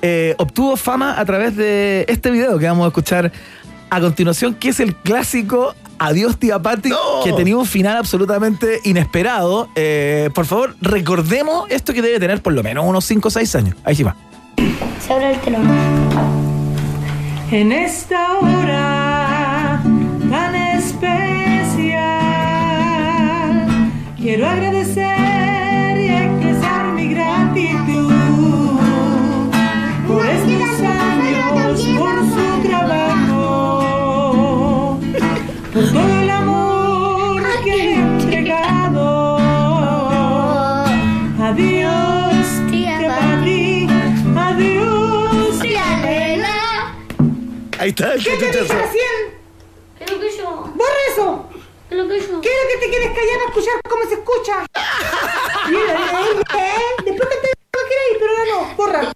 [0.01, 3.31] eh, obtuvo fama a través de este video que vamos a escuchar
[3.89, 6.91] a continuación, que es el clásico Adiós Tía Patti,
[7.23, 9.69] que tenía un final absolutamente inesperado.
[9.75, 13.55] Eh, por favor, recordemos esto que debe tener por lo menos unos 5 o 6
[13.55, 13.75] años.
[13.83, 14.15] Ahí sí va.
[15.05, 15.69] Se abre el telón.
[17.51, 19.81] En esta hora
[20.29, 21.34] tan especial,
[24.25, 28.11] quiero agradecer y expresar mi gratitud
[30.07, 33.39] por estos años, por su trabajo,
[35.71, 39.37] por todo el amor que he entregado.
[41.39, 42.97] Adiós, tía
[44.35, 46.95] adiós, tía Nela.
[47.77, 48.15] Ahí está.
[48.15, 49.15] ¿Qué te dije recién?
[49.99, 50.49] ¿Qué es lo que yo?
[50.75, 51.44] ¡Borra eso!
[51.95, 52.17] ¿Qué es lo que?
[52.19, 54.65] ¿Qué es lo que te quieres callar para escuchar cómo se escucha?
[55.69, 56.95] Mira, mira, ¿eh?
[57.05, 57.49] Después te lo que
[57.89, 59.13] queréis, pero ahora no, borra.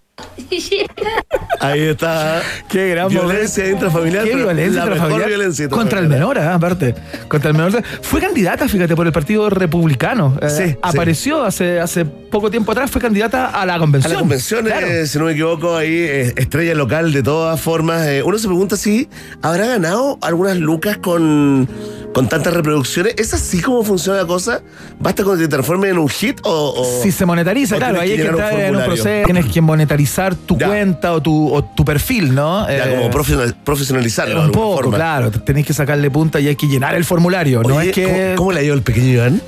[1.60, 2.40] Ahí está.
[2.68, 3.86] Qué gran Violencia momento.
[3.86, 4.24] intrafamiliar.
[4.24, 5.28] Qué violencia la mejor intrafamiliar.
[5.28, 6.94] violencia Contra el menor, ah, aparte.
[7.28, 7.82] Contra el menor.
[8.02, 10.36] Fue candidata, fíjate, por el Partido Republicano.
[10.40, 10.76] Eh, Sí, sí.
[10.82, 14.12] Apareció hace, hace poco tiempo atrás, fue candidata a la A convención.
[14.14, 14.86] la convención, Claro.
[14.86, 18.06] eh, si no me equivoco, ahí eh, estrella local de todas formas.
[18.06, 19.08] Eh, uno se pregunta si
[19.42, 21.68] habrá ganado algunas lucas con,
[22.14, 23.14] con tantas reproducciones.
[23.18, 24.62] ¿Es así como funciona la cosa?
[24.98, 26.74] ¿Basta con que te transforme en un hit o...?
[26.76, 29.24] o- Si se monetariza, claro, ahí hay que entrar en un proceso.
[29.26, 30.66] Tienes que monetarizar tu Ya.
[30.68, 32.66] cuenta o tu, o tu perfil, ¿no?
[32.68, 34.96] Ya, Eh, como profesional- profesionalizarlo un poco, forma.
[34.96, 35.30] claro.
[35.30, 37.62] Tenés que sacarle punta y hay que llenar el formulario.
[37.62, 38.04] no Oye, es que.
[38.04, 39.42] ¿cómo, cómo le ha ido el pequeño Iván?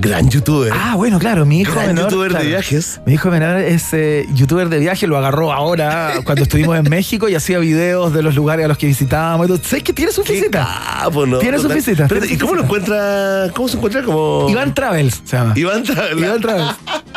[0.00, 0.72] Gran youtuber.
[0.72, 2.04] Ah, bueno, claro, mi hijo Gran menor.
[2.10, 3.00] youtuber de viajes.
[3.04, 7.28] Mi hijo menor es eh, youtuber de viaje, lo agarró ahora cuando estuvimos en México
[7.28, 9.48] y hacía videos de los lugares a los que visitábamos.
[9.62, 10.64] ¿Sabes que tiene su visita?
[10.68, 11.38] Ah, pues no.
[11.38, 11.76] Tiene sus total.
[11.78, 13.50] visitas, Espérate, tiene ¿Y cómo lo encuentra?
[13.54, 14.02] ¿Cómo se encuentra?
[14.04, 14.46] Como...
[14.48, 15.52] Iván Travels se llama.
[15.56, 16.16] Iván Travels.
[16.20, 16.74] Iván Travels.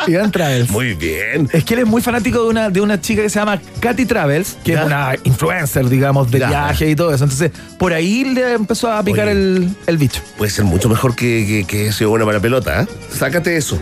[0.08, 0.70] Iván Travels.
[0.70, 1.48] Muy bien.
[1.52, 4.06] Es que él es muy fanático de una, de una chica que se llama Katy
[4.06, 4.80] Travels, que Ya.
[4.80, 6.48] es una influencer, digamos, de Ya.
[6.48, 7.22] viaje y todo eso.
[7.24, 9.32] Entonces, por ahí le empezó a picar Oye.
[9.32, 10.20] el, el bicho.
[10.36, 12.71] Puede ser mucho mejor que, que, que ese buena para pelota,
[13.10, 13.78] Sácate eso.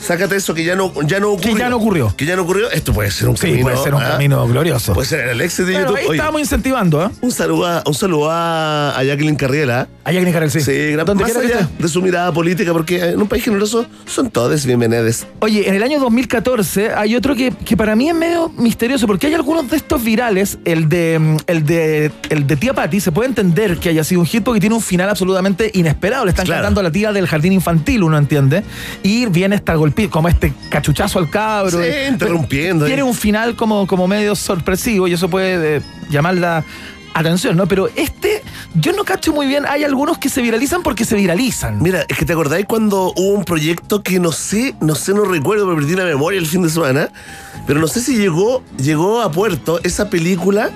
[0.00, 1.56] Sácate eso que ya no, ya no ocurrió.
[1.58, 2.14] ya no ocurrió.
[2.16, 2.70] Que ya no ocurrió.
[2.70, 3.62] Esto puede ser un Sí, camino.
[3.62, 4.08] puede ser un ¿ah?
[4.12, 4.92] camino glorioso.
[4.94, 5.96] Puede ser el éxito de YouTube.
[5.96, 7.08] ahí Oye, estábamos incentivando, ¿eh?
[7.20, 9.88] un saludo, a, un saludo a, a Jacqueline Carriela.
[10.04, 10.60] A Jacqueline Carrel, sí.
[10.60, 14.30] Sí, gran- más que allá de su mirada política, porque en un país generoso son
[14.30, 15.26] todos bienvenidos.
[15.40, 19.26] Oye, en el año 2014 hay otro que, que para mí es medio misterioso, porque
[19.26, 23.28] hay algunos de estos virales, el de, el de el de Tía Patti, se puede
[23.28, 26.24] entender que haya sido un hit porque tiene un final absolutamente inesperado.
[26.24, 26.62] Le están Claro.
[26.62, 28.64] cantando a la tía del jardín infantil, uno entiende.
[29.02, 31.78] Y viene esta golpe, como este cachuchazo al cabro.
[31.78, 32.86] Sí, Eh, interrumpiendo.
[32.86, 36.64] Tiene un final como, como medio sorpresivo y eso puede eh, llamar la
[37.14, 37.66] atención, ¿no?
[37.66, 38.42] Pero este
[38.74, 41.82] yo no cacho muy bien, hay algunos que se viralizan porque se viralizan.
[41.82, 45.24] Mira, es que te acordáis cuando hubo un proyecto que no sé, no sé, no
[45.24, 47.08] recuerdo, me perdí la memoria el fin de semana,
[47.66, 50.70] pero no sé si llegó, llegó a puerto esa película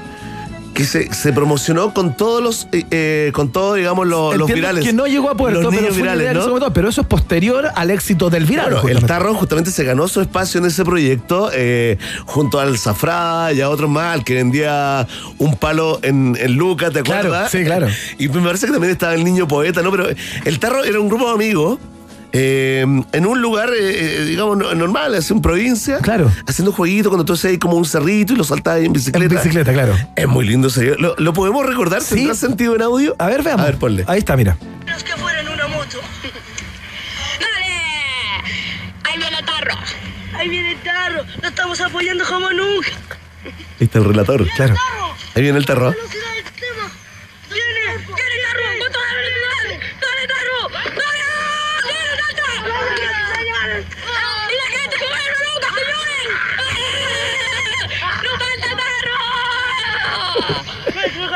[0.74, 4.84] que se, se promocionó con todos los, eh, eh, con todos, digamos, los, virales.
[4.84, 8.70] que no llegó a puerto, los pero, pero eso es posterior al éxito del viral.
[8.70, 9.05] Claro, el.
[9.06, 11.96] Tarro justamente se ganó su espacio en ese proyecto eh,
[12.26, 15.06] junto al Zafrada y a otros más, al que vendía
[15.38, 17.51] un palo en, en Lucas, ¿te Claro, acuerdas?
[17.51, 17.86] sí, claro.
[18.18, 19.90] Y me parece que también estaba el niño poeta, ¿no?
[19.90, 20.09] Pero
[20.44, 21.78] el Tarro era un grupo de amigos.
[22.36, 22.81] Eh,
[23.12, 25.98] en un lugar, eh, eh, digamos, no- normal, así en provincia.
[25.98, 26.31] Claro.
[26.48, 29.35] Haciendo jueguitos cuando tú haces ahí como un cerrito y lo saltas ahí en bicicleta.
[29.35, 29.97] En bicicleta, claro.
[30.16, 30.97] Es muy lindo ese video.
[30.98, 32.02] ¿Lo, lo podemos recordar?
[32.02, 33.15] ¿Tendrá sentido en audio?
[33.19, 33.62] A ver, veamos.
[33.62, 34.05] A ver, ponle.
[34.09, 34.56] Ahí está, mira.
[34.85, 35.98] que fuera en una moto.
[37.40, 37.73] ¡Dale!
[39.05, 39.74] Ahí viene Tarro.
[40.36, 41.23] Ahí viene Tarro.
[41.40, 42.90] Lo estamos apoyando como nunca.
[43.44, 43.52] Ahí
[43.86, 44.47] está el relator.
[44.56, 44.74] Claro.
[45.36, 45.90] Ahí viene el Tarro.
[45.90, 46.90] Velocidad extrema.
[47.51, 48.65] Viene, viene Tarro.
[48.81, 49.62] Con toda la velocidad.
[50.01, 50.59] Dale, Tarro.
[50.73, 51.24] Dale.
[51.85, 52.59] Dale, Tarro.
[54.51, 56.24] Y la gente que vuelve loca, señores.
[58.23, 59.19] ¡No falta Tarro!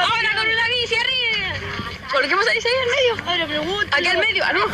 [0.01, 1.51] Ahora con una bici arriba.
[2.13, 3.31] ¿Por qué vos ahí ahí en medio?
[3.31, 3.97] Ahora pregunta.
[3.97, 4.65] Aquí al medio, ah, no.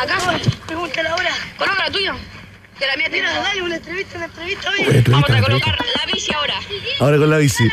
[0.00, 0.40] Acá.
[0.66, 1.30] Pregúntale ahora.
[1.56, 2.14] Coloca la tuya.
[2.78, 3.28] Que la mía tiene.
[3.28, 4.82] Mira, dale una entrevista, una entrevista, Una oye.
[4.98, 6.54] entrevista, Vamos a una colocar la bici ahora.
[7.00, 7.68] Ahora con la bici.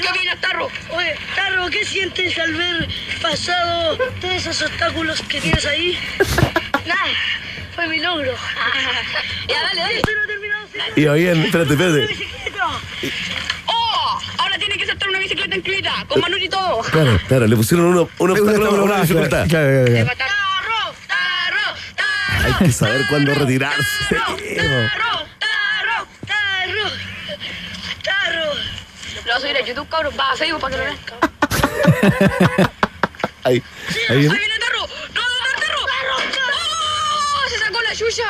[0.00, 0.68] ¿Qué opinas, Tarro?
[0.90, 2.88] Oye, Tarro, ¿qué sientes al ver
[3.20, 5.98] pasado todos esos obstáculos que tienes ahí?
[6.86, 7.02] Nada,
[7.74, 8.32] fue mi logro.
[9.48, 9.96] ya, dale, dale.
[9.96, 12.16] Esto no ha terminado, Y oían, espérate, espérate.
[14.38, 16.80] Ahora tiene que saltar una bicicleta en clita, con Manuel y todo.
[16.82, 19.46] Claro, claro, le pusieron uno, un obstáculo, una, una dificultad.
[19.48, 20.06] Claro, claro, claro.
[20.16, 20.94] ¡Tarro!
[21.06, 21.74] ¡Tarro!
[21.96, 22.44] ¡Tarro!
[22.46, 23.82] Hay que saber cuándo retirarse.
[24.10, 24.36] ¡Tarro!
[24.36, 26.06] ¡Tarro!
[26.26, 26.90] ¡Tarro!
[28.02, 28.46] ¡Tarro!
[29.26, 30.12] Lo vas a subir a YouTube, cabrón.
[30.18, 30.98] Va a Facebook para que lo vean.
[33.44, 33.62] Ahí, ahí
[34.08, 34.34] ¡Ahí viene.
[34.38, 34.80] viene Tarro!
[35.14, 36.16] ¡No, no, no, Tarro!
[36.54, 37.48] ¡Oh!
[37.48, 38.26] ¡Se sacó la yuya!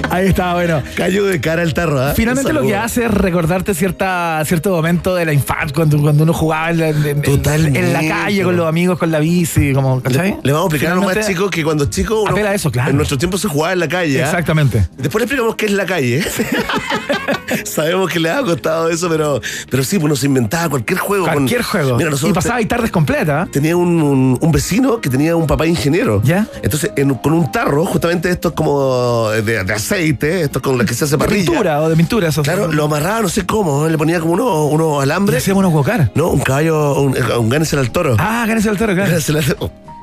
[0.11, 0.83] Ahí está, bueno.
[0.95, 2.13] Cayó de cara el tarro, ¿ah?
[2.15, 6.33] Finalmente lo que hace es recordarte cierta, cierto momento de la infancia, cuando, cuando uno
[6.33, 10.01] jugaba en la, en- en- en la calle con los amigos, con la bici, como,
[10.01, 10.37] ¿cachai?
[10.43, 12.89] Le vamos a explicar a los más chicos que cuando chicos uno, a eso, claro.
[12.91, 14.21] en nuestro tiempo se jugaba en la calle.
[14.21, 14.25] ¿ah?
[14.25, 14.87] Exactamente.
[14.97, 16.23] Después le explicamos qué es la calle.
[17.65, 21.25] Sabemos que le ha costado eso, pero, pero sí, pues nos inventaba cualquier juego.
[21.25, 21.97] con- Cualquier juego.
[21.97, 23.49] Mira, y pasaba ahí tardes completas.
[23.51, 26.21] tenía un, un- un vecino que tenía un papá ingeniero.
[26.23, 26.47] ¿Ya?
[26.63, 30.77] Entonces, en- con un tarro, justamente esto es como de, de aceite, esto es con
[30.77, 31.45] la que se hace De parrilla.
[31.45, 32.41] pintura o de pintura, eso.
[32.43, 35.37] Claro, lo amarraba, no sé cómo, le ponía como unos, unos alambres.
[35.43, 36.11] hacíamos unos guacar.
[36.15, 38.15] No, un caballo, un, un gánese al toro.
[38.19, 39.11] Ah, gánese al toro, claro.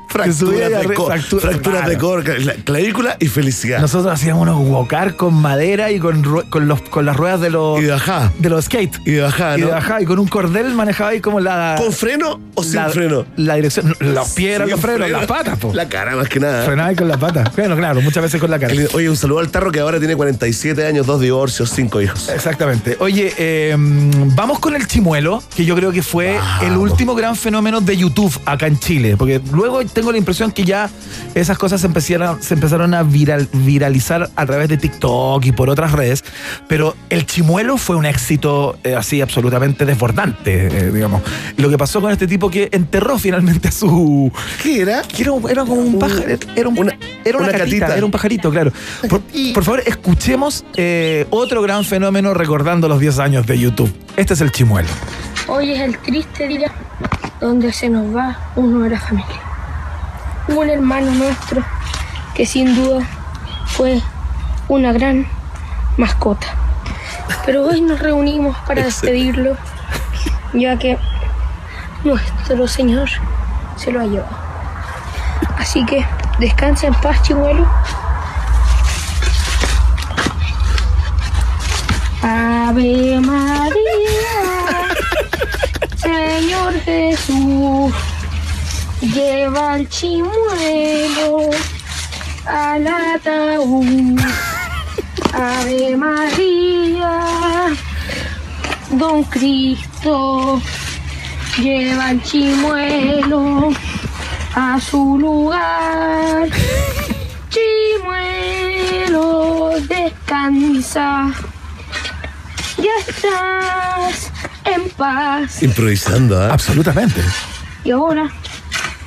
[0.09, 2.23] Fracturas de cor, fractura- fracturas de claro.
[2.23, 3.79] cor, la clavícula y felicidad.
[3.79, 7.79] Nosotros hacíamos unos guacar con madera y con, con, los, con las ruedas de los,
[7.79, 8.31] Y de bajada.
[8.37, 8.97] de los skate.
[9.05, 9.67] Y de bajada, Y ¿no?
[9.67, 11.75] de bajada, y con un cordel manejaba ahí como la.
[11.77, 13.25] ¿Con freno o sin la- freno?
[13.35, 13.95] La dirección.
[13.99, 15.17] Los pies eran Sin los frenos, freno.
[15.19, 15.73] las patas, po.
[15.73, 16.65] La cara más que nada.
[16.65, 17.55] Frenaba ahí con las patas.
[17.55, 18.73] Bueno, claro, muchas veces con la cara.
[18.93, 22.29] Oye, un saludo al tarro que ahora tiene 47 años, dos divorcios, cinco hijos.
[22.29, 22.97] Exactamente.
[22.99, 27.79] Oye, eh, vamos con el chimuelo, que yo creo que fue el último gran fenómeno
[27.81, 29.15] de YouTube acá en Chile.
[29.17, 30.89] Porque luego tengo la impresión que ya
[31.35, 35.69] esas cosas se empezaron, se empezaron a viral- viralizar a través de TikTok y por
[35.69, 36.23] otras redes.
[36.69, 41.21] Pero el chimuelo fue un éxito eh, así absolutamente desbordante, eh, digamos.
[41.57, 44.31] Lo que pasó con este tipo que enterró finalmente a su.
[44.63, 45.01] ¿Qué era?
[45.01, 46.23] Que era, como un pájaro.
[46.55, 47.97] Era, un- una- era una, una catita, catita.
[47.97, 48.71] era un pajarito, claro.
[49.09, 49.21] Por,
[49.53, 53.93] por favor, escuchemos eh, otro gran fenómeno recordando los 10 años de YouTube.
[54.15, 54.87] Este es el chimuelo.
[55.47, 56.71] Hoy es el triste día
[57.41, 59.41] donde se nos va uno de la familia.
[60.55, 61.63] Un hermano nuestro
[62.33, 63.05] que sin duda
[63.65, 64.01] fue
[64.67, 65.27] una gran
[65.97, 66.47] mascota.
[67.45, 69.55] Pero hoy nos reunimos para despedirlo,
[70.53, 70.97] ya que
[72.03, 73.09] nuestro Señor
[73.75, 74.37] se lo ha llevado.
[75.57, 76.05] Así que
[76.39, 77.67] descansa en paz, chimuelo.
[82.21, 83.71] Ave María,
[85.95, 87.93] Señor Jesús,
[89.01, 91.49] lleva al chimuelo
[92.45, 94.19] al ataúd.
[95.31, 97.67] Ave María,
[98.91, 100.59] Don Cristo,
[101.57, 103.69] lleva al chimuelo
[104.55, 106.49] a su lugar.
[107.99, 111.31] Chimuelo, descansa.
[112.77, 114.31] Ya estás
[114.65, 115.61] en paz.
[115.61, 116.53] Improvisando, ¿ah?
[116.53, 117.21] Absolutamente.
[117.83, 118.31] Y ahora,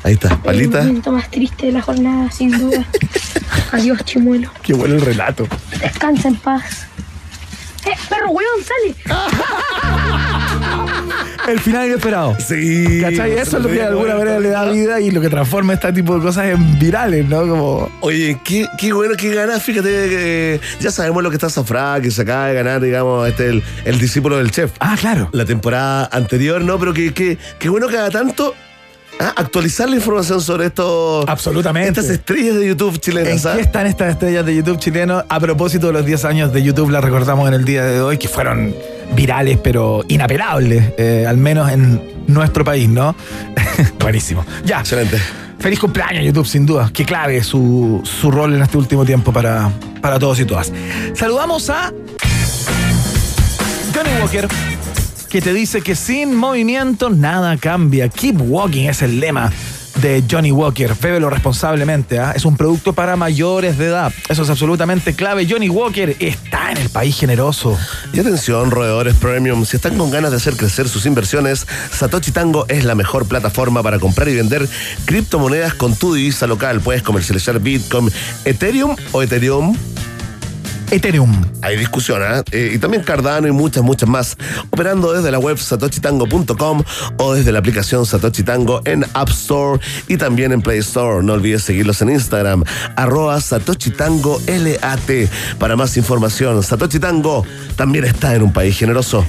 [0.04, 0.78] Ahí está, el palita.
[0.82, 2.84] momento más triste de la jornada, sin duda.
[3.72, 4.50] Adiós, chimuelo.
[4.62, 5.46] Qué bueno el relato.
[5.80, 6.86] Descansa en paz.
[7.84, 8.94] ¡Eh, perro, weón, sale!
[11.48, 12.36] El final inesperado.
[12.38, 13.00] Sí.
[13.00, 13.32] ¿Cachai?
[13.32, 15.92] Eso es lo que de alguna manera le da vida y lo que transforma este
[15.92, 17.40] tipo de cosas en virales, ¿no?
[17.40, 17.90] Como.
[18.00, 19.60] Oye, qué, qué bueno que ganas.
[19.62, 23.48] Fíjate que ya sabemos lo que está Zafra, que se acaba de ganar, digamos, este
[23.48, 24.70] el, el discípulo del chef.
[24.78, 25.28] Ah, claro.
[25.32, 26.78] La temporada anterior, ¿no?
[26.78, 28.54] Pero que, que, qué bueno que haga tanto.
[29.20, 31.24] Ah, actualizar la información sobre esto.
[31.28, 31.88] Absolutamente.
[32.00, 33.46] Estas estrellas de YouTube ¿En chilenas.
[33.46, 33.54] ¿ah?
[33.56, 35.24] qué están estas estrellas de YouTube chileno?
[35.28, 38.18] A propósito de los 10 años de YouTube, las recordamos en el día de hoy,
[38.18, 38.74] que fueron
[39.14, 43.14] virales, pero inapelables, eh, al menos en nuestro país, ¿no?
[44.00, 44.44] Buenísimo.
[44.64, 44.80] Ya.
[44.80, 45.18] Excelente.
[45.58, 46.90] Feliz cumpleaños, YouTube, sin duda.
[46.92, 49.70] Qué clave su, su rol en este último tiempo para,
[50.00, 50.72] para todos y todas.
[51.14, 51.92] Saludamos a
[53.94, 54.48] Johnny Walker,
[55.32, 58.06] que te dice que sin movimiento nada cambia.
[58.10, 59.50] Keep walking es el lema
[60.02, 60.94] de Johnny Walker.
[61.00, 62.18] Bébelo responsablemente.
[62.18, 62.32] ¿ah?
[62.36, 64.12] Es un producto para mayores de edad.
[64.28, 65.46] Eso es absolutamente clave.
[65.48, 67.78] Johnny Walker está en el país generoso.
[68.12, 72.66] Y atención, roedores premium, si están con ganas de hacer crecer sus inversiones, Satoshi Tango
[72.68, 74.68] es la mejor plataforma para comprar y vender
[75.06, 76.82] criptomonedas con tu divisa local.
[76.82, 78.12] Puedes comercializar Bitcoin,
[78.44, 79.74] Ethereum o Ethereum.
[80.92, 81.44] Ethereum.
[81.62, 82.42] Hay discusión, ¿ah?
[82.52, 84.36] Eh, y también Cardano y muchas, muchas más.
[84.70, 86.82] Operando desde la web satoshitango.com
[87.16, 91.24] o desde la aplicación Satoshi Tango en App Store y también en Play Store.
[91.24, 92.62] No olvides seguirlos en Instagram,
[92.96, 95.28] arroba Satoshi Tango LAT.
[95.58, 97.44] Para más información, Satoshi Tango
[97.76, 99.24] también está en un país generoso.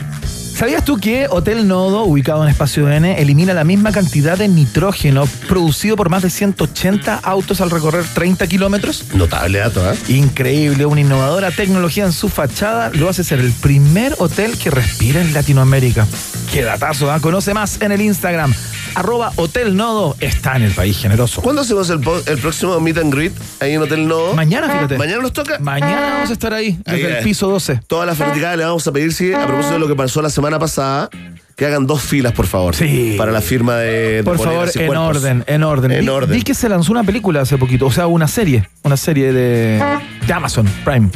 [0.55, 5.25] ¿Sabías tú que Hotel Nodo, ubicado en Espacio N, elimina la misma cantidad de nitrógeno
[5.47, 9.05] producido por más de 180 autos al recorrer 30 kilómetros?
[9.15, 9.97] Notable dato, ¿eh?
[10.09, 15.21] Increíble, una innovadora tecnología en su fachada lo hace ser el primer hotel que respira
[15.21, 16.05] en Latinoamérica.
[16.51, 17.19] Qué datazo, ¿ah?
[17.19, 18.53] Conoce más en el Instagram.
[18.95, 21.41] Arroba Hotel Nodo está en el país generoso.
[21.41, 24.33] ¿Cuándo hacemos el, po- el próximo meet and greet ahí en Hotel Nodo?
[24.35, 24.97] Mañana, fíjate.
[24.97, 25.57] ¿Mañana nos toca?
[25.59, 27.81] Mañana vamos a estar ahí, desde Ahí, el piso 12.
[27.87, 30.29] Todas las fanaticada le vamos a pedir, sí, a propósito de lo que pasó la
[30.29, 31.09] semana pasada,
[31.55, 32.75] que hagan dos filas, por favor.
[32.75, 33.15] Sí.
[33.17, 35.17] Para la firma de, de Por favor, poleras y en cuerpos.
[35.17, 35.91] orden, en orden.
[35.91, 36.31] En vi, orden.
[36.37, 39.83] vi que se lanzó una película hace poquito, o sea, una serie, una serie de,
[40.27, 41.09] de Amazon Prime.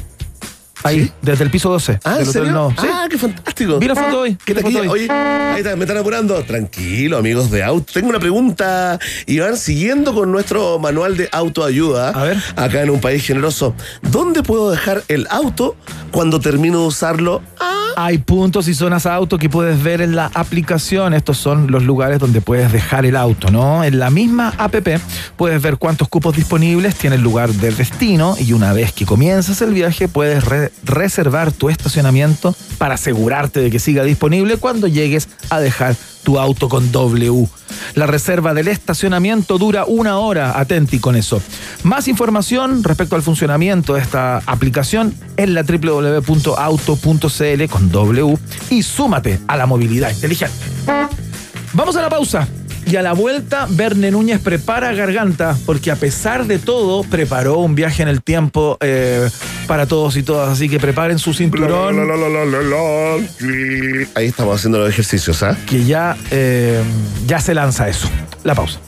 [0.84, 2.00] Ahí, desde el piso 12.
[2.04, 2.20] Ah.
[2.52, 2.74] Nodo.
[2.80, 2.88] Sí.
[2.92, 3.80] Ah, qué fantástico.
[3.80, 4.38] Vi la foto hoy.
[4.46, 4.88] ¿Qué hoy.
[4.88, 6.42] Oye, ahí está, me están apurando.
[6.44, 7.92] Tranquilo, amigos de auto.
[7.94, 12.10] Tengo una pregunta y van siguiendo con nuestro manual de autoayuda.
[12.10, 12.38] A ver.
[12.56, 13.74] Acá en un país generoso.
[14.02, 15.76] ¿Dónde puedo dejar el auto
[16.12, 17.42] cuando termino de usarlo?
[18.00, 21.16] Hay puntos y zonas auto que puedes ver en la aplicación.
[21.16, 23.84] Estos son los lugares donde puedes dejar el auto, ¿no?
[23.84, 24.76] En la misma app
[25.36, 29.64] puedes ver cuántos cupos disponibles tiene el lugar de destino y una vez que comienzas
[29.64, 35.30] el viaje puedes re- reservar tu estacionamiento para asegurarte de que siga disponible cuando llegues
[35.50, 37.48] a dejar tu auto con W.
[37.96, 41.42] La reserva del estacionamiento dura una hora, atenti con eso.
[41.84, 47.08] Más información respecto al funcionamiento de esta aplicación en la www.auto.cl
[47.70, 48.38] con W
[48.70, 50.58] y súmate a la movilidad inteligente.
[51.74, 52.48] Vamos a la pausa.
[52.90, 57.76] Y a la vuelta, Verne Núñez prepara garganta, porque a pesar de todo, preparó un
[57.76, 59.30] viaje en el tiempo eh,
[59.68, 60.50] para todos y todas.
[60.50, 61.98] Así que preparen su cinturón,
[64.16, 65.58] Ahí estamos haciendo los ejercicios, ¿ah?
[65.68, 66.82] que ya, eh,
[67.26, 68.10] ya se lanza eso.
[68.46, 68.80] La pausa.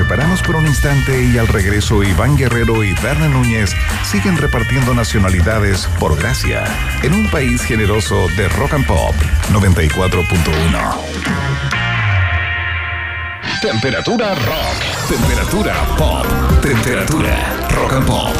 [0.00, 5.86] Separamos por un instante y al regreso Iván Guerrero y Berna Núñez siguen repartiendo nacionalidades
[5.98, 6.64] por gracia
[7.02, 9.14] en un país generoso de rock and pop
[9.52, 10.40] 94.1.
[13.60, 15.06] Temperatura rock.
[15.06, 16.26] Temperatura pop.
[16.62, 18.34] Temperatura rock and pop.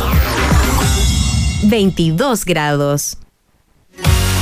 [1.65, 3.19] 22 grados.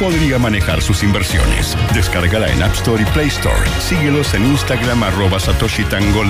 [0.00, 1.76] podría manejar sus inversiones.
[1.92, 3.68] Descárgala en App Store y Play Store.
[3.78, 6.22] Síguelos en Instagram arroba Satoshi Tango.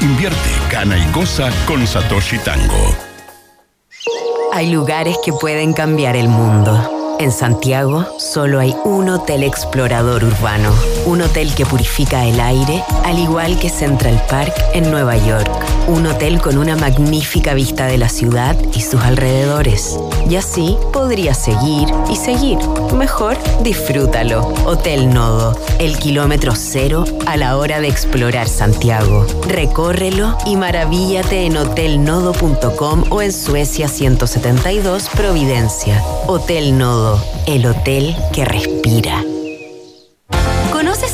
[0.00, 2.96] Invierte, gana y goza con Satoshi Tango.
[4.54, 7.16] Hay lugares que pueden cambiar el mundo.
[7.20, 10.74] En Santiago solo hay un hotel explorador urbano,
[11.06, 15.50] un hotel que purifica el aire, al igual que Central Park en Nueva York,
[15.88, 19.98] un hotel con una magnífica vista de la ciudad y sus alrededores.
[20.28, 22.58] Y así podrías seguir y seguir.
[22.96, 24.52] Mejor disfrútalo.
[24.64, 29.26] Hotel Nodo, el kilómetro cero a la hora de explorar Santiago.
[29.48, 36.02] Recórrelo y maravíllate en hotelnodo.com o en Suecia 172 Providencia.
[36.26, 39.24] Hotel Nodo, el hotel que respira.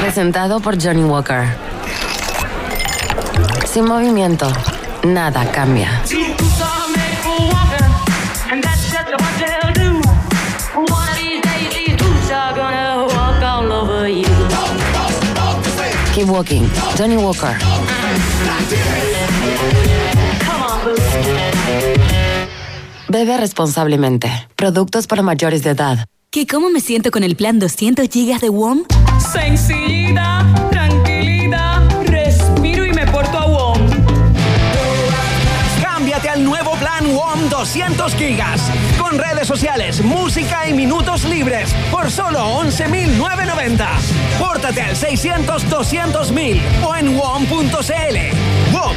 [0.00, 1.44] Presentado por Johnny Walker.
[3.66, 4.50] Sin movimiento,
[5.02, 6.02] nada cambia.
[16.14, 16.62] Keep walking.
[16.96, 17.54] Johnny Walker.
[23.08, 24.30] Bebe responsablemente.
[24.56, 26.06] Productos para mayores de edad.
[26.30, 28.84] ¿Qué cómo me siento con el plan 200 GB de WOM?
[29.36, 33.78] Sencillita, tranquilidad, respiro y me porto a WOM.
[35.82, 38.62] Cámbiate al nuevo plan WOM 200 gigas.
[38.98, 41.74] Con redes sociales, música y minutos libres.
[41.90, 43.86] Por solo 11.990.
[44.38, 48.72] Pórtate al 600-200.000 o en WOM.cl.
[48.72, 48.95] WOM.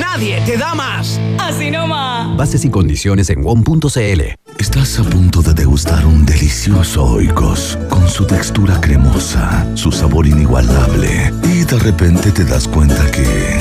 [0.00, 1.18] Nadie te da más.
[1.38, 2.36] Así nomás.
[2.36, 4.20] Bases y condiciones en WOM.cl.
[4.58, 11.32] Estás a punto de degustar un delicioso oikos con su textura cremosa, su sabor inigualable
[11.44, 13.58] y de repente te das cuenta que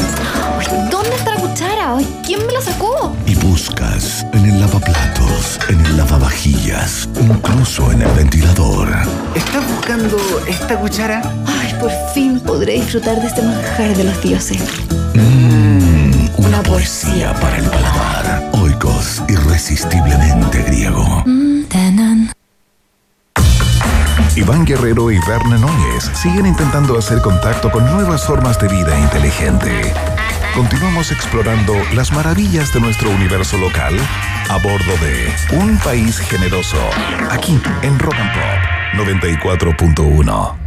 [0.91, 1.97] ¿Dónde está la cuchara?
[2.25, 3.15] ¿Quién me la sacó?
[3.25, 8.89] y buscas en el lavaplatos, en el lavavajillas, incluso en el ventilador.
[9.35, 10.17] ¿Estás buscando
[10.47, 11.21] esta cuchara?
[11.45, 14.61] Ay, por fin podré disfrutar de este manjar de los dioses.
[15.13, 15.36] Mmm,
[16.37, 18.49] una poesía para el paladar.
[18.53, 21.23] Oikos, irresistiblemente griego.
[24.35, 29.93] Iván Guerrero y Verne Núñez siguen intentando hacer contacto con nuevas formas de vida inteligente.
[30.53, 33.95] Continuamos explorando las maravillas de nuestro universo local
[34.49, 36.77] a bordo de Un País Generoso,
[37.31, 40.66] aquí en Rock and Pop 94.1.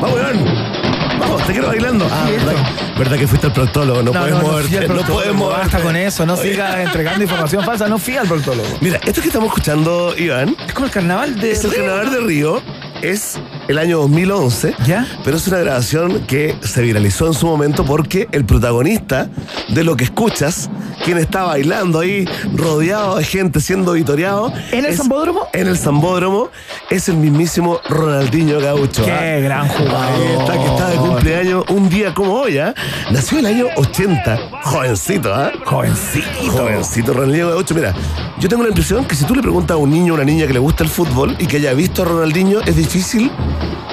[0.00, 1.18] ¡Vamos, Iván!
[1.18, 2.06] ¡Vamos, te quiero bailando!
[2.10, 2.52] Ah, ¿verdad,
[2.98, 5.62] verdad que fuiste al proctólogo, no, puedes moverte, no, puedes moverte.
[5.62, 8.68] Basta con eso, no sigas entregando información falsa, no fui al proctólogo.
[8.80, 11.80] Mira, esto que estamos escuchando, Iván, Es como el carnaval de es el Río.
[11.86, 12.62] carnaval de Río,
[13.02, 15.06] es el año 2011, ¿Ya?
[15.24, 19.28] pero es una grabación que se viralizó en su momento porque el protagonista
[19.68, 20.70] de lo que escuchas,
[21.04, 24.52] quien está bailando ahí, rodeado de gente, siendo vitoreado.
[24.72, 25.48] ¿En el es- Zambódromo?
[25.52, 26.48] En el Zambódromo,
[26.90, 29.04] es el mismísimo Ronaldinho Gaucho.
[29.04, 29.40] Qué ¿ah?
[29.40, 29.96] gran jugador.
[30.16, 32.74] Ahí está, que está de cumpleaños un día como hoy, ¿ah?
[33.10, 34.38] Nació en el año 80.
[34.64, 35.50] Jovencito, ¿ah?
[35.64, 36.26] Jovencito.
[36.52, 37.74] Jovencito Ronaldinho Gaucho.
[37.74, 37.94] Mira,
[38.38, 40.46] yo tengo la impresión que si tú le preguntas a un niño o una niña
[40.46, 43.30] que le gusta el fútbol y que haya visto a Ronaldinho, es difícil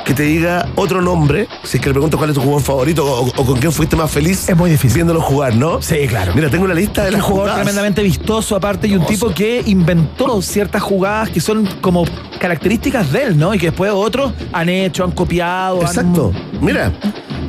[0.05, 3.05] que te diga otro nombre, si es que le preguntas cuál es tu jugador favorito
[3.05, 4.49] o, o con quién fuiste más feliz.
[4.49, 4.95] Es muy difícil.
[4.95, 5.81] Viéndolo jugar, ¿no?
[5.81, 6.33] Sí, claro.
[6.35, 7.61] Mira, tengo una lista de un las jugador jugadas.
[7.65, 12.03] tremendamente vistoso aparte y un tipo que inventó ciertas jugadas que son como
[12.39, 13.53] características de él, ¿no?
[13.53, 15.79] Y que después otros han hecho, han copiado.
[15.81, 16.31] han- Exacto.
[16.59, 16.91] Mira,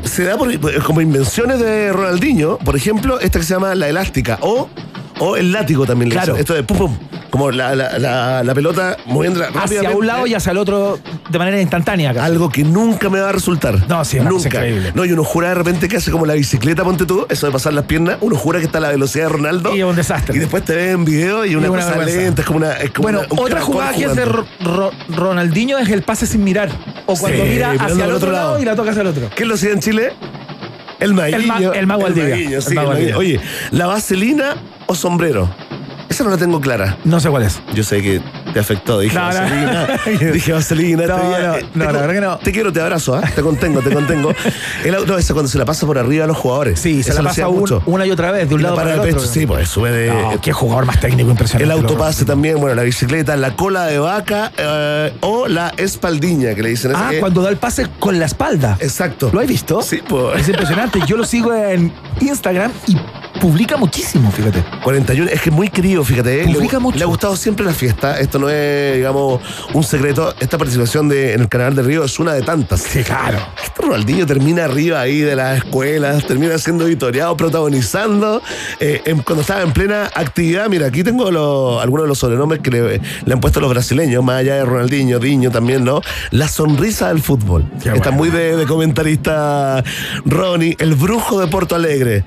[0.04, 0.52] se da por,
[0.84, 4.68] como invenciones de Ronaldinho, por ejemplo, esta que se llama la elástica o,
[5.18, 6.10] o el látigo también.
[6.10, 6.36] Claro.
[6.36, 6.96] Esto de pum pum,
[7.34, 11.36] como la, la, la, la pelota moviéndola hacia un lado y hacia el otro de
[11.36, 12.14] manera instantánea.
[12.14, 12.24] casi.
[12.24, 13.88] Algo que nunca me va a resultar.
[13.88, 14.46] No, sí, es nunca.
[14.46, 14.92] increíble.
[14.94, 17.52] No, y uno jura de repente que hace como la bicicleta, ponte tú, eso de
[17.52, 19.74] pasar las piernas, uno jura que está a la velocidad de Ronaldo.
[19.74, 20.36] Y es un desastre.
[20.36, 22.20] Y después te ves en video y una, Y una cosa vergüenza.
[22.22, 22.72] lenta, es como una.
[22.74, 24.46] Es como Bueno, una- un otra jugada que es de jugando.
[24.60, 26.68] Ro- Ro- Ronaldinho es el pase sin mirar.
[27.06, 28.62] O cuando Sí, mira hacia el otro lado lado.
[28.62, 29.28] y la toca hacia el otro.
[29.34, 30.12] ¿Quién lo hacía en Chile?
[31.00, 31.38] El maguillo.
[31.38, 32.30] El ma- el mago Valdivia.
[32.36, 33.18] maguillo, sí, El mago maguillo.
[33.18, 33.40] Oye,
[33.72, 34.54] ¿la vaselina
[34.86, 35.50] o sombrero?
[36.14, 36.96] Esa no la tengo clara.
[37.04, 37.60] No sé cuál es.
[37.74, 38.22] Yo sé que
[38.54, 39.00] te afectó.
[39.00, 39.38] Dije No, no.
[39.40, 39.86] vaselina.
[40.32, 41.06] Dije vaselina.
[41.06, 41.48] No, este día.
[41.74, 42.38] no, Eh, la verdad que no.
[42.38, 43.22] Te quiero, te abrazo, ¿ah?
[43.34, 44.32] Te contengo, te contengo.
[44.84, 46.80] El auto, esa cuando se la pasa por arriba a los jugadores.
[46.80, 47.82] Sí, se la pasa un- mucho.
[47.86, 49.20] una y otra vez, de un Y la lado para para el otro.
[49.22, 50.06] pecho, sí, pues sube de.
[50.08, 51.64] No, qué jugador más técnico impresionante.
[51.64, 56.62] El autopase también, bueno, la bicicleta, la cola de vaca eh, o la espaldiña que
[56.62, 56.92] le dicen.
[56.94, 58.76] Ah, que- cuando da el pase con la espalda.
[58.80, 59.30] Exacto.
[59.32, 59.82] ¿Lo has visto?
[59.82, 60.40] Sí, pues.
[60.40, 61.00] Es impresionante.
[61.06, 62.96] Yo lo sigo en Instagram y
[63.40, 64.62] publica muchísimo, fíjate.
[64.82, 66.42] 41, es que muy querido, fíjate.
[66.42, 66.44] ¿eh?
[66.46, 66.98] Publica le, mucho.
[66.98, 68.18] le ha gustado siempre la fiesta.
[68.20, 69.40] Esto no es, digamos,
[69.72, 70.34] un secreto.
[70.40, 72.80] Esta participación de, en el Canal de Río es una de tantas.
[72.82, 73.38] Sí, claro.
[73.62, 78.42] Este Ronaldinho termina arriba ahí de las escuelas, termina siendo editoriado, protagonizando.
[78.80, 82.60] eh, en- cuando estaba en plena actividad, mira, aquí tengo los- algunos de los sobrenombres
[82.60, 86.00] que le, le han puesto los brasileños, más allá de Ronaldinho, Diño también, ¿no?
[86.30, 87.64] La sonrisa del fútbol.
[87.84, 89.82] Está muy de, de comentarista
[90.24, 92.24] Ronnie, el brujo de Porto Alegre,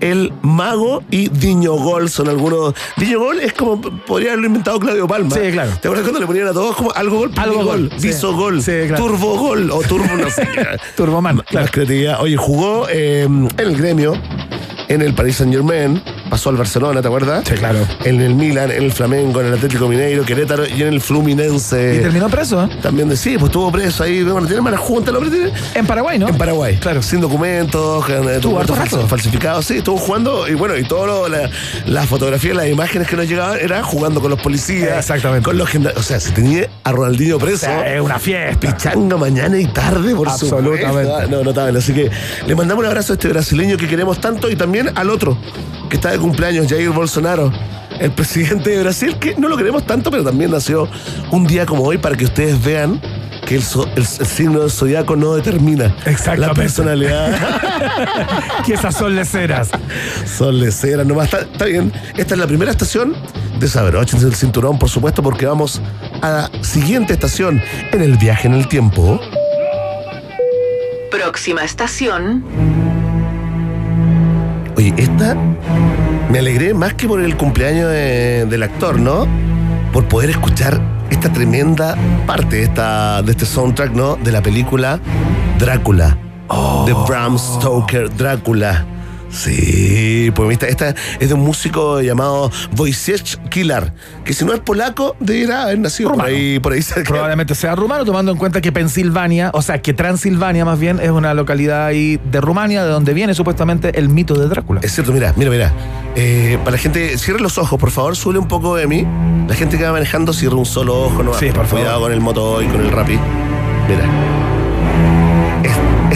[0.00, 2.74] el mago y Diño Gol son algunos.
[2.96, 5.34] Diño Gol es como podría haberlo inventado Claudio Palma.
[5.34, 5.78] Sí, claro.
[5.80, 7.90] ¿Te acuerdas cuando le ponían a todos como algo gol, Algo gol.
[8.00, 9.04] Viso gol, Sí, claro.
[9.04, 10.66] Turbo gol o Turbo no sé qué.
[10.96, 12.20] Turboman, Más creatividad.
[12.20, 14.14] Oye, jugó eh, en el gremio,
[14.88, 17.44] en el Paris Saint Germain, pasó al Barcelona, ¿te acuerdas?
[17.46, 17.78] Sí, claro.
[18.04, 21.96] En el Milan, en el Flamengo, en el Atlético Mineiro, Querétaro y en el Fluminense.
[21.96, 22.68] Y terminó preso, ¿eh?
[22.82, 24.22] También de sí, pues estuvo preso ahí.
[24.22, 25.50] Bueno, tiene mala junta, lo tiene.
[25.74, 26.28] En Paraguay, ¿no?
[26.28, 26.76] En Paraguay.
[26.76, 27.02] Claro.
[27.02, 28.62] Sin documentos, con, eh, Estuvo
[29.06, 29.64] falsificados.
[29.66, 31.50] Sí, estuvo jugando y bueno, y todo la,
[31.86, 34.98] las fotografías, las imágenes que nos llegaban era jugando con los policías.
[34.98, 35.44] Exactamente.
[35.44, 36.00] Con los gendarmes.
[36.00, 37.66] O sea, se tenía a Ronaldinho preso.
[37.66, 38.60] sea, es una fiesta.
[38.60, 41.12] Pichanga mañana y tarde, por Absolutamente.
[41.12, 41.78] Ah, No, notable.
[41.78, 42.10] Así que
[42.46, 45.36] le mandamos un abrazo a este brasileño que queremos tanto y también al otro,
[45.88, 47.52] que está de cumpleaños, Jair Bolsonaro.
[48.00, 50.88] El presidente de Brasil, que no lo queremos tanto, pero también nació
[51.30, 53.00] un día como hoy para que ustedes vean
[53.46, 55.94] que el, so- el- el signo del zodiaco no determina
[56.36, 57.34] la personalidad.
[58.66, 59.70] que esas son leceras.
[60.26, 61.26] Son leceras nomás.
[61.26, 61.92] Está, está bien.
[62.16, 63.14] Esta es la primera estación.
[63.60, 65.80] Desabróchense el cinturón, por supuesto, porque vamos
[66.20, 67.62] a la siguiente estación
[67.92, 69.18] en el viaje en el tiempo.
[71.10, 72.44] Próxima estación,
[74.76, 75.36] Oye, esta
[76.30, 79.26] me alegré más que por el cumpleaños de- del actor, ¿no?
[79.92, 80.80] Por poder escuchar
[81.10, 81.96] esta tremenda
[82.26, 84.16] parte de, esta, de este soundtrack, ¿no?
[84.16, 85.00] De la película
[85.58, 86.18] Drácula.
[86.86, 88.84] De Bram Stoker, Drácula.
[89.28, 93.92] Sí, pues esta, esta es de un músico llamado Wojciech Kilar,
[94.24, 97.10] que si no es polaco, debería haber nacido por ahí, por ahí cerca.
[97.10, 101.10] Probablemente sea rumano, tomando en cuenta que Pensilvania, o sea, que Transilvania más bien es
[101.10, 104.80] una localidad ahí de Rumania, de donde viene supuestamente el mito de Drácula.
[104.82, 105.72] Es cierto, mira, mira, mira.
[106.14, 109.06] Eh, para la gente, cierre los ojos, por favor, sube un poco de mí.
[109.48, 111.80] La gente que va manejando, cierra un solo ojo, no Sí, por favor.
[111.80, 113.18] Cuidado con el moto y con el rapi.
[113.88, 115.15] Mira.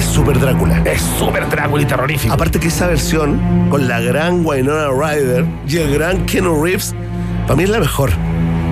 [0.01, 0.83] Es- súper Drácula.
[0.85, 2.33] Es súper Drácula y terrorífico.
[2.35, 6.95] Aparte que esa versión, con la gran Winona Ryder y el gran Keanu Reeves,
[7.47, 8.11] para mí es la mejor.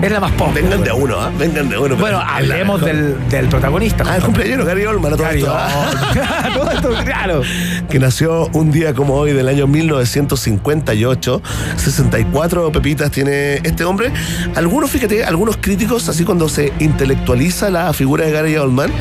[0.02, 0.54] Es la más pop.
[0.54, 1.30] Vengan de uno, ¿ah?
[1.36, 1.96] Vengan de uno.
[1.96, 4.04] Bueno, hablemos del, del protagonista.
[4.06, 6.50] Ah, el cumpleaños, Gary Oldman, a todo Gary esto, ¿ah?
[6.54, 7.42] Todo esto, claro.
[7.90, 11.42] que nació un día como hoy del año 1958.
[11.76, 14.12] 64 pepitas tiene este hombre.
[14.54, 18.92] Algunos, fíjate, algunos críticos, así cuando se intelectualiza la figura de Gary Oldman,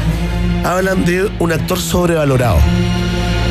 [0.64, 2.58] hablan de un actor sobrevalorado.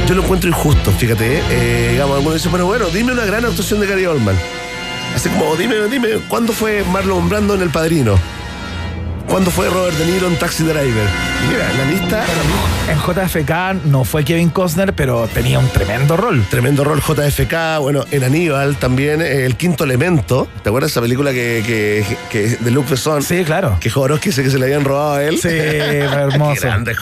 [0.09, 1.43] Yo lo encuentro injusto, fíjate.
[1.51, 4.37] eh, digamos, algunos dicen, bueno, bueno, dime una gran actuación de Gary Oldman.
[5.15, 8.19] Así como, dime, dime, ¿cuándo fue Marlon Brando en El Padrino?
[9.29, 11.09] ¿Cuándo fue Robert De Niro en Taxi Driver?
[11.49, 12.25] Mira, la lista...
[12.89, 16.45] En JFK no fue Kevin Costner, pero tenía un tremendo rol.
[16.49, 20.47] Tremendo rol JFK, bueno, en Aníbal también, eh, El Quinto Elemento.
[20.63, 23.23] ¿Te acuerdas de esa película que, que, que- de Luc Besson?
[23.25, 23.77] Sí, claro.
[23.81, 25.37] Que Jodorowsky dice que se le habían robado a él.
[25.41, 26.61] Sí, hermoso.
[26.61, 26.97] Qué grande.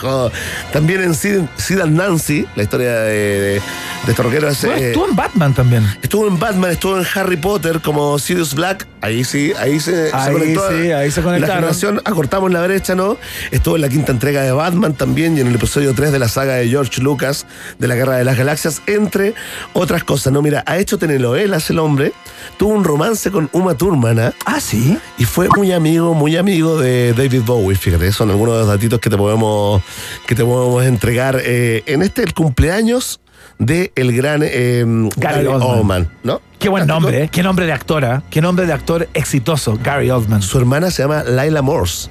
[0.73, 3.61] También en Sid, Sid and Nancy, la historia de, de,
[4.07, 5.87] de este Bueno, eh, estuvo en Batman también.
[6.01, 8.87] Estuvo en Batman, estuvo en Harry Potter como Sirius Black.
[9.01, 10.67] Ahí sí, ahí se, se Ahí conectó.
[10.71, 11.41] sí, ahí se conectaron.
[11.49, 13.17] La generación, acortamos la brecha, ¿no?
[13.51, 16.27] Estuvo en la quinta entrega de Batman también y en el episodio 3 de la
[16.27, 17.45] saga de George Lucas
[17.79, 19.33] de la Guerra de las Galaxias, entre
[19.73, 20.41] otras cosas, ¿no?
[20.41, 22.13] Mira, ha hecho telenovelas el hombre,
[22.57, 24.33] tuvo un romance con Uma Thurman, ¿ah?
[24.45, 24.97] Ah, sí.
[25.17, 28.99] Y fue muy amigo, muy amigo de David Bowie, fíjate, son algunos de los datitos
[28.99, 29.81] que te podemos,
[30.27, 33.19] que te podemos entregar eh, en este el cumpleaños
[33.59, 34.83] de el gran eh,
[35.15, 35.61] Gary, Oldman.
[35.61, 36.41] Oldman, ¿no?
[36.59, 37.29] Qué buen nombre, ¿eh?
[37.31, 38.23] Qué nombre de actora.
[38.29, 40.41] Qué nombre de actor exitoso, Gary Oldman.
[40.41, 42.09] Su hermana se llama Laila Morse.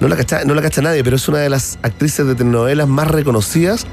[0.00, 2.86] No la cacha, no la cacha nadie, pero es una de las actrices de telenovelas
[2.86, 3.86] más reconocidas,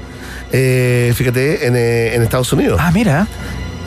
[0.52, 2.78] eh, fíjate, en, eh, en Estados Unidos.
[2.82, 3.26] Ah, mira.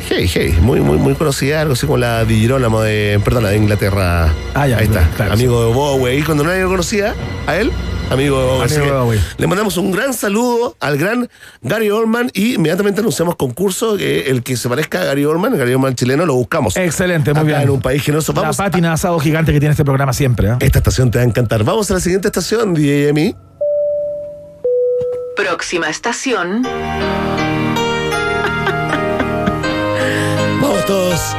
[0.09, 4.33] Hey, hey, muy, muy, muy conocida, algo así como la Girolamo de, perdona, de Inglaterra.
[4.53, 6.17] Ah, ya, Ahí está, claro, amigo de Bowie.
[6.19, 7.13] Y cuando nadie lo conocía,
[7.45, 7.71] a él,
[8.09, 8.63] amigo de Bowie.
[8.77, 9.19] Amigo de Bowie.
[9.37, 11.29] Le mandamos un gran saludo al gran
[11.61, 15.73] Gary Oldman y inmediatamente anunciamos concurso que el que se parezca a Gary Oldman, Gary
[15.73, 16.77] Oldman chileno, lo buscamos.
[16.77, 17.61] Excelente, muy Acá bien.
[17.63, 18.31] en un país generoso.
[18.33, 20.47] La Vamos pátina asado gigante que tiene este programa siempre.
[20.51, 20.55] ¿eh?
[20.61, 21.65] esta estación te va a encantar.
[21.65, 23.35] Vamos a la siguiente estación, DJ Emi.
[25.35, 26.63] próxima estación,
[30.87, 31.35] todos.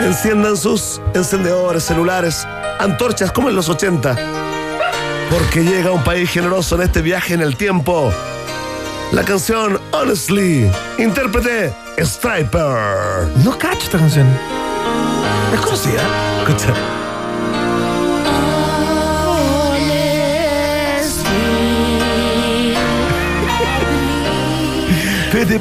[0.00, 2.46] Enciendan sus encendedores, celulares,
[2.80, 4.16] antorchas como en los 80.
[5.30, 8.12] Porque llega un país generoso en este viaje en el tiempo.
[9.12, 13.28] La canción Honestly, intérprete Striper.
[13.44, 14.26] No cacho esta canción.
[15.52, 16.02] Es conocida.
[16.40, 17.03] Escucha.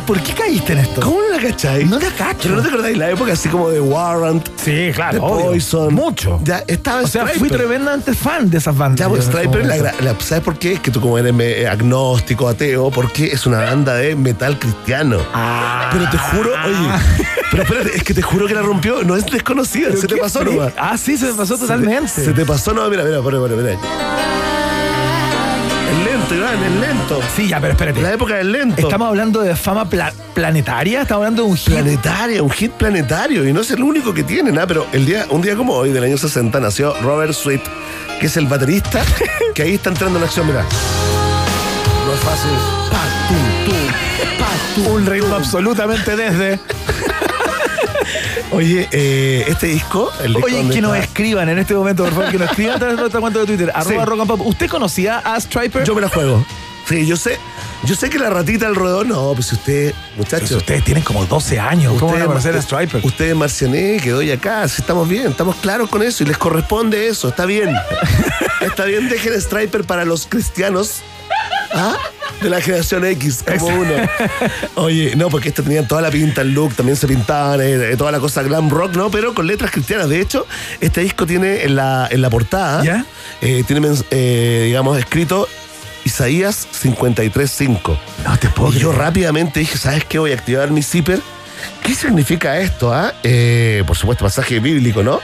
[0.05, 1.01] ¿Por qué caíste en esto?
[1.01, 1.89] ¿Cómo no la cacháis?
[1.89, 2.39] No la cacho.
[2.43, 4.47] Pero no te acordáis la época así como de Warrant.
[4.63, 5.13] Sí, claro.
[5.13, 5.45] De obvio.
[5.47, 5.93] Poison.
[5.93, 6.39] Mucho.
[6.43, 7.39] Ya estaba O sea, Striper.
[7.39, 8.99] fui tremendamente fan de esas bandas.
[8.99, 10.73] Ya, pues, Striper, la la- ¿sabes por qué?
[10.73, 15.17] Es que tú como eres me- agnóstico, ateo, porque es una banda de metal cristiano.
[15.33, 15.89] Ah.
[15.91, 19.25] Pero te juro, oye, pero espérate, es que te juro que la rompió, no es
[19.25, 20.73] desconocida, ¿Pero se te pasó nomás.
[20.77, 22.07] Ah, sí, se me pasó totalmente.
[22.09, 23.79] Se te pasó, no, mira, mira, mira, mira, mira.
[26.53, 27.19] Iván, es lento.
[27.35, 28.01] Sí, ya, pero espérate.
[28.01, 28.81] La época del lento.
[28.81, 31.73] Estamos hablando de fama pla- planetaria, estamos hablando de un hit.
[31.73, 35.25] Planetaria, un hit planetario, y no es el único que tiene, nada, pero el día,
[35.29, 37.61] un día como hoy, del año 60, nació Robert Sweet,
[38.19, 39.01] que es el baterista,
[39.55, 40.63] que ahí está entrando en acción, mira.
[42.05, 42.51] No es fácil.
[42.91, 45.37] Pa, tum, tum, pa, tum, Un ritmo tum.
[45.37, 46.59] absolutamente desde.
[48.53, 52.31] Oye, eh, este disco, el disco Oye, que nos escriban en este momento, por favor,
[52.31, 54.41] que nos escriban a través de nuestra cuenta de Twitter, arroba rock and pop.
[54.41, 55.83] ¿Usted conocía a Striper?
[55.83, 56.45] Yo me la juego.
[56.87, 57.39] Sí, yo sé,
[57.85, 60.49] yo sé que la ratita del roedor, no, pues si usted, muchachos.
[60.49, 61.93] Pues ustedes tienen como 12 años.
[61.99, 63.05] ¿Cómo van a conocer a Striper?
[63.05, 66.37] Usted es Marciané, que doy acá, si estamos bien, estamos claros con eso y les
[66.37, 67.73] corresponde eso, está bien.
[68.61, 71.01] está bien, dejen Striper para los cristianos.
[71.73, 71.97] ¿Ah?
[72.41, 73.93] De la generación X, como uno.
[74.75, 78.11] Oye, no, porque estos tenían toda la pinta, el look, también se pintaban, eh, toda
[78.11, 79.09] la cosa glam rock, ¿no?
[79.09, 80.09] Pero con letras cristianas.
[80.09, 80.45] De hecho,
[80.81, 83.05] este disco tiene en la, en la portada, ¿Ya?
[83.41, 85.47] eh, tiene, eh, digamos, escrito
[86.03, 87.97] Isaías 53.5.
[88.25, 90.19] No te puedo Y yo rápidamente dije, ¿sabes qué?
[90.19, 91.21] Voy a activar mi zipper.
[91.83, 92.93] ¿Qué significa esto?
[92.93, 93.13] ah?
[93.23, 95.21] Eh, por supuesto, pasaje bíblico, ¿no?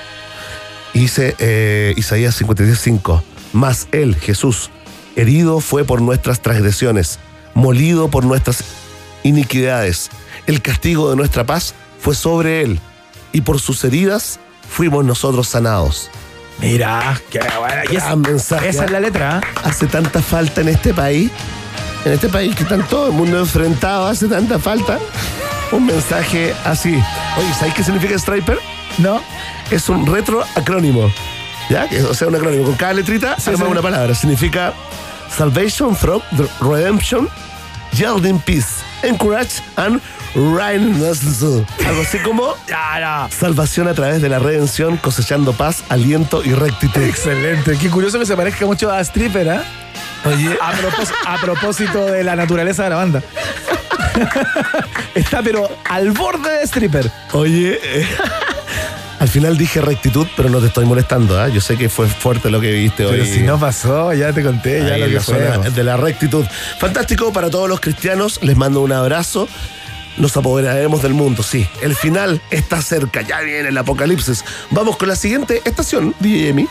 [0.93, 3.21] Y Dice eh, Isaías 53.5.
[3.51, 4.69] Mas él, Jesús,
[5.19, 7.19] herido fue por nuestras transgresiones,
[7.53, 8.63] molido por nuestras
[9.23, 10.09] iniquidades.
[10.47, 12.79] El castigo de nuestra paz fue sobre él,
[13.31, 14.39] y por sus heridas
[14.69, 16.09] fuimos nosotros sanados.
[16.59, 17.83] Mira, qué buena.
[17.89, 18.69] Y esa, Gran mensaje.
[18.69, 19.39] esa es la letra.
[19.39, 19.47] ¿eh?
[19.63, 21.31] hace tanta falta en este país,
[22.05, 24.99] en este país que está todo el mundo enfrentado, hace tanta falta.
[25.71, 26.89] Un mensaje así.
[27.37, 28.57] Oye, ¿sabes qué significa Striper?
[28.97, 29.21] ¿No?
[29.69, 31.11] Es un retro acrónimo.
[31.69, 31.87] ¿Ya?
[32.09, 32.63] O sea, un acrónimo.
[32.65, 33.71] Con cada letrita se arma sí.
[33.71, 34.15] una palabra.
[34.15, 34.73] Significa
[35.35, 37.27] Salvation from the Redemption,
[37.97, 40.01] Yielding Peace, Encourage and
[40.35, 41.43] Righteousness.
[41.85, 42.55] Algo así como
[43.31, 47.01] salvación a través de la redención, cosechando paz, aliento y rectitud.
[47.01, 47.77] Excelente.
[47.77, 49.59] Qué curioso que se parezca mucho a Stripper, ¿eh?
[50.25, 53.23] Oye, A, propós- a propósito de la naturaleza de la banda.
[55.15, 57.09] Está pero al borde de Stripper.
[57.31, 58.07] Oye, eh,
[59.19, 61.39] al final dije rectitud, pero no te estoy molestando.
[61.39, 61.47] ¿ah?
[61.49, 63.27] Yo sé que fue fuerte lo que viste Pero hoy.
[63.27, 65.71] si no pasó, ya te conté, ya lo que fue.
[65.71, 66.45] de la rectitud.
[66.79, 68.39] Fantástico para todos los cristianos.
[68.41, 69.47] Les mando un abrazo.
[70.17, 71.67] Nos apoderaremos del mundo, sí.
[71.81, 73.21] El final está cerca.
[73.21, 74.43] Ya viene el apocalipsis.
[74.71, 76.67] Vamos con la siguiente estación, DJ Emi.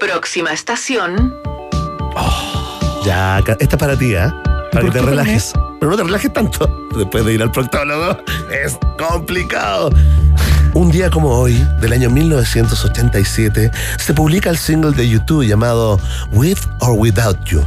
[0.00, 1.34] Próxima estación,
[3.04, 4.34] Ya, ca- esta es para ti, ¿ah?
[4.72, 5.52] Para que te relajes.
[5.80, 6.88] Pero no te relajes tanto.
[6.96, 8.18] Después de ir al proctólogo,
[8.64, 9.90] es complicado.
[10.74, 15.98] Un día como hoy, del año 1987, se publica el single de YouTube llamado
[16.32, 17.62] With or Without You.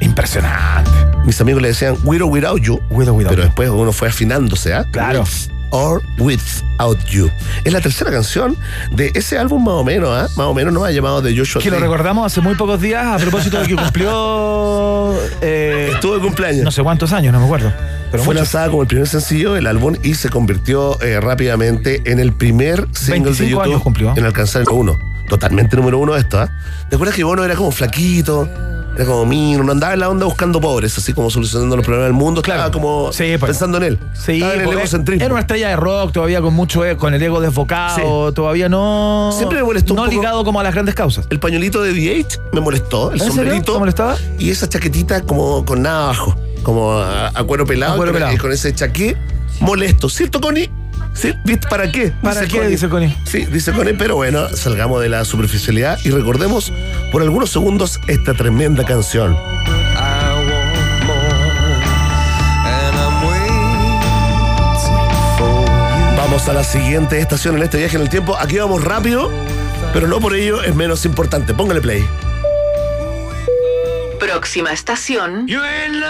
[0.00, 0.90] Impresionante.
[1.24, 3.46] Mis amigos le decían With or Without You, With or Without pero You.
[3.48, 4.84] después uno fue afinándose, ¿ah?
[4.92, 5.24] Claro.
[5.70, 7.30] Or Without You.
[7.64, 8.56] Es la tercera canción
[8.92, 10.28] de ese álbum más o menos, ¿ah?
[10.36, 13.04] Más o menos nos ha llamado de Joshua Que lo recordamos hace muy pocos días
[13.06, 15.14] a propósito de que cumplió.
[15.40, 16.64] eh, Estuvo de cumpleaños.
[16.64, 17.72] no sé cuántos años, no me acuerdo.
[18.10, 22.20] Pero fue lanzada como el primer sencillo del álbum y se convirtió eh, rápidamente en
[22.20, 24.14] el primer single de 25 YouTube años cumplió.
[24.16, 25.16] en alcanzar el número uno.
[25.28, 26.48] Totalmente número uno esto, ¿ah?
[26.88, 28.48] ¿Te acuerdas que Bono era como flaquito?
[28.96, 32.06] Era como mino, no andaba en la onda buscando pobres, así como solucionando los problemas
[32.08, 33.50] del mundo, estaba como Sí, pues.
[33.50, 33.98] pensando en él.
[34.14, 35.22] Sí, Estaba en el egocentrismo.
[35.24, 39.30] era una estrella de rock todavía con mucho e- con el ego desbocado, todavía no
[39.36, 41.26] Siempre me molestó un no poco- ligado como a las grandes causas.
[41.28, 43.74] El pañuelito de DH me molestó, el sombrerito.
[43.74, 44.16] ¿Te molestaba?
[44.38, 47.92] Y esa chaquetita como con nada abajo, como a, a cuero pelado.
[47.92, 48.34] A cuero y con- pelado.
[48.34, 49.16] Y con ese chaqué
[49.60, 50.08] molesto.
[50.08, 50.70] ¿Cierto, Connie?
[51.16, 51.34] ¿Sí?
[51.44, 52.12] ¿Viste para qué?
[52.22, 52.68] ¿Para qué?
[52.68, 53.16] Dice Connie.
[53.24, 56.72] Sí, dice Connie, pero bueno, salgamos de la superficialidad y recordemos
[57.10, 59.36] por algunos segundos esta tremenda canción.
[66.16, 68.36] Vamos a la siguiente estación en este viaje en el tiempo.
[68.38, 69.30] Aquí vamos rápido,
[69.94, 71.54] pero no por ello es menos importante.
[71.54, 72.06] Póngale play.
[74.18, 76.02] próxima estación, Elvis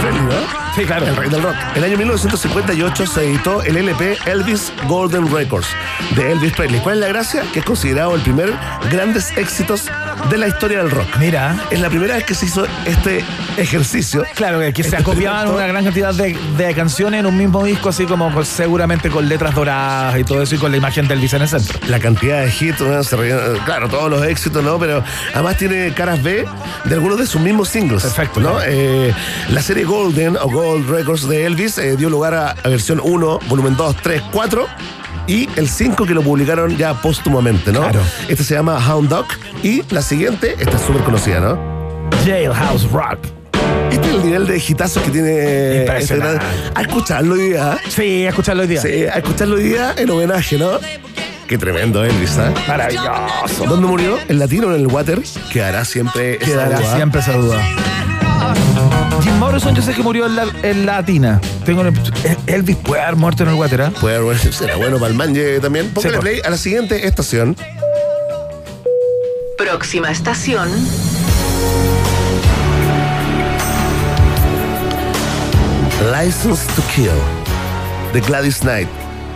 [0.00, 0.27] Presley, ¿no?
[0.76, 1.06] Sí, claro.
[1.06, 1.54] El rey del rock.
[1.72, 5.66] En el año 1958 se editó el LP Elvis Golden Records
[6.14, 6.80] de Elvis Presley.
[6.80, 7.42] ¿Cuál es la gracia?
[7.52, 8.52] Que es considerado el primer
[8.90, 9.86] grandes éxitos
[10.30, 11.06] de la historia del rock.
[11.18, 11.56] Mira.
[11.70, 13.24] Es la primera vez que se hizo este
[13.56, 14.24] ejercicio.
[14.34, 17.64] Claro, que, que se Este acopiaban una gran cantidad de, de canciones en un mismo
[17.64, 21.08] disco, así como con- seguramente con letras doradas y todo eso y con la imagen
[21.08, 21.78] del Elvis en el centro.
[21.88, 23.02] La cantidad de hits, ¿no?
[23.02, 24.78] Se rellenan- claro, todos los éxitos, ¿no?
[24.78, 25.02] Pero
[25.34, 26.46] además tiene caras B
[26.84, 28.02] de algunos de sus mismos singles.
[28.04, 28.52] Perfecto, ¿no?
[28.56, 28.64] claro.
[28.70, 29.12] Eh,
[29.50, 33.76] la serie Golden Gold Records de Elvis eh, dio lugar a, a versión 1, volumen
[33.76, 34.66] 2, 3, 4
[35.26, 37.80] y el 5 que lo publicaron ya póstumamente, ¿no?
[37.80, 38.00] Claro.
[38.28, 39.26] Este se llama Hound Dog
[39.62, 41.58] y la siguiente, esta es súper conocida, ¿no?
[42.24, 43.18] Jailhouse Rock.
[43.90, 46.38] Este es el nivel de hitazos que tiene este gran-
[46.74, 47.74] A escucharlo hoy día.
[47.74, 47.88] ¿eh?
[47.90, 48.80] Sí, a escucharlo hoy día.
[48.82, 50.72] Sí, a escucharlo hoy día en homenaje, ¿no?
[51.46, 52.52] Qué tremendo Elvis, ¿eh?
[52.66, 53.64] Maravilloso.
[53.66, 54.18] ¿Dónde murió?
[54.28, 55.20] ¿En latino o en el water?
[55.50, 56.96] Quedará siempre esa Quedará duda.
[56.96, 57.62] siempre esa duda.
[59.22, 61.40] Jim Morrison, yo sé que murió en, la, en Latina.
[61.64, 61.92] Tengo una-
[62.46, 63.92] Elvis puede haber muerto en el water, ¿ah?
[64.00, 65.90] Puede haber, será bueno para el manje también.
[65.90, 66.30] Póngale Sí, pues.
[66.32, 67.56] play a la siguiente estación.
[69.56, 70.68] Próxima estación.
[76.12, 77.10] License to Kill
[78.12, 78.88] de Gladys Knight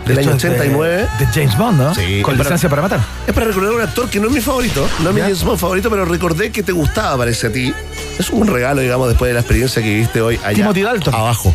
[0.05, 1.07] del año es de- 89.
[1.19, 1.95] De, James Bond, ¿no?
[1.95, 2.99] Sí, Con es para- matar.
[3.27, 5.21] Es para recordar a un actor que no es mi favorito, no es mi.
[5.21, 7.73] James Bond favorito, pero recordé que te gustaba, parece a ti.
[8.19, 10.55] Es un regalo, digamos, después de la experiencia que viviste hoy allá.
[10.55, 11.13] Timothy Dalton.
[11.15, 11.53] Abajo.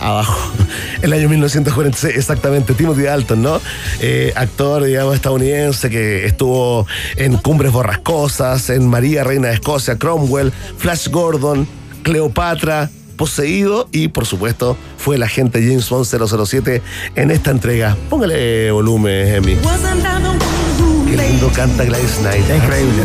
[0.00, 0.36] Abajo.
[1.02, 2.74] El año 1946, exactamente.
[2.74, 3.60] Timothy Dalton, ¿no?
[4.00, 6.86] Eh, actor, digamos, estadounidense que estuvo
[7.16, 11.68] en Cumbres Borrascosas, en María, Reina de Escocia, Cromwell, Flash Gordon,
[12.02, 16.82] Cleopatra, Poseído y, por supuesto, fue el agente James Bond 007
[17.14, 17.96] en esta entrega.
[18.10, 19.56] Póngale volumen, Emi.
[21.08, 22.44] Qué lindo canta Gladys Knight.
[22.48, 23.02] Increíble.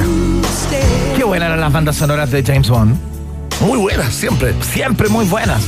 [1.16, 2.96] Qué buenas eran las bandas sonoras de James Bond.
[3.62, 4.54] Muy buenas, siempre.
[4.62, 5.62] Siempre muy buenas.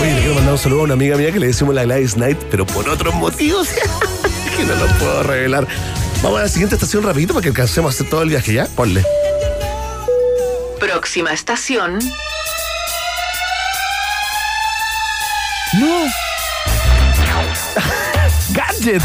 [0.00, 2.14] Oye, le quiero mandar un saludo a una amiga mía que le decimos la Gladys
[2.14, 3.68] Knight, pero por otros motivos
[4.56, 5.66] que no lo puedo revelar.
[6.22, 8.66] Vamos a la siguiente estación rapidito para que alcancemos a hacer todo el viaje ya.
[8.66, 9.04] Ponle.
[10.84, 11.98] Próxima estación.
[15.78, 16.04] No.
[18.52, 19.00] Gadget.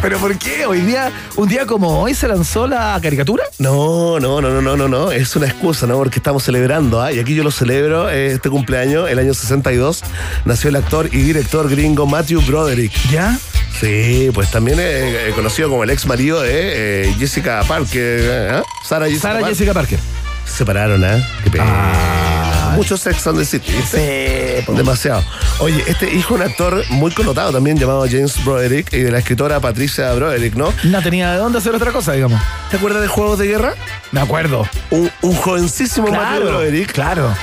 [0.00, 0.64] ¿Pero por qué?
[0.64, 3.44] Hoy día, un día como hoy, se lanzó la caricatura.
[3.58, 5.12] No, no, no, no, no, no, no.
[5.12, 5.98] Es una excusa, ¿no?
[5.98, 7.12] Porque estamos celebrando, ¿ah?
[7.12, 10.00] Y aquí yo lo celebro, eh, este cumpleaños, el año 62,
[10.46, 12.94] nació el actor y director gringo Matthew Broderick.
[13.10, 13.38] ¿Ya?
[13.78, 18.62] Sí, pues también eh, eh, conocido como el ex marido de eh, Jessica Parker, ¿eh?
[18.82, 19.48] Sara Jessica Sara Parker.
[19.50, 20.21] Jessica Parker.
[20.44, 21.24] Se separaron, ¿eh?
[21.44, 22.72] Qué pena.
[22.76, 23.70] Mucho Sex on the City.
[23.72, 24.64] ¿viste?
[24.68, 25.22] Demasiado.
[25.60, 29.18] Oye, este hijo de un actor muy connotado también llamado James Broderick y de la
[29.18, 30.72] escritora Patricia Broderick, ¿no?
[30.84, 32.40] No tenía de dónde hacer otra cosa, digamos.
[32.70, 33.74] ¿Te acuerdas de Juegos de Guerra?
[34.10, 34.66] Me acuerdo.
[34.90, 36.92] Un, un jovencísimo Matthew Claro, Broderick.
[36.92, 37.34] claro.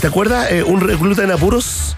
[0.00, 1.96] ¿Te acuerdas eh, un recluta en apuros?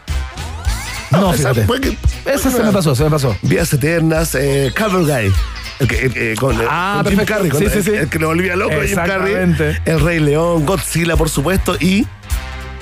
[1.10, 1.66] No, esa fíjate.
[1.66, 3.36] fue que- Eso se me pasó, se me pasó.
[3.42, 5.32] Vías Eternas, eh, Cover Guy.
[5.80, 7.24] El que, el que- con, Ah, con Jim.
[7.24, 7.90] Carrey, con Sí, el, sí, sí.
[7.96, 9.32] el que lo volvía loco, Jim Carrey.
[9.34, 9.80] Exactamente.
[9.86, 12.06] El Rey León, Godzilla, por supuesto, y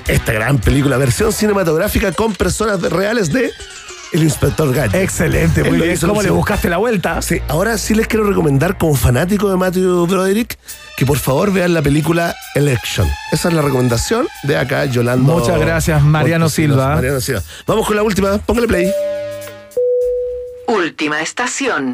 [0.07, 3.53] esta gran película, versión cinematográfica con personas reales de
[4.13, 5.03] El Inspector Gadget.
[5.03, 5.97] Excelente, muy bien.
[5.99, 7.21] ¿Cómo le buscaste la vuelta?
[7.23, 10.59] Sí, ahora sí les quiero recomendar como fanático de Matthew Broderick
[10.97, 13.07] que por favor vean la película Election.
[13.31, 15.31] Esa es la recomendación de acá, Yolanda.
[15.33, 16.95] Muchas gracias, Mariano Silva.
[16.97, 17.43] Mariano Silva.
[17.67, 18.91] Vamos con la última, póngale play.
[20.67, 21.93] Última estación.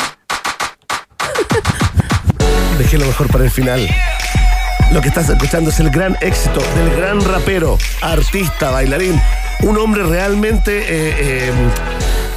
[2.78, 3.88] Dejé lo mejor para el final.
[4.92, 9.20] Lo que estás escuchando es el gran éxito del gran rapero, artista, bailarín,
[9.62, 11.52] un hombre realmente eh, eh,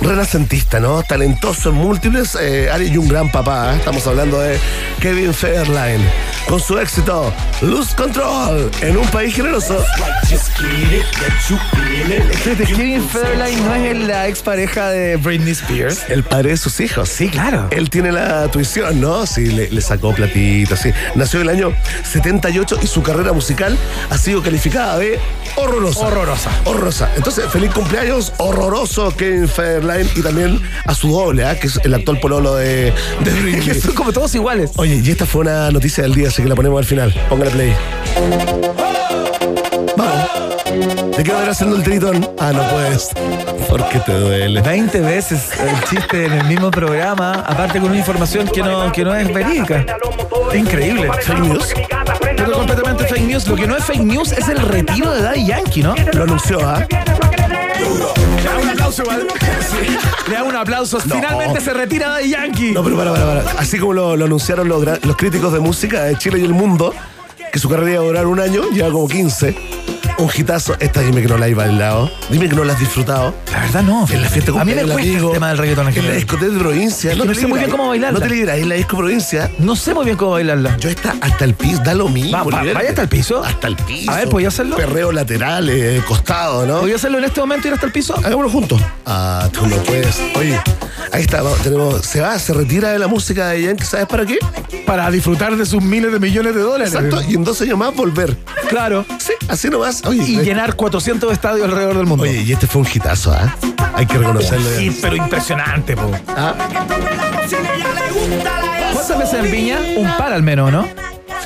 [0.02, 1.04] renacentista, ¿no?
[1.04, 3.74] Talentoso en múltiples eh, áreas y un gran papá.
[3.74, 3.78] ¿eh?
[3.78, 4.58] Estamos hablando de
[5.00, 6.02] Kevin Fairline,
[6.48, 9.84] con su éxito Lose Control en un país generoso.
[12.68, 16.04] Kevin Fairline no es la expareja de Britney Spears.
[16.10, 17.10] El padre de sus hijos.
[17.10, 17.68] Sí, claro.
[17.72, 19.26] Él tiene la tuición, ¿no?
[19.26, 20.92] Sí, le, le sacó platita, sí.
[21.16, 23.78] Nació en el año 78 y su carrera musical
[24.10, 25.20] ha sido calificada de
[25.56, 26.08] horrorosa.
[26.08, 26.52] Horrorosa.
[26.66, 27.10] Horrorosa.
[27.16, 29.48] Entonces, feliz cumpleaños, horroroso Kevin
[30.16, 31.58] Y también a su doble, ¿ah?
[31.60, 32.94] que es el actual pololo de,
[33.24, 33.80] de Britney.
[33.80, 34.72] Son como todos iguales.
[34.76, 37.14] Oye, y esta fue una noticia del día, así que la ponemos al final.
[37.30, 37.76] Póngale play.
[39.96, 40.48] Vamos.
[41.16, 42.30] Te quiero ver haciendo el tritón.
[42.40, 43.10] Ah, no puedes.
[43.70, 44.62] Porque te duele.
[44.62, 49.04] 20 veces el chiste en el mismo programa, aparte con una información que no, que
[49.04, 49.86] no es verídica.
[50.54, 51.10] Increíble.
[51.22, 51.74] Fake news.
[52.36, 53.48] Pero completamente fake news.
[53.48, 55.96] Lo que no es fake news es el retiro de Daddy Yankee, ¿no?
[56.14, 56.86] Lo anunció, ¿ah?
[57.80, 59.28] Le hago un aplauso igual.
[60.30, 60.98] Le hago un aplauso.
[61.06, 61.16] No.
[61.16, 62.72] Finalmente se retira Daddy Yankee.
[62.72, 63.60] No, pero para, para, para.
[63.60, 66.94] Así como lo, lo anunciaron los, los críticos de música de Chile y el mundo,
[67.52, 69.56] que su carrera iba a durar un año, lleva como 15.
[70.20, 70.76] Un hitazo.
[70.80, 72.10] Esta dime que no la has bailado.
[72.30, 73.34] Dime que no la has disfrutado.
[73.52, 74.08] La verdad no.
[74.10, 76.14] En la fiesta A mí me cuesta amigo, el tema del reggaetón en En la
[76.14, 77.12] discoteca de provincia.
[77.12, 78.20] Es que no te sé muy bien cómo bailarla.
[78.20, 79.52] No te libras en la disco provincia.
[79.60, 80.76] No sé muy bien cómo bailarla.
[80.78, 82.32] Yo está hasta el piso, da lo mismo.
[82.32, 82.74] Va- va- libérate.
[82.74, 83.44] ¿Vaya hasta el piso?
[83.44, 84.12] Hasta el piso.
[84.12, 84.76] A ver, ¿podía hacerlo?
[84.76, 86.80] Perreo lateral, eh, costado, ¿no?
[86.82, 88.16] ¿Voy a hacerlo en este momento y ir hasta el piso?
[88.18, 88.82] Hagámoslo juntos.
[89.06, 90.20] Ah, tú no puedes.
[90.36, 90.60] Oye,
[91.12, 92.02] ahí está, vamos, tenemos.
[92.06, 94.38] Se va, se retira de la música de Yankee, ¿sabes para qué?
[94.86, 96.94] Para disfrutar de sus miles de millones de dólares.
[96.94, 98.36] Exacto, y en dos años más volver.
[98.70, 99.06] Claro.
[99.20, 99.87] Sí, así nomás.
[100.06, 102.24] Oye, Y llenar 400 estadios alrededor del mundo.
[102.24, 103.56] Oye, y este fue un hitazo, ¿ah?
[103.94, 104.70] Hay que reconocerlo.
[104.78, 106.12] Sí, pero impresionante, po.
[106.28, 106.54] Ah,
[108.94, 109.80] ¿Cuántas veces en Viña?
[109.98, 110.88] Un par al menos, ¿no?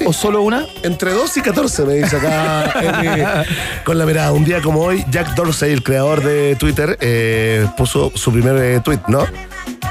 [0.05, 0.65] ¿O solo una?
[0.83, 3.45] Entre 2 y 14, me dice acá
[3.85, 4.31] con la mirada.
[4.31, 8.79] Un día como hoy, Jack Dorsey, el creador de Twitter, eh, puso su primer eh,
[8.83, 9.25] tweet, ¿no?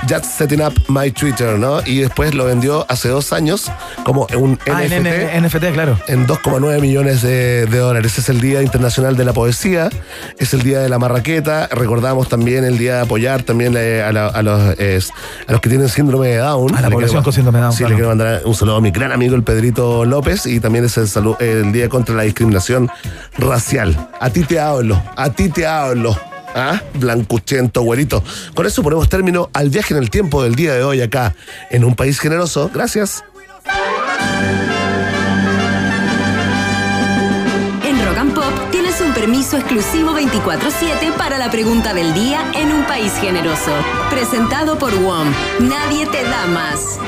[0.09, 1.81] Just setting up my Twitter, ¿no?
[1.85, 3.71] Y después lo vendió hace dos años
[4.05, 4.93] como un Ah, NFT.
[4.93, 5.99] en N- NFT, claro.
[6.09, 8.19] en 2,9 millones de, de dólares.
[8.19, 9.91] Es el Día Internacional de la Poesía,
[10.39, 11.69] es el Día de la Marraqueta.
[11.71, 15.01] Recordamos también el Día de apoyar también eh, a, la- a los, eh,
[15.47, 16.75] a los que tienen síndrome de Down.
[16.75, 17.91] A la Le población quiero- con síndrome de Down, Sí, claro.
[17.91, 20.97] le quiero mandar un saludo a mi gran amigo el Pedrito López y también es
[20.97, 22.91] el Día contra la Discriminación
[23.39, 24.09] Racial.
[24.19, 26.17] A ti te hablo, a ti te hablo.
[26.55, 26.83] ¿Ah?
[26.95, 28.23] Blancuchento, güerito.
[28.55, 31.35] Con eso ponemos término al viaje en el tiempo del día de hoy acá,
[31.71, 32.71] en un país generoso.
[32.73, 33.25] Gracias.
[37.85, 42.73] En Rock and Pop tienes un permiso exclusivo 24-7 para la pregunta del día en
[42.73, 43.73] un país generoso.
[44.11, 45.33] Presentado por WOM.
[45.61, 46.99] Nadie te da más.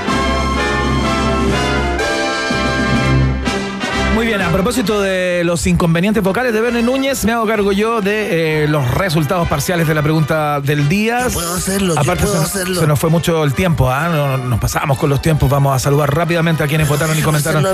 [4.15, 8.03] Muy bien, a propósito de los inconvenientes vocales de Verne Núñez, me hago cargo yo
[8.03, 11.29] de eh, los resultados parciales de la pregunta del día.
[11.33, 12.81] puedo hacerlo, yo puedo se, hacerlo.
[12.83, 14.09] se nos fue mucho el tiempo, ¿ah?
[14.11, 15.49] No- nos pasamos con los tiempos.
[15.49, 17.65] Vamos a saludar rápidamente a quienes votaron y comentaron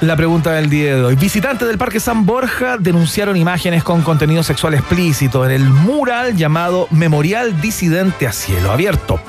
[0.00, 1.16] la pregunta del día de hoy.
[1.16, 6.88] Visitantes del Parque San Borja denunciaron imágenes con contenido sexual explícito en el mural llamado
[6.92, 9.20] Memorial Disidente a Cielo Abierto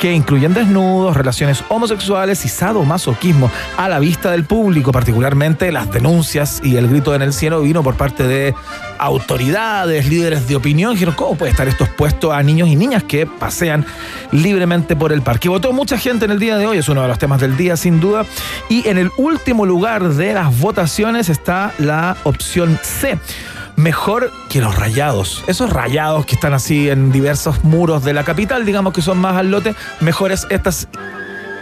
[0.00, 6.60] que incluyen desnudos, relaciones homosexuales y sadomasoquismo a la vista del público, particularmente las denuncias
[6.64, 8.54] y el grito en el cielo vino por parte de
[8.98, 13.26] autoridades, líderes de opinión, dijeron, ¿cómo puede estar esto expuesto a niños y niñas que
[13.26, 13.84] pasean
[14.32, 15.50] libremente por el parque?
[15.50, 17.76] Votó mucha gente en el día de hoy, es uno de los temas del día
[17.76, 18.24] sin duda,
[18.70, 23.18] y en el último lugar de las votaciones está la opción C
[23.80, 25.42] mejor que los rayados.
[25.46, 29.36] Esos rayados que están así en diversos muros de la capital, digamos que son más
[29.36, 30.88] al lote, mejores estas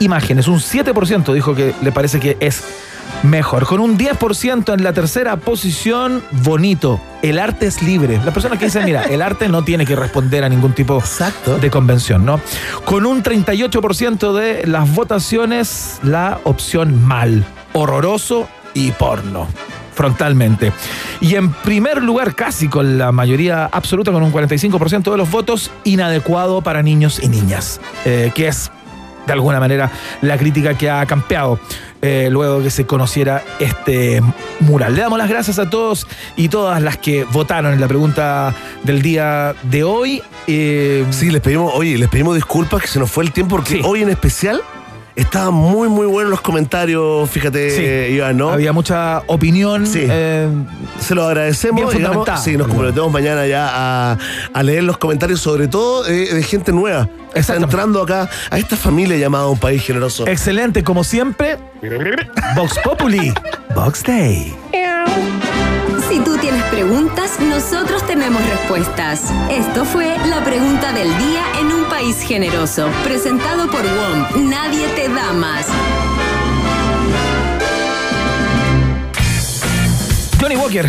[0.00, 0.48] imágenes.
[0.48, 2.62] Un 7% dijo que le parece que es
[3.22, 3.66] mejor.
[3.66, 7.00] Con un 10% en la tercera posición, bonito.
[7.22, 8.20] El arte es libre.
[8.24, 11.02] Las personas que dicen, mira, el arte no tiene que responder a ningún tipo
[11.60, 12.40] de convención, ¿no?
[12.84, 17.44] Con un 38% de las votaciones, la opción mal.
[17.72, 19.46] Horroroso y porno
[19.98, 20.72] frontalmente.
[21.20, 25.72] Y en primer lugar, casi con la mayoría absoluta, con un 45% de los votos,
[25.82, 28.70] inadecuado para niños y niñas, eh, que es
[29.26, 29.90] de alguna manera
[30.22, 31.58] la crítica que ha campeado
[32.00, 34.22] eh, luego que se conociera este
[34.60, 34.94] mural.
[34.94, 36.06] Le damos las gracias a todos
[36.36, 38.54] y todas las que votaron en la pregunta
[38.84, 40.22] del día de hoy.
[40.46, 43.82] Eh, Sí, les pedimos, oye, les pedimos disculpas que se nos fue el tiempo porque
[43.84, 44.62] hoy en especial
[45.20, 47.82] estaban muy, muy buenos los comentarios, fíjate, Sí.
[47.84, 48.50] eh, Iván, ¿no?
[48.50, 49.86] Había mucha opinión.
[49.86, 50.06] Sí.
[50.08, 50.48] eh,
[51.00, 51.92] Se lo agradecemos.
[51.92, 52.28] Bien digamos.
[52.42, 53.68] Sí, nos comprometemos mañana ya
[54.12, 54.18] a,
[54.52, 57.08] a leer los comentarios, sobre todo eh, de gente nueva.
[57.34, 60.26] Está entrando acá a esta familia llamada Un País Generoso.
[60.26, 61.58] excelente, como siempre.
[62.56, 63.32] Vox Populi.
[63.74, 64.54] Vox Day.
[66.06, 69.32] Si tú tienes preguntas, nosotros tenemos respuestas.
[69.50, 74.48] Esto fue la pregunta del día en un país generoso, presentado por WOM.
[74.48, 75.66] Nadie te da más.
[80.40, 80.88] Johnny Walker.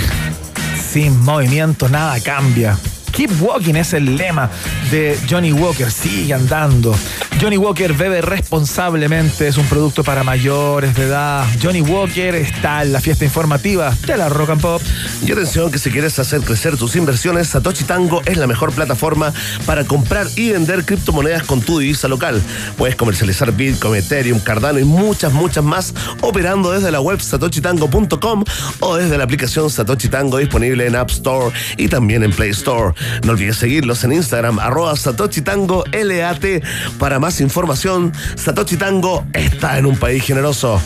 [0.91, 2.77] Sin movimiento nada cambia.
[3.11, 4.49] Keep walking es el lema
[4.91, 5.91] de Johnny Walker.
[5.91, 6.95] Sigue andando.
[7.41, 9.47] Johnny Walker bebe responsablemente.
[9.47, 11.45] Es un producto para mayores de edad.
[11.63, 14.81] Johnny Walker está en la fiesta informativa de la Rock and Pop.
[15.25, 19.31] Y atención que si quieres hacer crecer tus inversiones, Satoshi Tango es la mejor plataforma
[19.65, 22.41] para comprar y vender criptomonedas con tu divisa local.
[22.77, 28.43] Puedes comercializar Bitcoin, Ethereum, Cardano y muchas, muchas más operando desde la web satoshitango.com
[28.81, 32.93] o desde la aplicación Satoshi Tango disponible en App Store y también en Play Store.
[33.23, 36.63] No olvides seguirlos en Instagram, arroba Satoshi Tango LAT.
[36.97, 40.81] Para más información, Satoshi Tango está en un país generoso.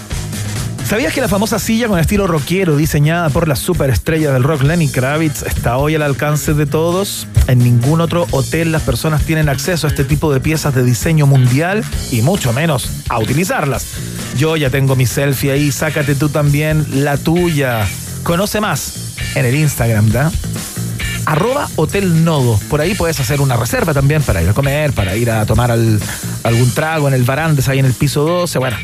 [0.86, 4.90] ¿Sabías que la famosa silla con estilo rockero diseñada por la superestrella del rock Lenny
[4.90, 7.26] Kravitz está hoy al alcance de todos?
[7.48, 11.26] En ningún otro hotel las personas tienen acceso a este tipo de piezas de diseño
[11.26, 13.86] mundial y mucho menos a utilizarlas.
[14.38, 17.88] Yo ya tengo mi selfie ahí, sácate tú también la tuya.
[18.24, 20.32] Conoce más en el Instagram, ¿da?
[21.25, 22.59] Arroba Hotel Nodo.
[22.69, 25.71] Por ahí puedes hacer una reserva también para ir a comer, para ir a tomar
[25.71, 25.99] al-
[26.43, 28.59] algún trago en el Barandes ahí en el piso 12.
[28.59, 28.77] Bueno,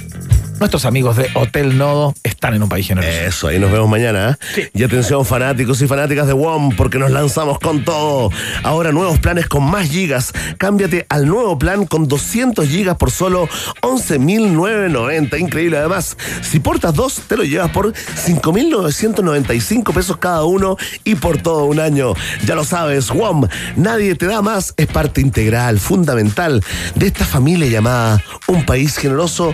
[0.59, 3.11] nuestros amigos de Hotel Nodo están en un país generoso.
[3.11, 4.37] Eso, ahí nos vemos mañana.
[4.55, 4.69] ¿eh?
[4.73, 8.29] Y atención fanáticos y fanáticas de WOM, porque nos lanzamos con todo.
[8.63, 10.33] Ahora nuevos planes con más gigas.
[10.57, 13.47] Cámbiate al nuevo plan con 200 gigas por solo
[13.81, 15.39] 11.990.
[15.39, 15.77] Increíble.
[15.77, 21.65] Además, si portas dos, te lo llevas por 5.995 pesos cada uno y por todo
[21.65, 22.13] un año.
[22.45, 24.73] Ya lo sabes, WOM, nadie te da más.
[24.77, 26.63] Es parte integral, fundamental
[26.95, 29.53] de esta familia llamada Un País Generoso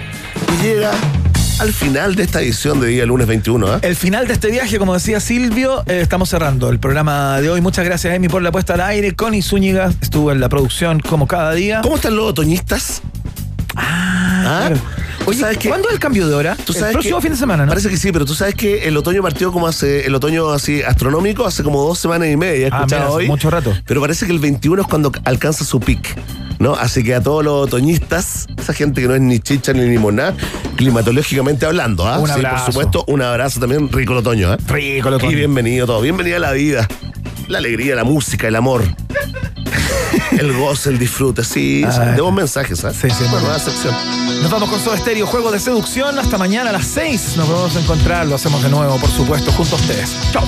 [0.53, 0.91] y llega
[1.59, 3.67] al final de esta edición de día lunes 21.
[3.67, 3.79] ¿ah?
[3.81, 7.61] El final de este viaje, como decía Silvio, eh, estamos cerrando el programa de hoy.
[7.61, 9.15] Muchas gracias, Emi, por la puesta al aire.
[9.15, 11.81] Connie Zúñiga estuvo en la producción como cada día.
[11.81, 13.01] ¿Cómo están los otoñistas?
[13.75, 14.75] Ah, claro.
[15.27, 16.55] Oye, ¿cuándo es el cambio de hora?
[16.65, 17.69] ¿Tú sabes el próximo que- fin de semana, ¿no?
[17.69, 20.83] Parece que sí, pero tú sabes que el otoño partió como hace, el otoño así
[20.83, 23.27] astronómico hace como dos semanas y media, he Ah, escuchado mira, hace hoy.
[23.27, 23.73] mucho rato.
[23.87, 26.15] Pero parece que el 21 es cuando alcanza su pic.
[26.57, 26.73] ¿No?
[26.73, 30.33] Así que a todos los otoñistas, esa gente que no es ni chicha ni limoná,
[30.77, 32.17] climatológicamente hablando, ¿ah?
[32.19, 32.55] Un Sí, abrazo.
[32.65, 34.57] por supuesto, un abrazo también, rico el otoño, ¿ah?
[34.67, 35.31] Rico el otoño.
[35.33, 36.87] Y bienvenido todo, bienvenida a la vida,
[37.47, 38.83] la alegría, la música, el amor.
[40.31, 41.83] el goce, el disfrute, sí.
[41.85, 42.15] Ay.
[42.15, 42.91] Demos mensajes, ¿ah?
[42.93, 43.93] Sí, sí, Bueno, muy nueva sección.
[44.41, 46.17] Nos vamos con Soda Estéreo, juego de seducción.
[46.19, 48.25] Hasta mañana a las 6 nos vamos a encontrar.
[48.27, 50.15] Lo hacemos de nuevo, por supuesto, junto a ustedes.
[50.31, 50.43] Chao.